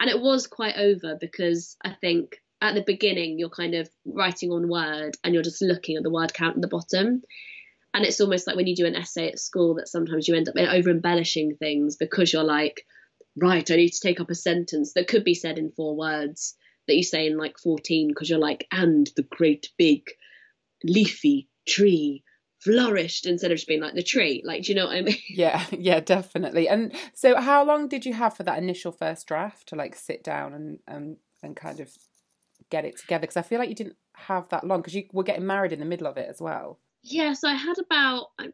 and 0.00 0.10
it 0.10 0.20
was 0.20 0.46
quite 0.46 0.76
over 0.76 1.16
because 1.20 1.76
I 1.84 1.92
think 2.00 2.36
at 2.60 2.74
the 2.74 2.82
beginning 2.82 3.38
you're 3.38 3.48
kind 3.48 3.74
of 3.74 3.88
writing 4.04 4.50
on 4.50 4.68
word 4.68 5.16
and 5.22 5.34
you're 5.34 5.42
just 5.42 5.62
looking 5.62 5.96
at 5.96 6.02
the 6.02 6.10
word 6.10 6.34
count 6.34 6.56
at 6.56 6.62
the 6.62 6.68
bottom. 6.68 7.22
And 7.94 8.04
it's 8.04 8.20
almost 8.20 8.46
like 8.46 8.56
when 8.56 8.66
you 8.66 8.76
do 8.76 8.86
an 8.86 8.96
essay 8.96 9.28
at 9.28 9.38
school 9.38 9.76
that 9.76 9.88
sometimes 9.88 10.28
you 10.28 10.34
end 10.34 10.48
up 10.48 10.56
over 10.56 10.90
embellishing 10.90 11.56
things 11.56 11.96
because 11.96 12.32
you're 12.32 12.44
like 12.44 12.84
right 13.40 13.70
i 13.70 13.76
need 13.76 13.90
to 13.90 14.00
take 14.00 14.20
up 14.20 14.30
a 14.30 14.34
sentence 14.34 14.94
that 14.94 15.08
could 15.08 15.24
be 15.24 15.34
said 15.34 15.58
in 15.58 15.70
four 15.70 15.96
words 15.96 16.54
that 16.86 16.96
you 16.96 17.02
say 17.02 17.26
in 17.26 17.36
like 17.36 17.58
14 17.58 18.08
because 18.08 18.28
you're 18.28 18.38
like 18.38 18.66
and 18.72 19.10
the 19.16 19.22
great 19.22 19.70
big 19.78 20.02
leafy 20.84 21.48
tree 21.66 22.24
flourished 22.62 23.26
instead 23.26 23.50
of 23.52 23.56
just 23.56 23.68
being 23.68 23.80
like 23.80 23.94
the 23.94 24.02
tree 24.02 24.42
like 24.44 24.62
do 24.64 24.72
you 24.72 24.76
know 24.76 24.86
what 24.86 24.96
i 24.96 25.00
mean 25.00 25.16
yeah 25.28 25.64
yeah 25.70 26.00
definitely 26.00 26.68
and 26.68 26.92
so 27.14 27.40
how 27.40 27.64
long 27.64 27.88
did 27.88 28.04
you 28.04 28.12
have 28.12 28.36
for 28.36 28.42
that 28.42 28.58
initial 28.58 28.90
first 28.90 29.28
draft 29.28 29.68
to 29.68 29.76
like 29.76 29.94
sit 29.94 30.24
down 30.24 30.52
and 30.52 30.78
and 30.88 31.16
and 31.42 31.56
kind 31.56 31.80
of 31.80 31.90
get 32.70 32.84
it 32.84 32.98
together? 32.98 33.22
Because 33.22 33.36
I 33.36 33.42
feel 33.42 33.58
like 33.58 33.68
you 33.68 33.74
didn't 33.74 33.96
have 34.14 34.48
that 34.50 34.66
long 34.66 34.80
because 34.80 34.94
you 34.94 35.04
were 35.12 35.22
getting 35.22 35.46
married 35.46 35.72
in 35.72 35.80
the 35.80 35.86
middle 35.86 36.06
of 36.06 36.16
it 36.16 36.28
as 36.28 36.40
well. 36.40 36.78
Yeah, 37.02 37.32
so 37.34 37.48
I 37.48 37.54
had 37.54 37.78
about 37.78 38.28
um, 38.38 38.52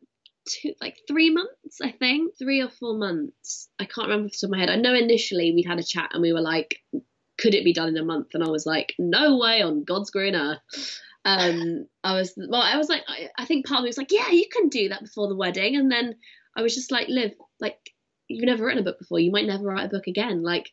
two, 0.48 0.74
like 0.80 0.98
three 1.08 1.30
months, 1.30 1.80
I 1.82 1.90
think, 1.90 2.36
three 2.38 2.60
or 2.60 2.68
four 2.68 2.96
months. 2.96 3.68
I 3.78 3.84
can't 3.84 4.08
remember 4.08 4.26
off 4.26 4.32
the 4.32 4.46
top 4.46 4.48
of 4.48 4.50
my 4.50 4.58
head. 4.58 4.70
I 4.70 4.76
know 4.76 4.94
initially 4.94 5.52
we'd 5.52 5.66
had 5.66 5.78
a 5.78 5.84
chat 5.84 6.10
and 6.12 6.22
we 6.22 6.32
were 6.32 6.40
like, 6.40 6.76
could 7.38 7.54
it 7.54 7.64
be 7.64 7.72
done 7.72 7.88
in 7.88 7.96
a 7.96 8.04
month? 8.04 8.28
And 8.34 8.44
I 8.44 8.48
was 8.48 8.66
like, 8.66 8.94
no 8.98 9.38
way 9.38 9.62
on 9.62 9.84
God's 9.84 10.10
green 10.10 10.36
earth. 10.36 10.60
Um, 11.24 11.86
I 12.02 12.14
was 12.14 12.34
well, 12.36 12.60
I 12.60 12.76
was 12.76 12.88
like, 12.88 13.02
I, 13.08 13.30
I 13.38 13.44
think 13.46 13.66
part 13.66 13.78
of 13.78 13.84
me 13.84 13.88
was 13.88 13.98
like, 13.98 14.12
yeah, 14.12 14.30
you 14.30 14.46
can 14.52 14.68
do 14.68 14.90
that 14.90 15.02
before 15.02 15.28
the 15.28 15.36
wedding, 15.36 15.76
and 15.76 15.90
then 15.90 16.16
I 16.56 16.62
was 16.62 16.74
just 16.74 16.90
like, 16.90 17.08
live, 17.08 17.32
like 17.60 17.78
you've 18.28 18.44
never 18.44 18.64
written 18.64 18.80
a 18.80 18.84
book 18.84 18.98
before, 18.98 19.18
you 19.18 19.30
might 19.30 19.46
never 19.46 19.64
write 19.64 19.86
a 19.86 19.88
book 19.88 20.06
again. 20.06 20.42
Like 20.42 20.70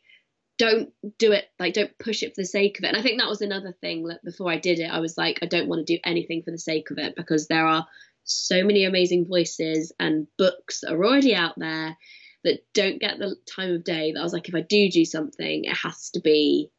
don't 0.58 0.90
do 1.18 1.32
it. 1.32 1.46
Like 1.58 1.74
don't 1.74 1.98
push 1.98 2.22
it 2.22 2.34
for 2.34 2.42
the 2.42 2.46
sake 2.46 2.78
of 2.78 2.84
it. 2.84 2.88
And 2.88 2.96
i 2.96 3.02
think 3.02 3.20
that 3.20 3.28
was 3.28 3.40
another 3.40 3.74
thing 3.80 4.06
like 4.06 4.22
before 4.22 4.50
i 4.50 4.58
did 4.58 4.78
it 4.78 4.90
i 4.90 5.00
was 5.00 5.16
like 5.18 5.38
i 5.42 5.46
don't 5.46 5.68
want 5.68 5.86
to 5.86 5.96
do 5.96 6.00
anything 6.04 6.42
for 6.42 6.50
the 6.50 6.58
sake 6.58 6.90
of 6.90 6.98
it 6.98 7.16
because 7.16 7.48
there 7.48 7.66
are 7.66 7.86
so 8.24 8.62
many 8.62 8.84
amazing 8.84 9.26
voices 9.26 9.92
and 9.98 10.28
books 10.38 10.80
that 10.80 10.92
are 10.92 11.04
already 11.04 11.34
out 11.34 11.54
there 11.56 11.96
that 12.44 12.60
don't 12.74 13.00
get 13.00 13.18
the 13.18 13.34
time 13.52 13.72
of 13.72 13.84
day 13.84 14.12
that 14.12 14.20
i 14.20 14.22
was 14.22 14.32
like 14.32 14.48
if 14.48 14.54
i 14.54 14.60
do 14.60 14.88
do 14.90 15.04
something 15.04 15.64
it 15.64 15.76
has 15.76 16.10
to 16.10 16.20
be 16.20 16.70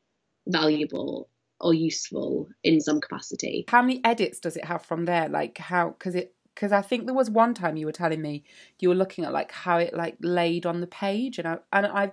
valuable 0.47 1.29
or 1.63 1.73
useful 1.73 2.47
in 2.63 2.79
some 2.79 3.01
capacity 3.01 3.65
how 3.67 3.81
many 3.81 4.01
edits 4.03 4.39
does 4.39 4.55
it 4.55 4.65
have 4.65 4.83
from 4.83 5.05
there 5.05 5.27
like 5.29 5.57
how 5.57 5.89
because 5.89 6.15
it 6.15 6.35
because 6.53 6.71
I 6.71 6.81
think 6.81 7.05
there 7.05 7.15
was 7.15 7.29
one 7.29 7.53
time 7.53 7.77
you 7.77 7.85
were 7.85 7.91
telling 7.91 8.21
me 8.21 8.43
you 8.79 8.89
were 8.89 8.95
looking 8.95 9.25
at 9.25 9.33
like 9.33 9.51
how 9.51 9.77
it 9.77 9.93
like 9.93 10.17
laid 10.21 10.65
on 10.65 10.81
the 10.81 10.87
page, 10.87 11.39
and 11.39 11.47
I 11.47 11.57
and 11.71 11.85
I 11.85 12.11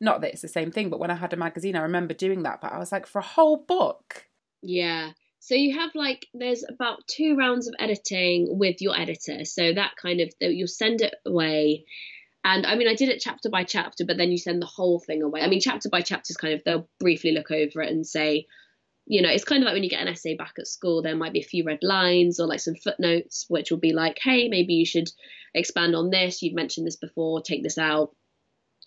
not 0.00 0.20
that 0.20 0.32
it's 0.32 0.42
the 0.42 0.48
same 0.48 0.70
thing, 0.70 0.90
but 0.90 1.00
when 1.00 1.10
I 1.10 1.14
had 1.14 1.32
a 1.32 1.36
magazine, 1.36 1.76
I 1.76 1.82
remember 1.82 2.14
doing 2.14 2.42
that. 2.42 2.60
But 2.60 2.72
I 2.72 2.78
was 2.78 2.92
like, 2.92 3.06
for 3.06 3.20
a 3.20 3.24
whole 3.24 3.56
book. 3.56 4.26
Yeah. 4.62 5.12
So 5.38 5.54
you 5.54 5.78
have 5.78 5.94
like 5.94 6.26
there's 6.34 6.64
about 6.68 7.06
two 7.06 7.36
rounds 7.36 7.66
of 7.68 7.74
editing 7.78 8.58
with 8.58 8.82
your 8.82 8.98
editor. 8.98 9.44
So 9.44 9.72
that 9.72 9.92
kind 10.00 10.20
of 10.20 10.30
you'll 10.40 10.68
send 10.68 11.00
it 11.00 11.14
away. 11.24 11.84
And 12.44 12.66
I 12.66 12.74
mean, 12.74 12.88
I 12.88 12.94
did 12.94 13.08
it 13.10 13.20
chapter 13.20 13.48
by 13.50 13.64
chapter, 13.64 14.04
but 14.04 14.16
then 14.16 14.30
you 14.30 14.38
send 14.38 14.60
the 14.60 14.66
whole 14.66 14.98
thing 14.98 15.22
away. 15.22 15.40
I 15.42 15.48
mean, 15.48 15.60
chapter 15.60 15.88
by 15.88 16.00
chapter 16.00 16.32
is 16.32 16.36
kind 16.36 16.54
of 16.54 16.62
they'll 16.64 16.88
briefly 16.98 17.32
look 17.32 17.50
over 17.50 17.82
it 17.82 17.90
and 17.90 18.06
say, 18.06 18.46
you 19.10 19.22
know, 19.22 19.28
it's 19.28 19.42
kind 19.42 19.60
of 19.60 19.66
like 19.66 19.74
when 19.74 19.82
you 19.82 19.90
get 19.90 20.02
an 20.02 20.06
essay 20.06 20.36
back 20.36 20.54
at 20.56 20.68
school, 20.68 21.02
there 21.02 21.16
might 21.16 21.32
be 21.32 21.40
a 21.40 21.44
few 21.44 21.64
red 21.64 21.80
lines 21.82 22.38
or 22.38 22.46
like 22.46 22.60
some 22.60 22.76
footnotes, 22.76 23.44
which 23.48 23.72
will 23.72 23.78
be 23.78 23.92
like, 23.92 24.20
hey, 24.22 24.46
maybe 24.46 24.74
you 24.74 24.86
should 24.86 25.10
expand 25.52 25.96
on 25.96 26.10
this. 26.10 26.42
You've 26.42 26.54
mentioned 26.54 26.86
this 26.86 26.94
before, 26.94 27.42
take 27.42 27.64
this 27.64 27.76
out. 27.76 28.14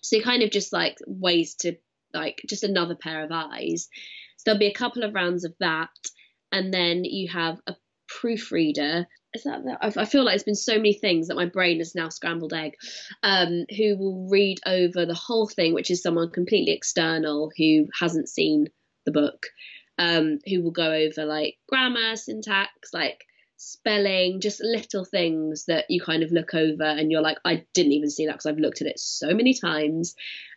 So 0.01 0.21
kind 0.21 0.41
of 0.41 0.49
just 0.49 0.71
like 0.71 0.97
ways 1.05 1.55
to 1.55 1.75
like 2.13 2.41
just 2.47 2.63
another 2.63 2.95
pair 2.95 3.25
of 3.25 3.31
eyes. 3.33 3.89
So 4.37 4.43
there'll 4.45 4.59
be 4.59 4.67
a 4.67 4.73
couple 4.73 5.03
of 5.03 5.13
rounds 5.13 5.43
of 5.43 5.55
that, 5.59 5.89
and 6.53 6.73
then 6.73 7.03
you 7.03 7.27
have 7.33 7.59
a 7.67 7.75
proofreader. 8.07 9.05
Is 9.33 9.43
that, 9.43 9.61
I 9.81 10.05
feel 10.05 10.23
like 10.23 10.35
it's 10.35 10.45
been 10.45 10.55
so 10.55 10.77
many 10.77 10.93
things 10.93 11.27
that 11.27 11.35
my 11.35 11.47
brain 11.47 11.81
is 11.81 11.95
now 11.95 12.07
scrambled 12.07 12.53
egg. 12.53 12.75
Um, 13.23 13.65
who 13.75 13.97
will 13.97 14.29
read 14.29 14.59
over 14.65 15.05
the 15.05 15.15
whole 15.15 15.49
thing, 15.49 15.73
which 15.73 15.91
is 15.91 16.01
someone 16.01 16.31
completely 16.31 16.71
external 16.71 17.51
who 17.57 17.87
hasn't 17.99 18.29
seen 18.29 18.67
the 19.05 19.11
book, 19.11 19.47
um, 19.97 20.39
who 20.47 20.61
will 20.61 20.71
go 20.71 20.91
over 20.91 21.25
like 21.25 21.57
grammar, 21.67 22.15
syntax, 22.15 22.93
like 22.93 23.25
spelling, 23.57 24.41
just 24.41 24.61
little 24.63 25.05
things 25.05 25.65
that 25.65 25.85
you 25.89 26.01
kind 26.01 26.23
of 26.23 26.31
look 26.31 26.53
over 26.53 26.83
and 26.83 27.11
you're 27.11 27.21
like, 27.21 27.37
I 27.45 27.65
didn't 27.73 27.93
even 27.93 28.09
see 28.09 28.25
that 28.25 28.33
because 28.33 28.45
I've 28.45 28.57
looked 28.57 28.81
at 28.81 28.87
it 28.87 28.99
so 28.99 29.33
many 29.33 29.53
times. 29.53 30.15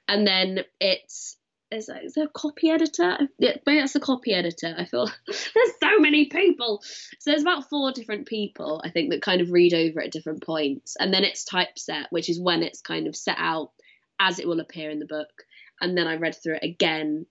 And 0.08 0.26
then 0.26 0.60
it's 0.80 1.36
is, 1.70 1.86
there 2.14 2.24
a 2.24 2.28
copy 2.28 2.70
editor? 2.70 3.18
Yeah, 3.38 3.56
maybe 3.66 3.80
that's 3.80 3.96
a 3.96 4.00
copy 4.00 4.32
editor. 4.32 4.74
I 4.76 4.84
feel 4.84 5.10
there's 5.26 5.72
so 5.80 5.98
many 5.98 6.26
people. 6.26 6.82
So 7.18 7.30
there's 7.30 7.42
about 7.42 7.68
four 7.68 7.92
different 7.92 8.26
people, 8.26 8.80
I 8.84 8.90
think, 8.90 9.10
that 9.10 9.22
kind 9.22 9.40
of 9.40 9.50
read 9.50 9.74
over 9.74 10.00
at 10.00 10.12
different 10.12 10.44
points. 10.44 10.96
And 10.98 11.12
then 11.12 11.24
it's 11.24 11.44
typeset, 11.44 12.06
which 12.10 12.30
is 12.30 12.40
when 12.40 12.62
it's 12.62 12.80
kind 12.80 13.06
of 13.06 13.16
set 13.16 13.36
out 13.38 13.72
as 14.20 14.38
it 14.38 14.46
will 14.46 14.60
appear 14.60 14.90
in 14.90 15.00
the 15.00 15.06
book. 15.06 15.44
And 15.80 15.96
then 15.96 16.06
I 16.06 16.16
read 16.16 16.36
through 16.36 16.56
it 16.56 16.64
again 16.64 17.26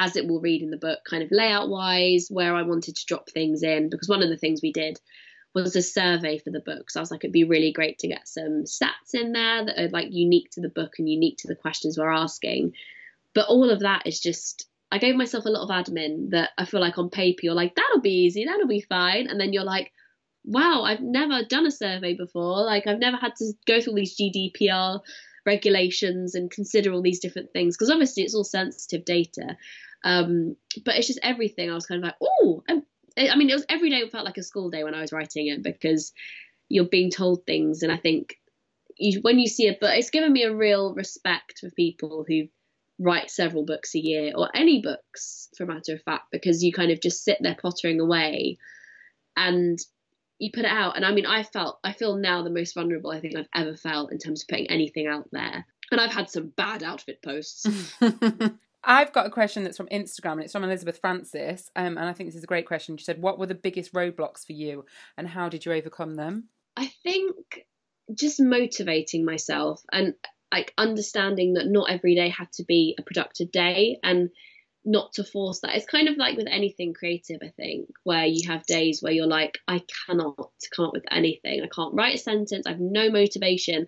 as 0.00 0.16
it 0.16 0.26
will 0.26 0.40
read 0.40 0.62
in 0.62 0.70
the 0.70 0.78
book, 0.78 1.00
kind 1.04 1.22
of 1.22 1.28
layout 1.30 1.68
wise, 1.68 2.28
where 2.30 2.54
I 2.54 2.62
wanted 2.62 2.96
to 2.96 3.06
drop 3.06 3.28
things 3.28 3.62
in. 3.62 3.90
Because 3.90 4.08
one 4.08 4.22
of 4.22 4.30
the 4.30 4.38
things 4.38 4.60
we 4.62 4.72
did 4.72 4.98
was 5.54 5.76
a 5.76 5.82
survey 5.82 6.38
for 6.38 6.50
the 6.50 6.60
book. 6.60 6.90
So 6.90 6.98
I 6.98 7.02
was 7.02 7.10
like, 7.10 7.22
it'd 7.22 7.32
be 7.32 7.44
really 7.44 7.70
great 7.70 7.98
to 7.98 8.08
get 8.08 8.26
some 8.26 8.64
stats 8.64 9.12
in 9.12 9.32
there 9.32 9.66
that 9.66 9.78
are 9.78 9.88
like 9.90 10.08
unique 10.10 10.50
to 10.52 10.62
the 10.62 10.70
book 10.70 10.94
and 10.98 11.08
unique 11.08 11.36
to 11.38 11.48
the 11.48 11.54
questions 11.54 11.98
we're 11.98 12.10
asking. 12.10 12.72
But 13.34 13.48
all 13.48 13.68
of 13.68 13.80
that 13.80 14.06
is 14.06 14.20
just, 14.20 14.66
I 14.90 14.96
gave 14.96 15.16
myself 15.16 15.44
a 15.44 15.50
lot 15.50 15.64
of 15.64 15.86
admin 15.86 16.30
that 16.30 16.50
I 16.56 16.64
feel 16.64 16.80
like 16.80 16.96
on 16.96 17.10
paper 17.10 17.40
you're 17.42 17.54
like, 17.54 17.74
that'll 17.74 18.00
be 18.00 18.24
easy, 18.24 18.46
that'll 18.46 18.68
be 18.68 18.80
fine. 18.80 19.26
And 19.26 19.38
then 19.38 19.52
you're 19.52 19.64
like, 19.64 19.92
wow, 20.44 20.82
I've 20.82 21.02
never 21.02 21.44
done 21.44 21.66
a 21.66 21.70
survey 21.70 22.14
before. 22.14 22.64
Like, 22.64 22.86
I've 22.86 22.98
never 22.98 23.18
had 23.18 23.36
to 23.36 23.52
go 23.66 23.82
through 23.82 23.96
these 23.96 24.18
GDPR 24.18 25.00
regulations 25.46 26.34
and 26.34 26.50
consider 26.50 26.92
all 26.92 27.02
these 27.02 27.20
different 27.20 27.52
things 27.52 27.76
because 27.76 27.90
obviously 27.90 28.22
it's 28.22 28.34
all 28.34 28.44
sensitive 28.44 29.04
data 29.04 29.56
um, 30.04 30.56
but 30.84 30.96
it's 30.96 31.06
just 31.06 31.20
everything. 31.22 31.70
I 31.70 31.74
was 31.74 31.86
kind 31.86 32.02
of 32.02 32.04
like, 32.04 32.16
oh, 32.22 32.62
I 32.68 33.36
mean, 33.36 33.50
it 33.50 33.54
was 33.54 33.66
every 33.68 33.90
day 33.90 34.06
felt 34.08 34.24
like 34.24 34.38
a 34.38 34.42
school 34.42 34.70
day 34.70 34.84
when 34.84 34.94
I 34.94 35.00
was 35.00 35.12
writing 35.12 35.48
it 35.48 35.62
because 35.62 36.12
you're 36.68 36.84
being 36.84 37.10
told 37.10 37.44
things, 37.44 37.82
and 37.82 37.92
I 37.92 37.96
think 37.96 38.36
you, 38.96 39.20
when 39.20 39.38
you 39.38 39.48
see 39.48 39.66
it, 39.66 39.78
but 39.80 39.96
it's 39.96 40.10
given 40.10 40.32
me 40.32 40.44
a 40.44 40.54
real 40.54 40.94
respect 40.94 41.58
for 41.60 41.70
people 41.70 42.24
who 42.26 42.48
write 42.98 43.30
several 43.30 43.64
books 43.64 43.94
a 43.94 43.98
year 43.98 44.32
or 44.36 44.50
any 44.54 44.82
books 44.82 45.48
for 45.56 45.64
matter 45.64 45.94
of 45.94 46.02
fact 46.02 46.24
because 46.30 46.62
you 46.62 46.70
kind 46.70 46.90
of 46.90 47.00
just 47.00 47.24
sit 47.24 47.38
there 47.40 47.56
pottering 47.60 47.98
away 47.98 48.58
and 49.36 49.78
you 50.38 50.50
put 50.52 50.66
it 50.66 50.70
out. 50.70 50.96
And 50.96 51.06
i 51.06 51.12
mean 51.12 51.24
i 51.24 51.42
felt 51.42 51.78
i 51.82 51.92
feel 51.92 52.16
now 52.16 52.42
the 52.42 52.50
most 52.50 52.74
vulnerable 52.74 53.10
i 53.10 53.20
think 53.20 53.36
i've 53.36 53.48
ever 53.54 53.74
felt 53.74 54.12
in 54.12 54.18
terms 54.18 54.42
of 54.42 54.48
putting 54.48 54.70
anything 54.70 55.06
out 55.06 55.28
there. 55.32 55.64
And 55.90 56.00
i've 56.00 56.12
had 56.12 56.28
some 56.28 56.48
bad 56.48 56.82
outfit 56.82 57.22
posts 57.22 57.66
I've 58.82 59.12
got 59.12 59.26
a 59.26 59.30
question 59.30 59.62
that's 59.62 59.76
from 59.76 59.88
Instagram 59.88 60.32
and 60.32 60.42
it's 60.42 60.52
from 60.52 60.64
Elizabeth 60.64 60.98
Francis. 61.00 61.70
Um, 61.76 61.98
and 61.98 62.08
I 62.08 62.12
think 62.12 62.28
this 62.28 62.36
is 62.36 62.44
a 62.44 62.48
great 62.48 62.66
question. 62.66 62.96
She 62.96 63.04
said, 63.04 63.20
What 63.20 63.38
were 63.38 63.46
the 63.46 63.54
biggest 63.54 63.92
roadblocks 63.92 64.46
for 64.46 64.52
you 64.52 64.84
and 65.16 65.28
how 65.28 65.48
did 65.48 65.64
you 65.64 65.72
overcome 65.72 66.14
them? 66.14 66.48
I 66.76 66.86
think 67.02 67.36
just 68.14 68.40
motivating 68.40 69.24
myself 69.24 69.82
and 69.92 70.14
like 70.52 70.72
understanding 70.78 71.54
that 71.54 71.66
not 71.66 71.90
every 71.90 72.14
day 72.14 72.28
had 72.28 72.50
to 72.54 72.64
be 72.64 72.96
a 72.98 73.02
productive 73.02 73.52
day. 73.52 73.98
And 74.02 74.30
not 74.84 75.12
to 75.14 75.24
force 75.24 75.60
that. 75.60 75.74
It's 75.74 75.86
kind 75.86 76.08
of 76.08 76.16
like 76.16 76.36
with 76.36 76.46
anything 76.50 76.94
creative, 76.94 77.40
I 77.42 77.52
think, 77.56 77.90
where 78.04 78.24
you 78.24 78.48
have 78.48 78.64
days 78.64 79.02
where 79.02 79.12
you're 79.12 79.26
like, 79.26 79.58
I 79.68 79.82
cannot 80.06 80.36
come 80.74 80.86
up 80.86 80.92
with 80.92 81.04
anything. 81.10 81.62
I 81.62 81.68
can't 81.74 81.94
write 81.94 82.14
a 82.14 82.18
sentence. 82.18 82.66
I 82.66 82.70
have 82.70 82.80
no 82.80 83.10
motivation. 83.10 83.86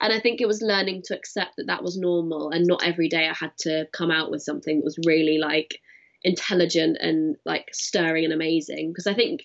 And 0.00 0.12
I 0.12 0.20
think 0.20 0.40
it 0.40 0.46
was 0.48 0.62
learning 0.62 1.02
to 1.06 1.16
accept 1.16 1.56
that 1.56 1.66
that 1.68 1.82
was 1.82 1.96
normal 1.96 2.50
and 2.50 2.66
not 2.66 2.84
every 2.84 3.08
day 3.08 3.28
I 3.28 3.34
had 3.34 3.56
to 3.58 3.86
come 3.92 4.10
out 4.10 4.30
with 4.30 4.42
something 4.42 4.78
that 4.78 4.84
was 4.84 4.98
really 5.06 5.38
like 5.38 5.80
intelligent 6.22 6.98
and 7.00 7.36
like 7.44 7.68
stirring 7.72 8.24
and 8.24 8.32
amazing. 8.32 8.90
Because 8.90 9.06
I 9.06 9.14
think 9.14 9.42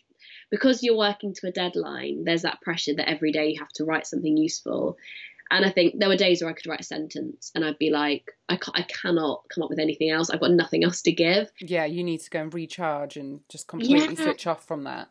because 0.50 0.82
you're 0.84 0.98
working 0.98 1.34
to 1.36 1.48
a 1.48 1.52
deadline, 1.52 2.24
there's 2.24 2.42
that 2.42 2.62
pressure 2.62 2.94
that 2.96 3.10
every 3.10 3.32
day 3.32 3.50
you 3.50 3.60
have 3.60 3.70
to 3.70 3.86
write 3.86 4.08
something 4.08 4.36
useful. 4.36 4.98
And 5.52 5.66
I 5.66 5.72
think 5.72 5.96
there 5.98 6.10
were 6.10 6.16
days 6.16 6.42
where 6.42 6.50
I 6.52 6.54
could 6.54 6.68
write 6.68 6.82
a 6.82 6.84
sentence 6.84 7.52
and 7.56 7.66
I'd 7.66 7.80
be 7.80 7.90
like, 7.90 8.32
I, 8.50 8.60
I 8.76 8.84
cannot 8.84 9.44
come 9.54 9.64
up 9.64 9.70
with 9.70 9.80
anything 9.80 10.12
else. 10.12 10.30
I've 10.30 10.40
got 10.40 10.52
nothing 10.52 10.84
else 10.84 11.02
to 11.04 11.12
give. 11.12 11.52
Yeah, 11.60 11.86
you 11.86 12.04
need 12.04 12.20
to 12.20 12.30
go 12.30 12.42
and 12.42 12.54
recharge 12.54 13.18
and 13.18 13.42
just 13.50 13.68
completely 13.68 14.16
Yeah. 14.16 14.24
switch 14.26 14.46
off 14.46 14.66
from 14.66 14.84
that. 14.84 15.10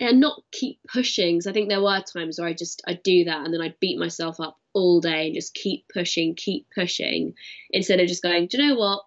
And 0.00 0.18
not 0.18 0.42
keep 0.50 0.80
pushing. 0.92 1.40
So 1.40 1.50
I 1.50 1.52
think 1.52 1.68
there 1.68 1.82
were 1.82 2.00
times 2.00 2.38
where 2.38 2.48
I 2.48 2.54
just, 2.54 2.82
I'd 2.86 3.02
do 3.02 3.24
that 3.24 3.44
and 3.44 3.52
then 3.52 3.60
I'd 3.60 3.78
beat 3.80 3.98
myself 3.98 4.40
up 4.40 4.56
all 4.72 5.00
day 5.00 5.26
and 5.26 5.34
just 5.34 5.54
keep 5.54 5.84
pushing, 5.92 6.34
keep 6.34 6.66
pushing 6.74 7.34
instead 7.70 8.00
of 8.00 8.08
just 8.08 8.22
going, 8.22 8.46
do 8.46 8.56
you 8.56 8.68
know 8.68 8.76
what? 8.76 9.02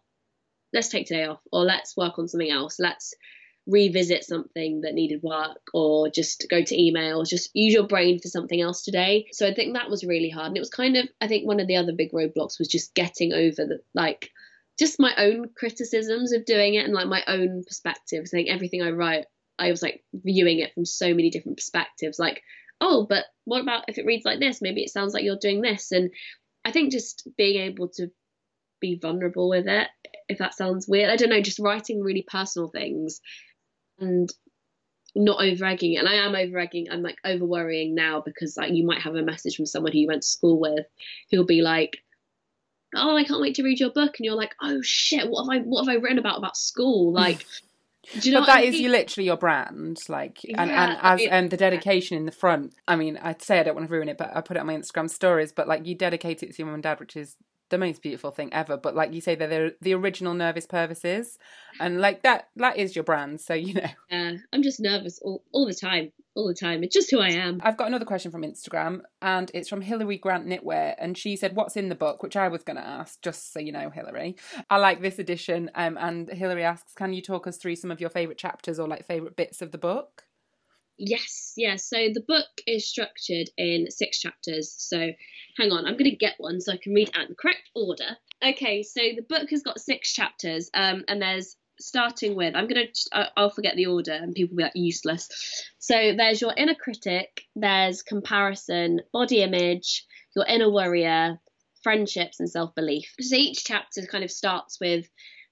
Let's 0.72 0.90
take 0.90 1.08
today 1.08 1.26
off 1.26 1.42
or 1.52 1.64
let's 1.64 1.98
work 1.98 2.20
on 2.20 2.28
something 2.28 2.50
else. 2.50 2.80
Let's 2.80 3.16
revisit 3.66 4.24
something 4.24 4.82
that 4.82 4.94
needed 4.94 5.24
work 5.24 5.62
or 5.74 6.10
just 6.10 6.46
go 6.50 6.62
to 6.62 6.76
emails 6.76 7.30
just 7.30 7.50
use 7.54 7.74
your 7.74 7.88
brain 7.88 8.20
for 8.20 8.28
something 8.28 8.60
else 8.60 8.84
today 8.84 9.26
so 9.32 9.48
i 9.48 9.54
think 9.54 9.74
that 9.74 9.90
was 9.90 10.04
really 10.04 10.30
hard 10.30 10.48
and 10.48 10.58
it 10.58 10.60
was 10.60 10.70
kind 10.70 10.98
of 10.98 11.08
i 11.22 11.28
think 11.28 11.48
one 11.48 11.62
of 11.62 11.68
the 11.68 11.78
other 11.78 11.94
big 11.94 12.12
roadblocks 12.12 12.60
was 12.60 12.68
just 12.68 12.94
getting 12.94 13.32
over 13.32 13.66
the 13.66 13.80
like 13.94 14.32
just 14.78 15.00
my 15.00 15.14
own 15.18 15.46
criticisms 15.56 16.34
of 16.34 16.44
doing 16.44 16.74
it 16.74 16.84
and 16.84 16.94
like 16.94 17.08
my 17.08 17.24
own 17.28 17.64
perspectives 17.66 18.34
i 18.34 18.38
think 18.38 18.50
everything 18.50 18.82
i 18.82 18.90
write 18.90 19.26
i 19.60 19.70
was 19.70 19.82
like 19.82 20.04
viewing 20.14 20.60
it 20.60 20.74
from 20.74 20.86
so 20.86 21.14
many 21.14 21.30
different 21.30 21.58
perspectives 21.58 22.20
like 22.20 22.42
oh 22.82 23.06
but 23.08 23.26
what 23.46 23.62
about 23.62 23.84
if 23.88 23.98
it 23.98 24.06
reads 24.06 24.26
like 24.26 24.40
this 24.40 24.62
maybe 24.62 24.82
it 24.82 24.90
sounds 24.90 25.14
like 25.14 25.24
you're 25.24 25.38
doing 25.38 25.62
this 25.62 25.92
and 25.92 26.12
i 26.66 26.72
think 26.72 26.92
just 26.92 27.28
being 27.38 27.62
able 27.62 27.88
to 27.88 28.08
be 28.80 29.00
vulnerable 29.02 29.50
with 29.50 29.68
it 29.68 29.88
if 30.28 30.38
that 30.40 30.54
sounds 30.54 30.88
weird 30.88 31.10
i 31.10 31.16
don't 31.16 31.30
know 31.30 31.42
just 31.42 31.60
writing 31.60 32.02
really 32.02 32.26
personal 32.28 32.68
things 32.68 33.22
and 34.00 34.32
not 35.16 35.44
over 35.44 35.66
egging. 35.66 35.98
And 35.98 36.08
I 36.08 36.16
am 36.16 36.36
over 36.36 36.58
egging. 36.60 36.88
I'm 36.92 37.04
like 37.04 37.18
over 37.24 37.46
worrying 37.46 37.96
now 37.96 38.22
because 38.22 38.58
like 38.58 38.74
you 38.74 38.86
might 38.86 39.02
have 39.02 39.16
a 39.16 39.22
message 39.22 39.56
from 39.56 39.66
someone 39.66 39.92
who 39.92 40.00
you 40.00 40.08
went 40.08 40.24
to 40.24 40.28
school 40.28 40.60
with 40.60 40.86
who'll 41.30 41.46
be 41.46 41.62
like, 41.62 41.98
"Oh, 42.96 43.16
I 43.16 43.24
can't 43.24 43.42
wait 43.42 43.56
to 43.56 43.64
read 43.64 43.80
your 43.80 43.92
book," 43.92 44.16
and 44.18 44.26
you're 44.26 44.36
like, 44.36 44.56
"Oh 44.62 44.82
shit, 44.82 45.30
what 45.30 45.44
have 45.44 45.62
I 45.62 45.64
what 45.64 45.86
have 45.86 45.96
I 45.96 46.00
written 46.00 46.20
about 46.20 46.40
about 46.40 46.58
school?" 46.58 47.14
Like, 47.14 47.46
do 48.20 48.30
you 48.30 48.34
know 48.34 48.42
but 48.42 48.48
what 48.48 48.58
I 48.58 48.62
that 48.62 48.68
is 48.68 48.74
mean? 48.74 48.84
you 48.84 48.90
literally 48.90 49.26
your 49.26 49.38
brand, 49.38 49.98
like, 50.10 50.40
and, 50.44 50.70
Yeah, 50.70 50.84
and 50.92 50.98
as 51.02 51.22
it- 51.22 51.30
and 51.30 51.50
the 51.50 51.58
dedication 51.58 52.18
in 52.18 52.26
the 52.26 52.32
front. 52.32 52.76
I 52.88 52.96
mean, 52.96 53.18
I'd 53.22 53.42
say 53.42 53.60
I 53.60 53.64
don't 53.64 53.76
want 53.76 53.88
to 53.88 53.94
ruin 53.94 54.10
it, 54.10 54.18
but 54.18 54.32
I 54.36 54.42
put 54.42 54.58
it 54.58 54.60
on 54.60 54.68
my 54.68 54.76
Instagram 54.76 55.10
stories. 55.10 55.52
But 55.52 55.68
like, 55.68 55.86
you 55.88 55.96
dedicate 55.96 56.44
it 56.44 56.52
to 56.52 56.58
your 56.58 56.68
mum 56.68 56.76
and 56.76 56.84
dad, 56.84 57.00
which 57.00 57.16
is 57.16 57.36
the 57.70 57.78
most 57.78 58.02
beautiful 58.02 58.30
thing 58.32 58.54
ever. 58.54 58.78
But 58.78 58.96
like 58.96 59.14
you 59.14 59.22
say, 59.22 59.36
they're 59.36 59.48
the, 59.48 59.76
the 59.82 59.94
original 59.96 60.34
nervous 60.34 60.68
Purvises, 60.68 61.38
and 61.80 62.02
like 62.02 62.22
that 62.24 62.50
that 62.58 62.78
is 62.78 62.96
your 62.96 63.04
brand. 63.04 63.42
So 63.42 63.54
you 63.54 63.74
know. 63.76 63.88
Yeah, 64.10 64.34
I'm 64.52 64.62
just 64.64 64.80
nervous 64.80 65.20
all, 65.22 65.44
all 65.52 65.66
the 65.66 65.74
time, 65.74 66.12
all 66.36 66.48
the 66.48 66.54
time. 66.54 66.84
It's 66.84 66.94
just 66.94 67.12
who 67.12 67.20
I 67.20 67.30
am. 67.30 67.62
I've 67.64 67.78
got 67.78 67.88
another 67.88 68.06
question 68.06 68.32
from 68.32 68.44
Instagram, 68.44 69.02
and 69.22 69.52
it's 69.54 69.70
from 69.70 69.82
Hilary 69.82 70.18
Grant 70.18 70.48
Knitwear, 70.48 70.96
and 70.98 71.18
she 71.18 71.36
said, 71.36 71.56
"What's 71.56 71.78
in 71.78 71.90
the 71.90 71.96
book?" 71.96 72.24
Which 72.24 72.36
I 72.36 72.48
was 72.48 72.64
going 72.64 72.78
to 72.78 72.86
ask, 72.86 73.22
just 73.22 73.54
so 73.54 73.60
you 73.60 73.72
know, 73.72 73.90
Hilary. 73.90 74.36
I 74.70 74.78
like 74.78 75.02
this 75.02 75.20
edition, 75.20 75.70
um, 75.76 75.98
and 76.00 76.30
Hilary 76.30 76.64
asks, 76.64 76.94
"Can 76.94 77.14
you 77.14 77.22
talk 77.22 77.48
us 77.48 77.58
through 77.58 77.76
some 77.76 77.92
of 77.92 78.02
your 78.02 78.10
favourite 78.10 78.38
chapters 78.38 78.80
or 78.80 78.88
like 78.88 79.06
favourite 79.06 79.36
bits 79.36 79.62
of 79.62 79.72
the 79.72 79.78
book?" 79.78 80.24
Yes, 80.98 81.54
yes. 81.58 81.90
So 81.90 82.10
the 82.14 82.24
book 82.28 82.48
is 82.68 82.88
structured 82.88 83.50
in 83.58 83.90
six 83.90 84.20
chapters. 84.20 84.74
So 84.78 85.12
hang 85.58 85.72
on, 85.72 85.86
I'm 85.86 85.98
going 85.98 86.10
to 86.10 86.16
get 86.16 86.36
one 86.38 86.62
so 86.62 86.72
I 86.72 86.78
can 86.78 86.94
read 86.94 87.12
out 87.16 87.24
in 87.24 87.30
the 87.30 87.36
correct 87.36 87.70
order. 87.76 88.18
Okay, 88.46 88.84
so 88.84 89.02
the 89.16 89.26
book 89.28 89.50
has 89.50 89.64
got 89.64 89.80
six 89.80 90.14
chapters, 90.14 90.70
um, 90.74 91.04
and 91.08 91.22
there's 91.22 91.56
starting 91.84 92.36
with 92.36 92.56
I'm 92.56 92.68
gonna 92.68 92.86
I'll 93.36 93.50
forget 93.50 93.76
the 93.76 93.88
order 93.88 94.14
and 94.14 94.34
people 94.34 94.56
will 94.56 94.60
be 94.60 94.64
like 94.64 94.76
useless. 94.76 95.30
So 95.80 96.14
there's 96.16 96.42
your 96.42 96.54
inner 96.56 96.76
critic, 96.76 97.44
there's 97.56 98.02
comparison, 98.02 99.02
body 99.12 99.42
image, 99.42 100.06
your 100.36 100.46
inner 100.46 100.70
warrior, 100.70 101.40
friendships, 101.84 102.40
and 102.40 102.50
self 102.50 102.74
belief. 102.74 103.14
So 103.20 103.36
each 103.36 103.66
chapter 103.66 104.02
kind 104.06 104.24
of 104.24 104.32
starts 104.32 104.80
with 104.80 105.08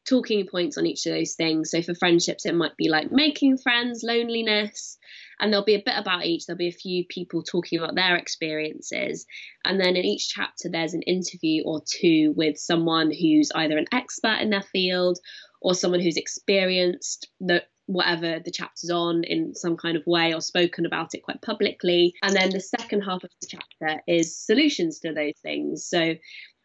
talking 0.08 0.48
points 0.48 0.78
on 0.78 0.86
each 0.86 1.06
of 1.06 1.14
those 1.14 1.36
things. 1.36 1.70
So 1.70 1.82
for 1.82 1.94
friendships, 1.94 2.46
it 2.46 2.56
might 2.56 2.76
be 2.78 2.90
like 2.90 3.12
making 3.12 3.58
friends, 3.58 4.02
loneliness, 4.04 4.98
and 5.40 5.52
there'll 5.52 5.66
be 5.66 5.76
a 5.76 5.84
bit 5.86 5.98
about 5.98 6.26
each. 6.26 6.46
There'll 6.46 6.58
be 6.58 6.70
a 6.70 6.72
few 6.72 7.06
people 7.08 7.44
talking 7.44 7.80
about 7.80 7.96
their 7.96 8.16
experiences. 8.16 9.26
And 9.66 9.80
then 9.80 9.96
in 9.96 10.06
each 10.06 10.30
chapter, 10.30 10.70
there's 10.70 10.94
an 10.94 11.04
interview 11.04 11.64
or 11.66 11.82
two 11.86 12.34
with 12.36 12.58
someone 12.58 13.12
who's 13.12 13.52
either 13.54 13.78
an 13.78 13.88
expert 13.92 14.38
in 14.42 14.50
their 14.50 14.64
field 14.64 15.20
or 15.62 15.74
someone 15.74 16.02
who's 16.02 16.18
experienced 16.18 17.30
the 17.40 17.64
whatever 17.88 18.40
the 18.40 18.52
chapter's 18.52 18.90
on 18.90 19.24
in 19.24 19.54
some 19.54 19.76
kind 19.76 19.98
of 19.98 20.04
way 20.06 20.34
or 20.34 20.42
spoken 20.42 20.86
about 20.86 21.14
it 21.14 21.24
quite 21.24 21.42
publicly. 21.42 22.14
And 22.24 22.36
then 22.36 22.50
the 22.50 22.60
second 22.60 23.02
half 23.02 23.24
of 23.24 23.32
the 23.42 23.48
chapter 23.48 24.02
is 24.08 24.38
solutions 24.38 25.00
to 25.00 25.14
those 25.14 25.38
things. 25.42 25.86
So 25.86 26.16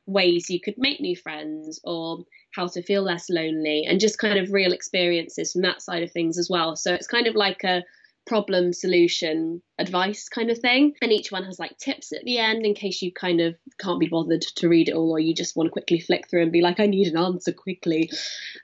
ways 0.07 0.49
you 0.49 0.61
could 0.61 0.75
make 0.79 1.01
new 1.01 1.17
friends 1.17 1.81
or 1.83 2.25
how 2.55 2.69
to 2.69 2.83
feel 2.83 3.03
less 3.03 3.29
lonely 3.29 3.85
and 3.89 3.99
just 3.99 4.19
kind 4.19 4.39
of 4.39 4.53
real 4.53 4.73
experiences 4.73 5.53
from 5.53 5.63
that 5.63 5.83
side 5.83 6.03
of 6.03 6.13
things 6.13 6.39
as 6.39 6.49
well. 6.49 6.77
So 6.77 6.95
it's 6.95 7.09
kind 7.09 7.27
of 7.27 7.35
like 7.35 7.65
a 7.65 7.83
problem 8.27 8.73
solution 8.73 9.63
advice 9.79 10.29
kind 10.29 10.51
of 10.51 10.59
thing 10.59 10.93
and 11.01 11.13
each 11.13 11.31
one 11.31 11.45
has 11.45 11.59
like 11.59 11.77
tips 11.79 12.13
at 12.13 12.25
the 12.25 12.39
end 12.39 12.67
in 12.67 12.75
case 12.75 13.01
you 13.03 13.13
kind 13.13 13.41
of 13.41 13.55
can't 13.79 14.01
be 14.01 14.09
bothered 14.09 14.43
to 14.43 14.69
read 14.69 14.89
it 14.89 14.95
all 14.95 15.13
or 15.13 15.21
you 15.21 15.35
just 15.35 15.57
want 15.57 15.67
to 15.67 15.71
quickly 15.73 16.01
flick 16.01 16.29
through 16.29 16.43
and 16.43 16.53
be 16.53 16.61
like 16.61 16.81
I 16.81 16.87
need 16.87 17.09
an 17.09 17.17
answer 17.19 17.53
quickly 17.53 18.11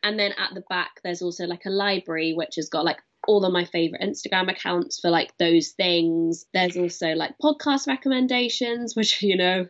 and 0.02 0.18
then 0.18 0.32
at 0.32 0.54
the 0.54 0.64
back 0.68 0.90
there's 1.04 1.22
also 1.22 1.44
like 1.46 1.64
a 1.66 1.70
library 1.70 2.32
which 2.34 2.56
has 2.56 2.68
got 2.68 2.84
like 2.84 2.98
all 3.28 3.44
of 3.44 3.52
my 3.52 3.64
favorite 3.64 4.02
Instagram 4.02 4.50
accounts 4.50 4.98
for 4.98 5.10
like 5.10 5.32
those 5.38 5.68
things 5.68 6.44
there's 6.52 6.76
also 6.76 7.12
like 7.12 7.32
podcast 7.40 7.86
recommendations 7.86 8.96
which 8.96 9.22
you 9.22 9.36
know 9.36 9.66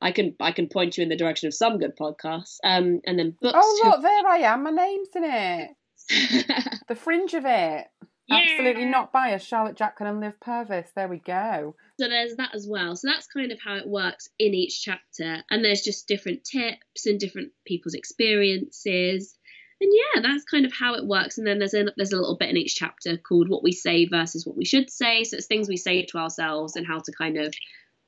I 0.00 0.12
can 0.12 0.34
I 0.40 0.52
can 0.52 0.68
point 0.68 0.96
you 0.96 1.02
in 1.02 1.08
the 1.08 1.16
direction 1.16 1.48
of 1.48 1.54
some 1.54 1.78
good 1.78 1.96
podcasts 1.96 2.56
um 2.64 3.00
and 3.06 3.18
then 3.18 3.36
books 3.40 3.58
Oh 3.60 3.80
to- 3.82 3.88
look, 3.88 4.02
there 4.02 4.26
I 4.28 4.38
am. 4.38 4.62
My 4.64 4.70
name's 4.70 5.08
in 5.16 5.24
it. 5.24 5.70
The 6.88 6.94
fringe 6.96 7.32
of 7.34 7.44
it. 7.46 7.86
Absolutely 8.32 8.84
not 8.84 9.12
biased. 9.12 9.46
Charlotte 9.46 9.76
Jacklin 9.76 10.08
and 10.08 10.20
Liv 10.20 10.38
Purvis. 10.40 10.90
There 10.94 11.08
we 11.08 11.18
go. 11.18 11.74
So 12.00 12.08
there's 12.08 12.36
that 12.36 12.54
as 12.54 12.66
well. 12.66 12.96
So 12.96 13.08
that's 13.08 13.26
kind 13.26 13.52
of 13.52 13.58
how 13.60 13.76
it 13.76 13.86
works 13.86 14.28
in 14.38 14.54
each 14.54 14.82
chapter. 14.82 15.42
And 15.50 15.64
there's 15.64 15.82
just 15.82 16.08
different 16.08 16.44
tips 16.44 17.06
and 17.06 17.18
different 17.18 17.52
people's 17.64 17.94
experiences. 17.94 19.36
And 19.80 19.90
yeah, 19.92 20.22
that's 20.22 20.44
kind 20.44 20.64
of 20.64 20.72
how 20.72 20.94
it 20.94 21.06
works. 21.06 21.38
And 21.38 21.46
then 21.46 21.58
there's 21.58 21.74
a 21.74 21.86
there's 21.96 22.12
a 22.12 22.16
little 22.16 22.36
bit 22.36 22.50
in 22.50 22.56
each 22.56 22.76
chapter 22.76 23.16
called 23.16 23.48
what 23.48 23.64
we 23.64 23.72
say 23.72 24.06
versus 24.06 24.46
what 24.46 24.56
we 24.56 24.64
should 24.64 24.90
say. 24.90 25.24
So 25.24 25.36
it's 25.36 25.46
things 25.46 25.68
we 25.68 25.76
say 25.76 26.04
to 26.06 26.18
ourselves 26.18 26.76
and 26.76 26.86
how 26.86 27.00
to 27.00 27.12
kind 27.12 27.36
of 27.36 27.52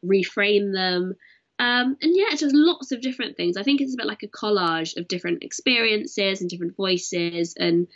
reframe 0.04 0.72
them. 0.72 1.14
Um, 1.58 1.96
and 2.02 2.12
yeah, 2.16 2.26
it's 2.30 2.40
just 2.40 2.54
lots 2.54 2.90
of 2.90 3.00
different 3.00 3.36
things. 3.36 3.56
I 3.56 3.62
think 3.62 3.80
it's 3.80 3.94
a 3.94 3.96
bit 3.96 4.06
like 4.06 4.22
a 4.22 4.28
collage 4.28 4.96
of 4.96 5.08
different 5.08 5.42
experiences 5.44 6.40
and 6.40 6.50
different 6.50 6.76
voices. 6.76 7.54
And 7.56 7.86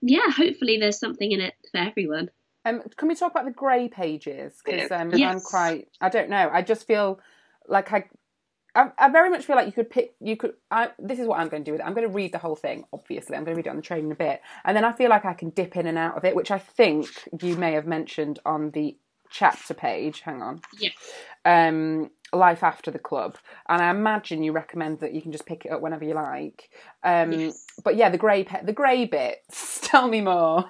yeah, 0.00 0.30
hopefully 0.30 0.78
there's 0.78 0.98
something 0.98 1.30
in 1.30 1.40
it 1.40 1.54
for 1.70 1.78
everyone. 1.78 2.30
Um, 2.64 2.82
can 2.96 3.08
we 3.08 3.14
talk 3.14 3.32
about 3.32 3.44
the 3.44 3.50
grey 3.50 3.88
pages? 3.88 4.60
Because 4.64 4.90
um, 4.90 5.12
I'm 5.14 5.40
quite. 5.40 5.88
I 6.00 6.08
don't 6.08 6.28
know. 6.28 6.50
I 6.52 6.62
just 6.62 6.86
feel 6.86 7.20
like 7.66 7.92
I. 7.92 8.04
I, 8.74 8.90
I 8.98 9.08
very 9.08 9.30
much 9.30 9.46
feel 9.46 9.56
like 9.56 9.66
you 9.66 9.72
could 9.72 9.90
pick. 9.90 10.14
You 10.20 10.36
could. 10.36 10.54
I, 10.70 10.90
this 10.98 11.18
is 11.18 11.26
what 11.26 11.40
I'm 11.40 11.48
going 11.48 11.64
to 11.64 11.68
do 11.68 11.72
with 11.72 11.80
it. 11.80 11.84
I'm 11.84 11.94
going 11.94 12.06
to 12.06 12.12
read 12.12 12.32
the 12.32 12.38
whole 12.38 12.56
thing. 12.56 12.84
Obviously, 12.92 13.36
I'm 13.36 13.44
going 13.44 13.54
to 13.54 13.58
read 13.58 13.66
it 13.66 13.70
on 13.70 13.76
the 13.76 13.82
train 13.82 14.04
in 14.06 14.12
a 14.12 14.16
bit, 14.16 14.40
and 14.64 14.76
then 14.76 14.84
I 14.84 14.92
feel 14.92 15.08
like 15.08 15.24
I 15.24 15.34
can 15.34 15.50
dip 15.50 15.76
in 15.76 15.86
and 15.86 15.96
out 15.98 16.16
of 16.16 16.24
it, 16.24 16.36
which 16.36 16.50
I 16.50 16.58
think 16.58 17.08
you 17.40 17.56
may 17.56 17.72
have 17.72 17.86
mentioned 17.86 18.38
on 18.44 18.70
the 18.70 18.96
chapter 19.30 19.74
page. 19.74 20.20
Hang 20.20 20.42
on. 20.42 20.60
Yeah. 20.78 20.90
um, 21.44 22.10
life 22.32 22.62
after 22.62 22.90
the 22.90 22.98
club, 22.98 23.36
and 23.68 23.82
I 23.82 23.90
imagine 23.90 24.42
you 24.42 24.52
recommend 24.52 25.00
that 25.00 25.14
you 25.14 25.22
can 25.22 25.32
just 25.32 25.46
pick 25.46 25.64
it 25.64 25.72
up 25.72 25.80
whenever 25.80 26.04
you 26.04 26.14
like. 26.14 26.68
Um, 27.02 27.32
Yes. 27.32 27.64
But 27.84 27.96
yeah, 27.96 28.10
the 28.10 28.18
grey 28.18 28.44
pe- 28.44 28.64
the 28.64 28.72
grey 28.72 29.04
bits. 29.04 29.80
Tell 29.82 30.08
me 30.08 30.20
more. 30.20 30.64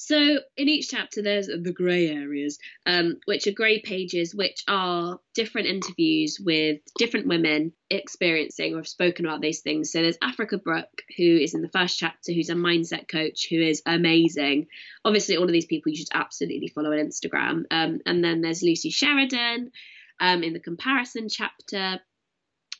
So 0.00 0.16
in 0.56 0.68
each 0.68 0.90
chapter, 0.90 1.22
there's 1.22 1.48
the 1.48 1.72
grey 1.72 2.08
areas, 2.08 2.60
um, 2.86 3.16
which 3.24 3.48
are 3.48 3.52
grey 3.52 3.80
pages, 3.80 4.32
which 4.32 4.62
are 4.68 5.18
different 5.34 5.66
interviews 5.66 6.38
with 6.38 6.78
different 6.96 7.26
women 7.26 7.72
experiencing 7.90 8.74
or 8.74 8.76
have 8.76 8.86
spoken 8.86 9.26
about 9.26 9.40
these 9.40 9.60
things. 9.60 9.90
So 9.90 10.00
there's 10.00 10.16
Africa 10.22 10.56
Brooke, 10.56 11.02
who 11.16 11.24
is 11.24 11.54
in 11.54 11.62
the 11.62 11.68
first 11.68 11.98
chapter, 11.98 12.32
who's 12.32 12.48
a 12.48 12.54
mindset 12.54 13.08
coach, 13.08 13.48
who 13.50 13.60
is 13.60 13.82
amazing. 13.86 14.68
Obviously, 15.04 15.36
all 15.36 15.42
of 15.42 15.50
these 15.50 15.66
people 15.66 15.90
you 15.90 15.98
should 15.98 16.14
absolutely 16.14 16.68
follow 16.68 16.92
on 16.92 16.98
Instagram. 16.98 17.64
Um, 17.72 17.98
and 18.06 18.22
then 18.22 18.40
there's 18.40 18.62
Lucy 18.62 18.90
Sheridan 18.90 19.72
um, 20.20 20.42
in 20.42 20.52
the 20.52 20.60
comparison 20.60 21.28
chapter. 21.28 22.00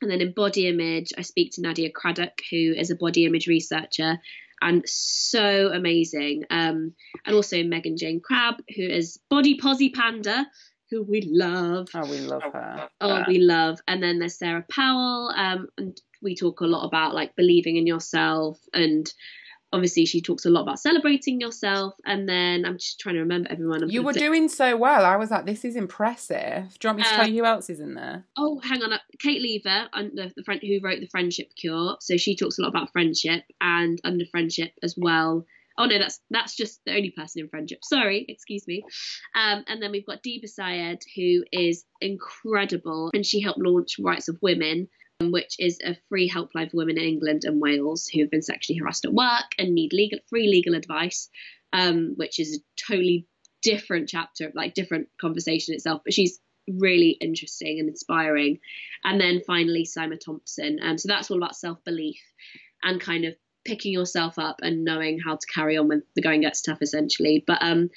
And 0.01 0.11
then 0.11 0.21
in 0.21 0.33
body 0.33 0.69
image, 0.69 1.13
I 1.19 1.23
speak 1.23 1.53
to 1.55 1.63
Nadia 1.63 1.91
Craddock, 1.91 2.39
who 2.51 2.73
is 2.77 2.91
a 2.91 2.97
body 2.97 3.25
image 3.25 3.49
researcher 3.49 4.19
and 4.61 4.83
so 4.87 5.71
amazing. 5.73 6.45
Um, 6.51 6.95
and 7.25 7.35
also 7.35 7.63
Megan 7.63 7.97
Jayne 7.97 8.21
Crabbe, 8.21 8.61
who 8.77 8.83
is 8.83 9.19
Body 9.29 9.59
Posy 9.61 9.91
Panda, 9.91 10.47
who 10.91 11.03
we 11.03 11.29
love. 11.31 11.89
Oh, 11.95 12.09
we 12.11 12.21
love 12.21 12.43
her. 12.43 12.89
Oh, 13.01 13.25
we 13.27 13.39
love. 13.39 13.81
And 13.87 14.03
then 14.03 14.19
there's 14.19 14.39
Sarah 14.39 14.65
Powell, 14.71 15.33
um, 15.37 15.69
and 15.77 16.01
we 16.23 16.35
talk 16.35 16.61
a 16.61 16.67
lot 16.67 16.87
about 16.87 17.15
like 17.15 17.37
believing 17.37 17.77
in 17.77 17.87
yourself 17.87 18.59
and 18.73 19.13
obviously 19.73 20.07
she 20.07 20.21
talks 20.23 20.45
a 20.47 20.51
lot 20.51 20.63
about 20.63 20.79
celebrating 20.81 21.41
yourself 21.41 21.95
and 22.07 22.29
then 22.29 22.65
i'm 22.65 22.79
just 22.79 22.99
trying 22.99 23.15
to 23.15 23.21
remember 23.21 23.49
everyone 23.51 23.83
I'm 23.83 23.91
You 23.91 24.03
were 24.03 24.13
doing 24.13 24.49
so 24.49 24.77
well. 24.77 25.05
I 25.05 25.17
was 25.17 25.31
like, 25.31 25.45
this 25.45 25.65
is 25.65 25.77
impressive. 25.77 26.77
Do 26.79 26.89
you 26.89 26.95
want 26.95 26.99
me 26.99 27.03
to 27.05 27.09
Uh, 27.09 27.17
tell 27.17 27.29
you 27.29 27.43
who 27.43 27.45
else 27.45 27.69
is 27.71 27.81
in 27.81 27.95
there? 27.95 28.25
oh 28.37 28.61
hang 28.61 28.83
on 28.83 28.93
uh, 28.93 28.99
Kate 29.19 29.43
Leaver 29.43 29.89
under 29.93 30.29
the 30.35 30.43
friend 30.45 30.61
who 30.63 30.79
wrote 30.83 31.01
the 31.01 31.09
friendship 31.09 31.49
cure 31.55 31.97
so 32.01 32.17
she 32.17 32.35
talks 32.37 32.59
a 32.59 32.63
lot 32.63 32.69
about 32.69 32.93
friendship 32.93 33.45
and 33.61 34.01
under 34.05 34.25
friendship 34.27 34.73
as 34.83 34.95
well 34.97 35.45
oh 35.79 35.85
no 35.87 35.99
that's 35.99 36.21
that's 36.31 36.57
just 36.57 36.81
the 36.87 36.93
only 36.93 37.11
person 37.11 37.41
in 37.43 37.49
friendship 37.49 37.79
sorry 37.85 38.25
excuse 38.29 38.67
me 38.67 38.83
um, 39.35 39.65
and 39.69 39.83
then 39.83 39.91
we've 39.93 40.07
got 40.07 40.23
Deeba 40.23 40.49
Syed 40.49 40.99
who 41.15 41.45
is 41.53 41.85
incredible 42.01 43.11
and 43.15 43.25
she 43.25 43.41
helped 43.41 43.61
launch 43.61 43.97
rights 44.01 44.29
of 44.29 44.39
women 44.43 44.79
um, 44.81 44.89
which 45.21 45.57
is 45.59 45.81
a 45.85 45.97
free 46.09 46.31
helpline 46.31 46.71
for 46.71 46.77
women 46.77 46.97
in 46.97 47.05
England 47.05 47.43
and 47.45 47.61
Wales 47.61 48.07
who 48.07 48.21
have 48.21 48.31
been 48.31 48.43
sexually 48.43 48.79
harassed 48.79 49.05
at 49.05 49.13
work 49.13 49.53
and 49.59 49.75
need 49.75 49.93
legal 49.93 50.21
free 50.29 50.47
legal 50.49 50.75
advice, 50.75 51.29
um, 51.73 52.15
which 52.17 52.39
is 52.39 52.57
a 52.59 52.83
totally 52.93 53.27
different 53.63 54.09
chapter, 54.09 54.53
like 54.55 54.75
different 54.75 55.09
conversation 55.21 55.75
itself. 55.75 56.03
But 56.05 56.15
she's 56.15 56.39
really 56.69 57.11
interesting 57.21 57.81
and 57.81 57.89
inspiring. 57.89 58.61
And 59.03 59.21
then 59.21 59.43
finally, 59.45 59.85
Simon 59.85 60.19
Thompson. 60.19 60.79
Um, 60.81 60.99
so 60.99 61.09
that's 61.09 61.31
all 61.31 61.39
about 61.39 61.57
self 61.57 61.83
belief 61.85 62.21
and 62.83 63.01
kind 63.01 63.25
of 63.25 63.35
picking 63.69 63.93
yourself 63.93 64.39
up 64.39 64.61
and 64.63 64.83
knowing 64.83 65.21
how 65.21 65.37
to 65.37 65.47
carry 65.53 65.77
on 65.77 65.89
when 65.89 66.03
the 66.15 66.23
going 66.23 66.41
gets 66.41 66.63
tough, 66.63 66.79
essentially. 66.81 67.45
But 67.47 67.59
um, 67.61 67.91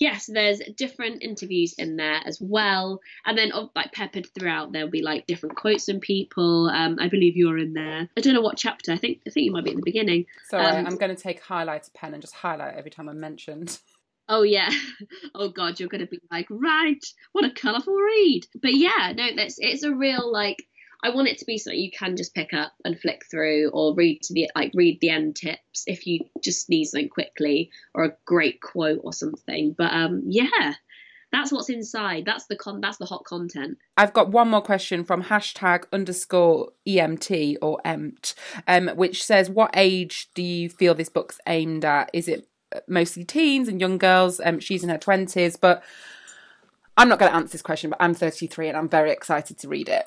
yes, 0.00 0.26
there's 0.26 0.60
different 0.74 1.22
interviews 1.22 1.74
in 1.76 1.96
there 1.96 2.20
as 2.24 2.38
well, 2.40 3.00
and 3.26 3.36
then 3.36 3.52
oh, 3.52 3.70
like 3.76 3.92
peppered 3.92 4.26
throughout 4.34 4.72
there'll 4.72 4.90
be 4.90 5.02
like 5.02 5.26
different 5.26 5.56
quotes 5.56 5.84
from 5.84 6.00
people. 6.00 6.70
Um, 6.70 6.96
I 6.98 7.08
believe 7.08 7.36
you're 7.36 7.58
in 7.58 7.74
there. 7.74 8.08
I 8.16 8.20
don't 8.20 8.34
know 8.34 8.40
what 8.40 8.56
chapter. 8.56 8.92
I 8.92 8.96
think 8.96 9.20
I 9.26 9.30
think 9.30 9.44
you 9.44 9.52
might 9.52 9.64
be 9.64 9.70
at 9.70 9.76
the 9.76 9.82
beginning. 9.82 10.24
Sorry, 10.48 10.64
um, 10.64 10.86
I'm 10.86 10.96
going 10.96 11.14
to 11.14 11.22
take 11.22 11.42
highlighter 11.42 11.92
pen 11.92 12.14
and 12.14 12.22
just 12.22 12.34
highlight 12.34 12.74
every 12.74 12.90
time 12.90 13.08
I'm 13.08 13.20
mentioned. 13.20 13.78
Oh 14.30 14.42
yeah. 14.42 14.68
Oh 15.34 15.48
god, 15.48 15.80
you're 15.80 15.88
gonna 15.88 16.06
be 16.06 16.20
like, 16.30 16.46
right, 16.50 17.02
what 17.32 17.46
a 17.46 17.50
colourful 17.50 17.94
read. 17.94 18.46
But 18.60 18.74
yeah, 18.74 19.12
no, 19.16 19.28
that's 19.34 19.56
it's 19.58 19.84
a 19.84 19.94
real 19.94 20.30
like 20.30 20.58
I 21.02 21.10
want 21.10 21.28
it 21.28 21.38
to 21.38 21.44
be 21.44 21.58
something 21.58 21.78
you 21.78 21.90
can 21.90 22.16
just 22.16 22.34
pick 22.34 22.52
up 22.52 22.72
and 22.84 22.98
flick 22.98 23.24
through 23.30 23.70
or 23.70 23.94
read 23.94 24.22
to 24.22 24.34
the 24.34 24.50
like 24.56 24.72
read 24.74 25.00
the 25.00 25.10
end 25.10 25.36
tips 25.36 25.84
if 25.86 26.06
you 26.06 26.20
just 26.42 26.68
need 26.68 26.86
something 26.86 27.08
quickly 27.08 27.70
or 27.94 28.04
a 28.04 28.16
great 28.24 28.60
quote 28.60 29.00
or 29.04 29.12
something. 29.12 29.74
But 29.76 29.92
um 29.92 30.22
yeah. 30.26 30.74
That's 31.30 31.52
what's 31.52 31.68
inside. 31.68 32.24
That's 32.24 32.46
the 32.46 32.56
con 32.56 32.80
that's 32.80 32.96
the 32.96 33.04
hot 33.04 33.24
content. 33.24 33.76
I've 33.98 34.14
got 34.14 34.30
one 34.30 34.48
more 34.48 34.62
question 34.62 35.04
from 35.04 35.24
hashtag 35.24 35.84
underscore 35.92 36.70
EMT 36.86 37.58
or 37.60 37.78
EMT, 37.84 38.34
um, 38.66 38.88
which 38.96 39.22
says, 39.22 39.50
What 39.50 39.70
age 39.74 40.30
do 40.34 40.42
you 40.42 40.70
feel 40.70 40.94
this 40.94 41.10
book's 41.10 41.38
aimed 41.46 41.84
at? 41.84 42.08
Is 42.14 42.28
it 42.28 42.48
mostly 42.86 43.24
teens 43.24 43.68
and 43.68 43.78
young 43.78 43.98
girls? 43.98 44.40
Um, 44.42 44.58
she's 44.58 44.82
in 44.82 44.88
her 44.88 44.96
20s, 44.96 45.60
but 45.60 45.82
I'm 46.96 47.10
not 47.10 47.18
going 47.18 47.30
to 47.30 47.36
answer 47.36 47.52
this 47.52 47.62
question, 47.62 47.90
but 47.90 48.00
I'm 48.00 48.14
33 48.14 48.68
and 48.68 48.76
I'm 48.76 48.88
very 48.88 49.12
excited 49.12 49.58
to 49.58 49.68
read 49.68 49.90
it. 49.90 50.06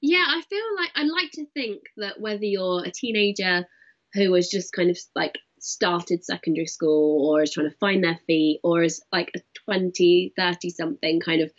Yeah, 0.00 0.24
I 0.26 0.42
feel 0.42 0.76
like 0.76 0.90
I 0.94 1.02
like 1.04 1.30
to 1.32 1.46
think 1.54 1.82
that 1.96 2.20
whether 2.20 2.44
you're 2.44 2.84
a 2.84 2.90
teenager 2.90 3.66
who 4.14 4.32
has 4.34 4.48
just 4.48 4.72
kind 4.72 4.90
of 4.90 4.98
like 5.14 5.38
started 5.60 6.24
secondary 6.24 6.66
school 6.66 7.28
or 7.28 7.42
is 7.42 7.52
trying 7.52 7.68
to 7.68 7.76
find 7.76 8.02
their 8.04 8.20
feet 8.26 8.60
or 8.62 8.82
is 8.82 9.02
like 9.12 9.30
a 9.34 9.40
20, 9.64 10.32
30 10.36 10.70
something 10.70 11.20
kind 11.20 11.42
of 11.42 11.52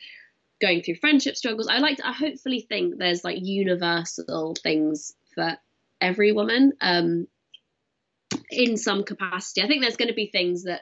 going 0.61 0.81
through 0.81 0.95
friendship 0.95 1.35
struggles, 1.35 1.67
I 1.67 1.79
like 1.79 1.97
to 1.97 2.07
I 2.07 2.13
hopefully 2.13 2.65
think 2.67 2.97
there's 2.97 3.23
like 3.23 3.37
universal 3.41 4.55
things 4.61 5.13
for 5.35 5.57
every 6.01 6.31
woman 6.31 6.73
um 6.81 7.27
in 8.49 8.77
some 8.77 9.03
capacity. 9.03 9.61
I 9.61 9.67
think 9.67 9.81
there's 9.81 9.97
going 9.97 10.09
to 10.09 10.13
be 10.13 10.27
things 10.31 10.63
that 10.63 10.81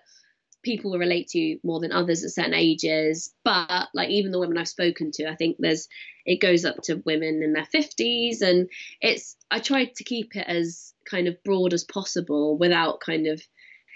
people 0.64 0.92
will 0.92 1.00
relate 1.00 1.28
to 1.30 1.60
more 1.64 1.80
than 1.80 1.92
others 1.92 2.24
at 2.24 2.32
certain 2.32 2.54
ages. 2.54 3.34
But 3.44 3.88
like 3.94 4.10
even 4.10 4.32
the 4.32 4.40
women 4.40 4.58
i've 4.58 4.68
spoken 4.68 5.12
to 5.12 5.30
i 5.30 5.36
think 5.36 5.58
there's 5.60 5.88
it 6.26 6.42
goes 6.42 6.66
up 6.66 6.82
to 6.84 7.02
women 7.06 7.42
in 7.44 7.54
their 7.54 7.68
50s 7.74 8.42
and 8.42 8.70
it's 9.02 9.36
i 9.50 9.60
tried 9.60 9.96
to 9.96 10.04
keep 10.04 10.36
it 10.36 10.46
as 10.48 10.94
kind 11.10 11.28
of 11.28 11.42
broad 11.44 11.74
as 11.74 11.84
possible 11.84 12.58
without 12.58 13.00
kind 13.00 13.28
of 13.28 13.42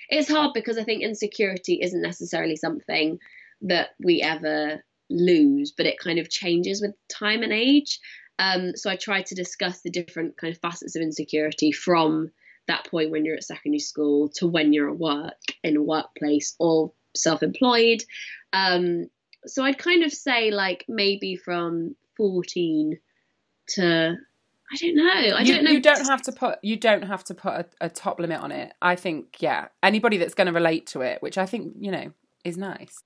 it's 0.10 0.30
hard 0.30 0.52
because 0.54 0.78
i 0.78 0.84
think 0.84 1.04
insecurity 1.04 1.80
isn't 1.82 2.02
necessarily 2.02 2.56
something 2.56 3.20
that 3.62 3.90
we 4.04 4.22
ever 4.22 4.84
lose 5.10 5.74
but 5.76 5.86
it 5.86 6.00
kind 6.00 6.20
of 6.20 6.30
changes 6.30 6.82
with 6.82 6.96
time 7.10 7.44
and 7.44 7.54
age. 7.54 8.00
Um, 8.40 8.72
so 8.76 8.90
i 8.90 8.96
try 8.96 9.22
to 9.22 9.36
discuss 9.36 9.82
the 9.82 9.92
different 9.92 10.38
kind 10.38 10.54
of 10.54 10.62
facets 10.62 10.96
of 10.96 11.02
insecurity 11.02 11.72
from 11.72 12.32
that 12.72 12.90
point 12.90 13.12
when 13.12 13.26
you're 13.26 13.36
at 13.36 13.44
secondary 13.44 13.80
school 13.80 14.30
to 14.30 14.48
when 14.48 14.74
you're 14.74 14.90
at 14.90 14.98
work 14.98 15.42
in 15.64 15.78
a 15.78 15.82
workplace 15.82 16.56
or 16.60 16.92
self-employed 17.16 18.04
um, 18.54 19.08
so 19.46 19.64
i'd 19.64 19.78
kind 19.78 20.04
of 20.04 20.12
say 20.12 20.52
like 20.52 20.86
maybe 20.88 21.36
from 21.36 21.96
14 22.18 22.98
to 23.68 24.16
i 24.72 24.78
don't 24.78 24.96
know 24.96 25.36
i 25.36 25.42
you, 25.42 25.54
don't 25.54 25.64
know 25.64 25.72
you 25.72 25.82
don't 25.82 26.08
have 26.08 26.22
to 26.22 26.32
put 26.32 26.60
you 26.62 26.78
don't 26.78 27.04
have 27.04 27.24
to 27.26 27.34
put 27.34 27.54
a, 27.54 27.66
a 27.82 27.90
top 27.90 28.20
limit 28.20 28.40
on 28.40 28.52
it. 28.52 28.74
I 28.82 28.96
think 28.96 29.38
yeah, 29.40 29.68
anybody 29.84 30.18
that's 30.18 30.34
going 30.34 30.48
to 30.48 30.54
relate 30.54 30.88
to 30.88 31.02
it, 31.02 31.22
which 31.22 31.38
I 31.38 31.46
think 31.46 31.76
you 31.80 31.92
know 31.92 32.12
is 32.44 32.58
nice. 32.58 33.04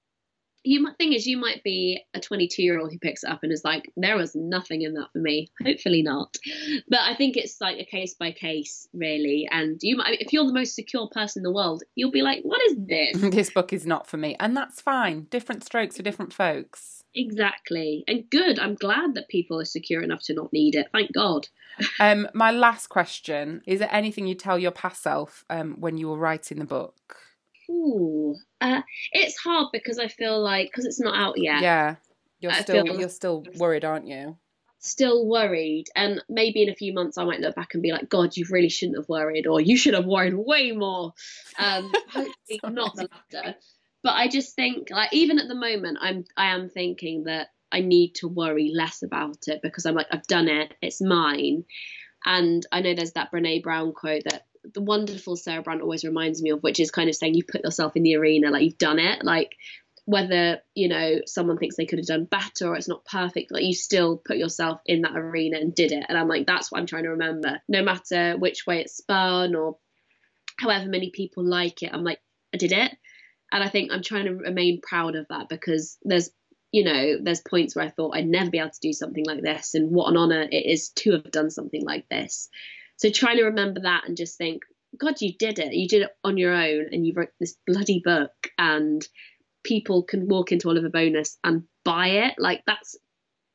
You 0.66 0.82
might 0.82 0.97
thing 0.97 1.13
is 1.13 1.28
you 1.28 1.38
might 1.38 1.63
be 1.63 2.01
a 2.13 2.20
22 2.20 2.61
year 2.61 2.80
old 2.80 2.91
who 2.91 2.99
picks 2.99 3.24
it 3.24 3.30
up 3.30 3.43
and 3.43 3.51
is 3.51 3.63
like 3.63 3.91
there 3.95 4.18
was 4.18 4.36
nothing 4.36 4.82
in 4.82 4.93
that 4.93 5.11
for 5.13 5.20
me. 5.20 5.51
Hopefully 5.63 6.01
not. 6.01 6.36
But 6.89 7.01
i 7.01 7.16
think 7.16 7.38
it's 7.38 7.61
like 7.61 7.78
a 7.80 7.86
case 7.86 8.16
by 8.16 8.32
case 8.32 8.88
really. 8.93 9.47
And 9.51 9.80
you 9.82 9.97
might 9.97 10.22
if 10.22 10.34
you're 10.34 10.45
the 10.45 10.53
most 10.53 10.76
secure 10.76 11.07
person 11.09 11.41
in 11.41 11.43
the 11.43 11.51
world 11.51 11.84
you'll 11.95 12.11
be 12.11 12.22
like 12.22 12.41
what 12.43 12.61
is 12.70 12.78
this? 12.78 13.36
This 13.36 13.49
book 13.49 13.74
is 13.74 13.86
not 13.86 14.07
for 14.07 14.16
me, 14.18 14.36
and 14.39 14.55
that's 14.55 14.82
fine. 14.82 15.28
Different 15.30 15.63
strokes 15.63 15.97
for 15.97 16.03
different 16.03 16.32
folks. 16.32 17.03
exactly. 17.13 18.03
And 18.07 18.30
good. 18.30 18.59
I'm 18.59 18.76
glad 18.76 19.13
that 19.16 19.28
people 19.28 19.59
are 19.59 19.66
secure 19.66 20.01
enough 20.01 20.22
to 20.24 20.34
not 20.34 20.53
need 20.53 20.76
it. 20.76 20.88
Thank 20.91 21.13
god. 21.13 21.47
Um, 21.99 22.30
my 22.34 22.51
last 22.51 22.88
question 22.88 23.61
is: 23.66 23.80
there 23.80 23.89
anything 23.91 24.28
you 24.28 24.36
tell 24.36 24.57
your 24.57 24.72
past 24.72 25.03
self 25.03 25.43
um, 25.49 25.76
when 25.78 25.97
you 25.97 26.07
were 26.07 26.18
writing 26.18 26.59
the 26.59 26.66
book? 26.66 27.24
Ooh, 27.70 28.36
uh, 28.61 28.82
it's 29.11 29.38
hard 29.38 29.68
because 29.74 29.99
i 29.99 30.07
feel 30.07 30.41
like 30.41 30.68
because 30.68 30.86
it's 30.86 30.99
not 30.99 31.16
out 31.16 31.36
yet 31.38 31.61
Yeah, 31.61 31.95
you're 32.39 32.51
I 32.51 32.61
still 32.61 32.86
feel- 32.86 32.99
you're 32.99 33.09
still 33.09 33.43
worried, 33.57 33.84
aren't 33.86 34.07
you? 34.07 34.38
still 34.80 35.26
worried 35.26 35.86
and 35.95 36.22
maybe 36.30 36.61
in 36.61 36.70
a 36.70 36.76
few 36.76 36.93
months 36.93 37.18
i 37.18 37.24
might 37.24 37.39
look 37.39 37.55
back 37.55 37.74
and 37.74 37.82
be 37.82 37.91
like 37.91 38.07
god 38.07 38.38
you 38.38 38.45
really 38.51 38.70
shouldn't 38.70 38.97
have 38.97 39.09
worried 39.09 39.47
or 39.47 39.59
you 39.59 39.76
should 39.76 39.95
have 39.95 40.05
worried 40.05 40.36
way 40.36 40.72
more 40.74 41.11
um 41.57 41.91
hopefully 42.07 42.61
not 42.70 42.95
the 42.95 43.09
latter 43.34 43.55
but 44.03 44.13
i 44.13 44.28
just 44.28 44.55
think 44.55 44.89
like 44.91 45.11
even 45.11 45.39
at 45.39 45.47
the 45.47 45.55
moment 45.55 45.97
i'm 46.01 46.24
i 46.38 46.47
am 46.53 46.70
thinking 46.70 47.24
that 47.24 47.47
i 47.72 47.80
need 47.80 48.13
to 48.13 48.28
worry 48.28 48.72
less 48.76 49.01
about 49.01 49.47
it 49.47 49.59
because 49.63 49.88
i'm 49.88 49.95
like 49.95 50.05
i've 50.11 50.28
done 50.28 50.47
it 50.47 50.76
it's 50.84 51.01
mine 51.01 51.63
and 52.24 52.68
i 52.72 52.80
know 52.80 52.93
there's 52.93 53.13
that 53.13 53.32
brene 53.32 53.63
brown 53.63 53.91
quote 53.91 54.24
that 54.26 54.45
the 54.74 54.82
wonderful 54.82 55.36
sarah 55.36 55.61
brand 55.61 55.82
always 55.82 56.03
reminds 56.03 56.41
me 56.41 56.51
of 56.51 56.63
which 56.63 56.80
is 56.80 56.91
kind 56.91 57.09
of 57.09 57.16
saying 57.16 57.34
you 57.34 57.43
put 57.43 57.63
yourself 57.63 57.95
in 57.95 58.03
the 58.03 58.16
arena 58.16 58.49
like 58.49 58.63
you've 58.63 58.78
done 58.78 58.99
it. 58.99 59.24
Like 59.24 59.55
whether 60.05 60.59
you 60.76 60.88
know 60.88 61.22
someone 61.26 61.57
thinks 61.57 61.76
they 61.76 61.86
could 61.86 61.99
have 61.99 62.07
done 62.07 62.26
better 62.26 62.68
or 62.68 62.76
it's 62.76 62.88
not 62.88 63.05
perfect 63.05 63.51
like 63.51 63.63
you 63.63 63.74
still 63.74 64.18
put 64.18 64.38
yourself 64.38 64.80
in 64.86 65.01
that 65.01 65.16
arena 65.16 65.57
and 65.57 65.74
did 65.74 65.91
it. 65.91 66.05
And 66.07 66.18
i'm 66.18 66.28
like 66.28 66.45
that's 66.45 66.72
what 66.72 66.80
i'm 66.80 66.86
trying 66.86 67.03
to 67.03 67.09
remember. 67.09 67.59
No 67.68 67.84
matter 67.84 68.36
which 68.38 68.66
way 68.68 68.82
it's 68.82 68.97
spun 68.97 69.55
or 69.55 69.78
however 70.59 70.88
many 70.88 71.09
people 71.09 71.43
like 71.43 71.82
it 71.84 71.91
i'm 71.93 72.03
like 72.03 72.20
i 72.53 72.57
did 72.57 72.72
it. 72.72 72.91
And 73.51 73.63
i 73.63 73.68
think 73.68 73.91
i'm 73.91 74.03
trying 74.03 74.26
to 74.26 74.36
remain 74.36 74.80
proud 74.82 75.16
of 75.16 75.28
that 75.30 75.49
because 75.49 75.97
there's 76.03 76.30
you 76.72 76.84
know 76.84 77.18
there's 77.22 77.41
points 77.41 77.76
where 77.76 77.86
i 77.86 77.89
thought 77.89 78.16
i'd 78.16 78.28
never 78.28 78.49
be 78.49 78.59
able 78.59 78.70
to 78.70 78.80
do 78.82 78.93
something 78.93 79.26
like 79.26 79.41
this. 79.41 79.74
And 79.74 79.91
what 79.91 80.09
an 80.09 80.18
honor 80.18 80.41
it 80.41 80.66
is 80.66 80.89
to 80.89 81.13
have 81.13 81.32
done 81.32 81.49
something 81.49 81.84
like 81.84 82.07
this 82.09 82.49
so 82.98 83.10
trying 83.10 83.38
to 83.38 83.43
remember 83.46 83.82
that 83.82 84.04
and 84.08 84.18
just 84.18 84.38
think 84.38 84.64
god 85.00 85.20
you 85.22 85.34
did 85.38 85.60
it 85.60 85.74
you 85.74 85.88
did 85.88 86.04
it 86.04 86.12
on 86.24 86.38
your 86.38 86.54
own 86.54 86.88
and 86.91 87.06
you 87.06 87.14
wrote 87.16 87.30
this 87.39 87.58
bloody 87.68 88.02
book 88.04 88.32
and 88.58 89.08
people 89.66 90.04
can 90.04 90.28
walk 90.30 90.52
into 90.52 90.70
Oliver 90.70 90.89
Bonas 90.89 91.38
and 91.43 91.64
buy 91.84 92.08
it. 92.08 92.36
Like 92.38 92.64
that's 92.66 92.96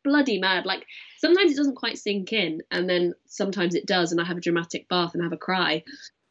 bloody 0.05 0.39
mad. 0.39 0.67
Like 0.67 0.85
sometimes 1.19 1.53
it 1.53 1.57
doesn't 1.57 1.77
quite 1.77 1.99
sink 1.99 2.33
in, 2.33 2.61
and 2.71 2.91
then 2.91 3.15
sometimes 3.27 3.75
it 3.75 3.87
does, 3.87 4.13
and 4.13 4.21
I 4.21 4.25
have 4.25 4.37
a 4.37 4.41
dramatic 4.41 4.89
bath 4.89 5.15
and 5.15 5.23
have 5.23 5.33
a 5.33 5.39
cry. 5.39 5.85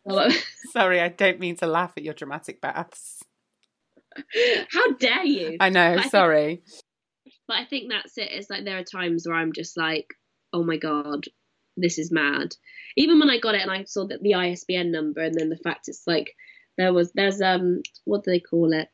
Sorry, 0.71 0.99
I 0.99 1.09
don't 1.09 1.39
mean 1.39 1.55
to 1.57 1.67
laugh 1.67 1.93
at 1.97 2.03
your 2.03 2.13
dramatic 2.13 2.61
baths. 2.61 3.23
How 4.71 4.91
dare 4.93 5.23
you? 5.23 5.57
I 5.59 5.69
know. 5.69 5.91
But 5.91 5.99
I 5.99 6.01
think- 6.01 6.11
sorry. 6.11 6.63
But 7.47 7.57
I 7.57 7.65
think 7.65 7.91
that's 7.91 8.17
it. 8.17 8.29
It's 8.31 8.49
like 8.49 8.65
there 8.65 8.79
are 8.79 8.83
times 8.83 9.27
where 9.27 9.37
I'm 9.37 9.53
just 9.53 9.77
like, 9.77 10.07
oh 10.51 10.63
my 10.63 10.77
god, 10.77 11.25
this 11.81 11.97
is 11.97 12.11
mad. 12.11 12.55
Even 12.95 13.19
when 13.19 13.29
I 13.29 13.39
got 13.39 13.55
it 13.55 13.61
and 13.61 13.71
I 13.71 13.83
saw 13.83 14.05
that 14.07 14.21
the 14.21 14.35
ISBN 14.35 14.91
number 14.91 15.21
and 15.21 15.35
then 15.35 15.49
the 15.49 15.57
fact 15.57 15.87
it's 15.87 16.03
like 16.05 16.35
there 16.77 16.93
was 16.93 17.11
there's 17.13 17.41
um 17.41 17.81
what 18.05 18.23
do 18.23 18.31
they 18.31 18.39
call 18.39 18.73
it 18.73 18.89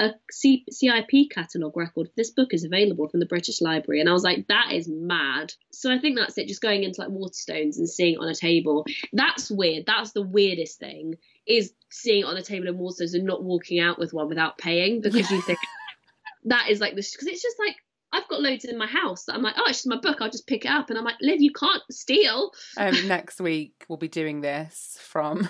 a 0.00 0.14
C- 0.30 0.64
CIP 0.70 1.30
catalogue 1.30 1.76
record. 1.76 2.08
This 2.16 2.30
book 2.30 2.54
is 2.54 2.64
available 2.64 3.08
from 3.08 3.20
the 3.20 3.26
British 3.26 3.60
Library, 3.60 4.00
and 4.00 4.08
I 4.08 4.12
was 4.12 4.22
like, 4.22 4.46
that 4.48 4.72
is 4.72 4.88
mad. 4.88 5.52
So 5.72 5.92
I 5.92 5.98
think 5.98 6.16
that's 6.16 6.38
it. 6.38 6.48
Just 6.48 6.62
going 6.62 6.84
into 6.84 7.02
like 7.02 7.10
Waterstones 7.10 7.76
and 7.76 7.88
seeing 7.88 8.14
it 8.14 8.18
on 8.18 8.28
a 8.28 8.34
table. 8.34 8.86
That's 9.12 9.50
weird. 9.50 9.84
That's 9.86 10.12
the 10.12 10.22
weirdest 10.22 10.78
thing 10.78 11.16
is 11.46 11.72
seeing 11.90 12.20
it 12.20 12.26
on 12.26 12.36
a 12.36 12.42
table 12.42 12.68
in 12.68 12.78
Waterstones 12.78 13.14
and 13.14 13.24
not 13.24 13.44
walking 13.44 13.78
out 13.78 13.98
with 13.98 14.14
one 14.14 14.28
without 14.28 14.56
paying 14.56 15.02
because 15.02 15.30
you 15.30 15.42
think 15.42 15.58
that 16.44 16.70
is 16.70 16.80
like 16.80 16.94
this 16.94 17.12
because 17.12 17.26
it's 17.26 17.42
just 17.42 17.58
like 17.58 17.76
I've 18.12 18.28
got 18.28 18.40
loads 18.40 18.64
in 18.64 18.76
my 18.76 18.86
house 18.86 19.24
that 19.24 19.34
I'm 19.34 19.42
like, 19.42 19.54
oh, 19.56 19.64
it's 19.68 19.78
just 19.78 19.86
my 19.86 19.98
book. 20.00 20.18
I'll 20.20 20.30
just 20.30 20.46
pick 20.46 20.64
it 20.64 20.70
up, 20.70 20.90
and 20.90 20.98
I'm 20.98 21.04
like, 21.04 21.16
Liv, 21.20 21.40
you 21.40 21.52
can't 21.52 21.82
steal. 21.90 22.52
Um, 22.76 22.94
next 23.08 23.40
week 23.40 23.84
we'll 23.88 23.98
be 23.98 24.08
doing 24.08 24.40
this 24.40 24.98
from 25.00 25.48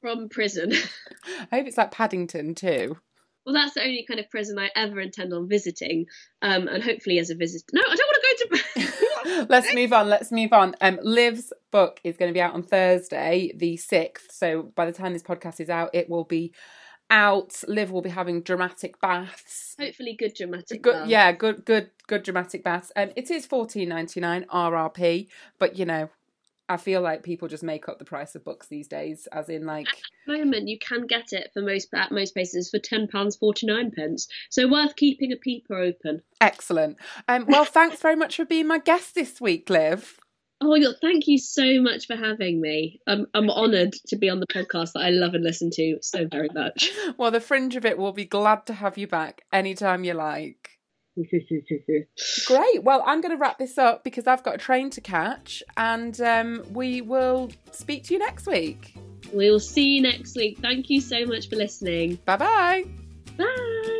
from 0.00 0.28
prison. 0.28 0.72
I 1.52 1.56
hope 1.56 1.66
it's 1.66 1.78
like 1.78 1.90
Paddington 1.90 2.54
2. 2.54 2.96
Well, 3.44 3.54
that's 3.54 3.74
the 3.74 3.82
only 3.82 4.04
kind 4.06 4.20
of 4.20 4.28
prison 4.30 4.58
I 4.58 4.70
ever 4.76 5.00
intend 5.00 5.32
on 5.32 5.48
visiting, 5.48 6.04
um, 6.42 6.68
and 6.68 6.84
hopefully 6.84 7.18
as 7.18 7.30
a 7.30 7.34
visitor. 7.34 7.64
No, 7.72 7.80
I 7.80 7.94
don't 7.94 8.06
want 8.06 8.22
to 8.22 8.48
go 8.48 8.84
to. 8.84 9.46
let's 9.48 9.74
move 9.74 9.92
on. 9.92 10.08
Let's 10.08 10.30
move 10.30 10.52
on. 10.52 10.74
Um, 10.82 10.98
Liv's 11.02 11.52
book 11.70 11.98
is 12.04 12.18
going 12.18 12.28
to 12.28 12.34
be 12.34 12.42
out 12.42 12.54
on 12.54 12.62
Thursday, 12.62 13.52
the 13.56 13.78
sixth. 13.78 14.32
So 14.32 14.70
by 14.74 14.84
the 14.84 14.92
time 14.92 15.14
this 15.14 15.22
podcast 15.22 15.60
is 15.60 15.70
out, 15.70 15.90
it 15.94 16.10
will 16.10 16.24
be 16.24 16.52
out. 17.10 17.62
Liv 17.66 17.90
will 17.90 18.02
be 18.02 18.10
having 18.10 18.42
dramatic 18.42 19.00
baths. 19.00 19.74
Hopefully, 19.78 20.14
good 20.18 20.34
dramatic. 20.34 20.82
Good, 20.82 20.92
baths. 20.92 21.10
yeah, 21.10 21.32
good, 21.32 21.64
good, 21.64 21.90
good 22.06 22.22
dramatic 22.22 22.64
baths. 22.64 22.92
Um, 22.96 23.10
it 23.16 23.30
is 23.30 23.46
fourteen 23.46 23.88
ninety 23.88 24.20
nine 24.20 24.46
RRP, 24.52 25.28
but 25.58 25.76
you 25.76 25.84
know, 25.84 26.08
I 26.68 26.76
feel 26.76 27.00
like 27.00 27.22
people 27.22 27.48
just 27.48 27.62
make 27.62 27.88
up 27.88 27.98
the 27.98 28.04
price 28.04 28.34
of 28.34 28.44
books 28.44 28.66
these 28.66 28.88
days, 28.88 29.26
as 29.32 29.48
in 29.48 29.64
like. 29.64 29.88
At 29.88 29.94
the 30.26 30.38
moment, 30.38 30.68
you 30.68 30.78
can 30.78 31.06
get 31.06 31.32
it 31.32 31.50
for 31.54 31.62
most 31.62 31.88
at 31.94 32.12
most 32.12 32.34
places 32.34 32.70
for 32.70 32.78
ten 32.78 33.08
pounds 33.08 33.36
forty 33.36 33.66
nine 33.66 33.90
pence. 33.90 34.28
So 34.50 34.68
worth 34.68 34.96
keeping 34.96 35.32
a 35.32 35.36
peeper 35.36 35.76
open. 35.78 36.22
Excellent. 36.40 36.98
Um, 37.26 37.46
well, 37.48 37.64
thanks 37.64 38.00
very 38.00 38.16
much 38.16 38.36
for 38.36 38.44
being 38.44 38.66
my 38.66 38.78
guest 38.78 39.14
this 39.14 39.40
week, 39.40 39.70
Liv. 39.70 40.18
Oh 40.60 40.70
my 40.70 40.80
god, 40.80 40.96
thank 41.00 41.28
you 41.28 41.38
so 41.38 41.80
much 41.80 42.06
for 42.06 42.16
having 42.16 42.60
me. 42.60 43.00
I'm 43.06 43.26
I'm 43.32 43.48
honoured 43.50 43.92
to 44.08 44.16
be 44.16 44.28
on 44.28 44.40
the 44.40 44.46
podcast 44.46 44.92
that 44.92 45.02
I 45.02 45.10
love 45.10 45.34
and 45.34 45.44
listen 45.44 45.70
to 45.74 45.98
so 46.02 46.26
very 46.26 46.48
much. 46.52 46.90
Well, 47.16 47.30
the 47.30 47.40
fringe 47.40 47.74
of 47.74 47.84
it 47.84 47.98
will 47.98 48.12
be 48.12 48.24
glad 48.24 48.66
to 48.66 48.74
have 48.74 48.96
you 48.98 49.06
back 49.06 49.42
anytime 49.52 50.04
you 50.04 50.14
like. 50.14 50.78
Great. 52.46 52.84
Well, 52.84 53.02
I'm 53.04 53.20
going 53.20 53.32
to 53.32 53.40
wrap 53.40 53.58
this 53.58 53.76
up 53.76 54.04
because 54.04 54.26
I've 54.26 54.44
got 54.44 54.54
a 54.54 54.58
train 54.58 54.90
to 54.90 55.00
catch, 55.00 55.62
and 55.76 56.20
um, 56.20 56.64
we 56.72 57.00
will 57.00 57.50
speak 57.72 58.04
to 58.04 58.14
you 58.14 58.20
next 58.20 58.46
week. 58.46 58.94
We 59.32 59.50
will 59.50 59.60
see 59.60 59.96
you 59.96 60.02
next 60.02 60.36
week. 60.36 60.58
Thank 60.60 60.90
you 60.90 61.00
so 61.00 61.24
much 61.26 61.48
for 61.48 61.56
listening. 61.56 62.18
Bye-bye. 62.24 62.84
Bye. 63.36 63.94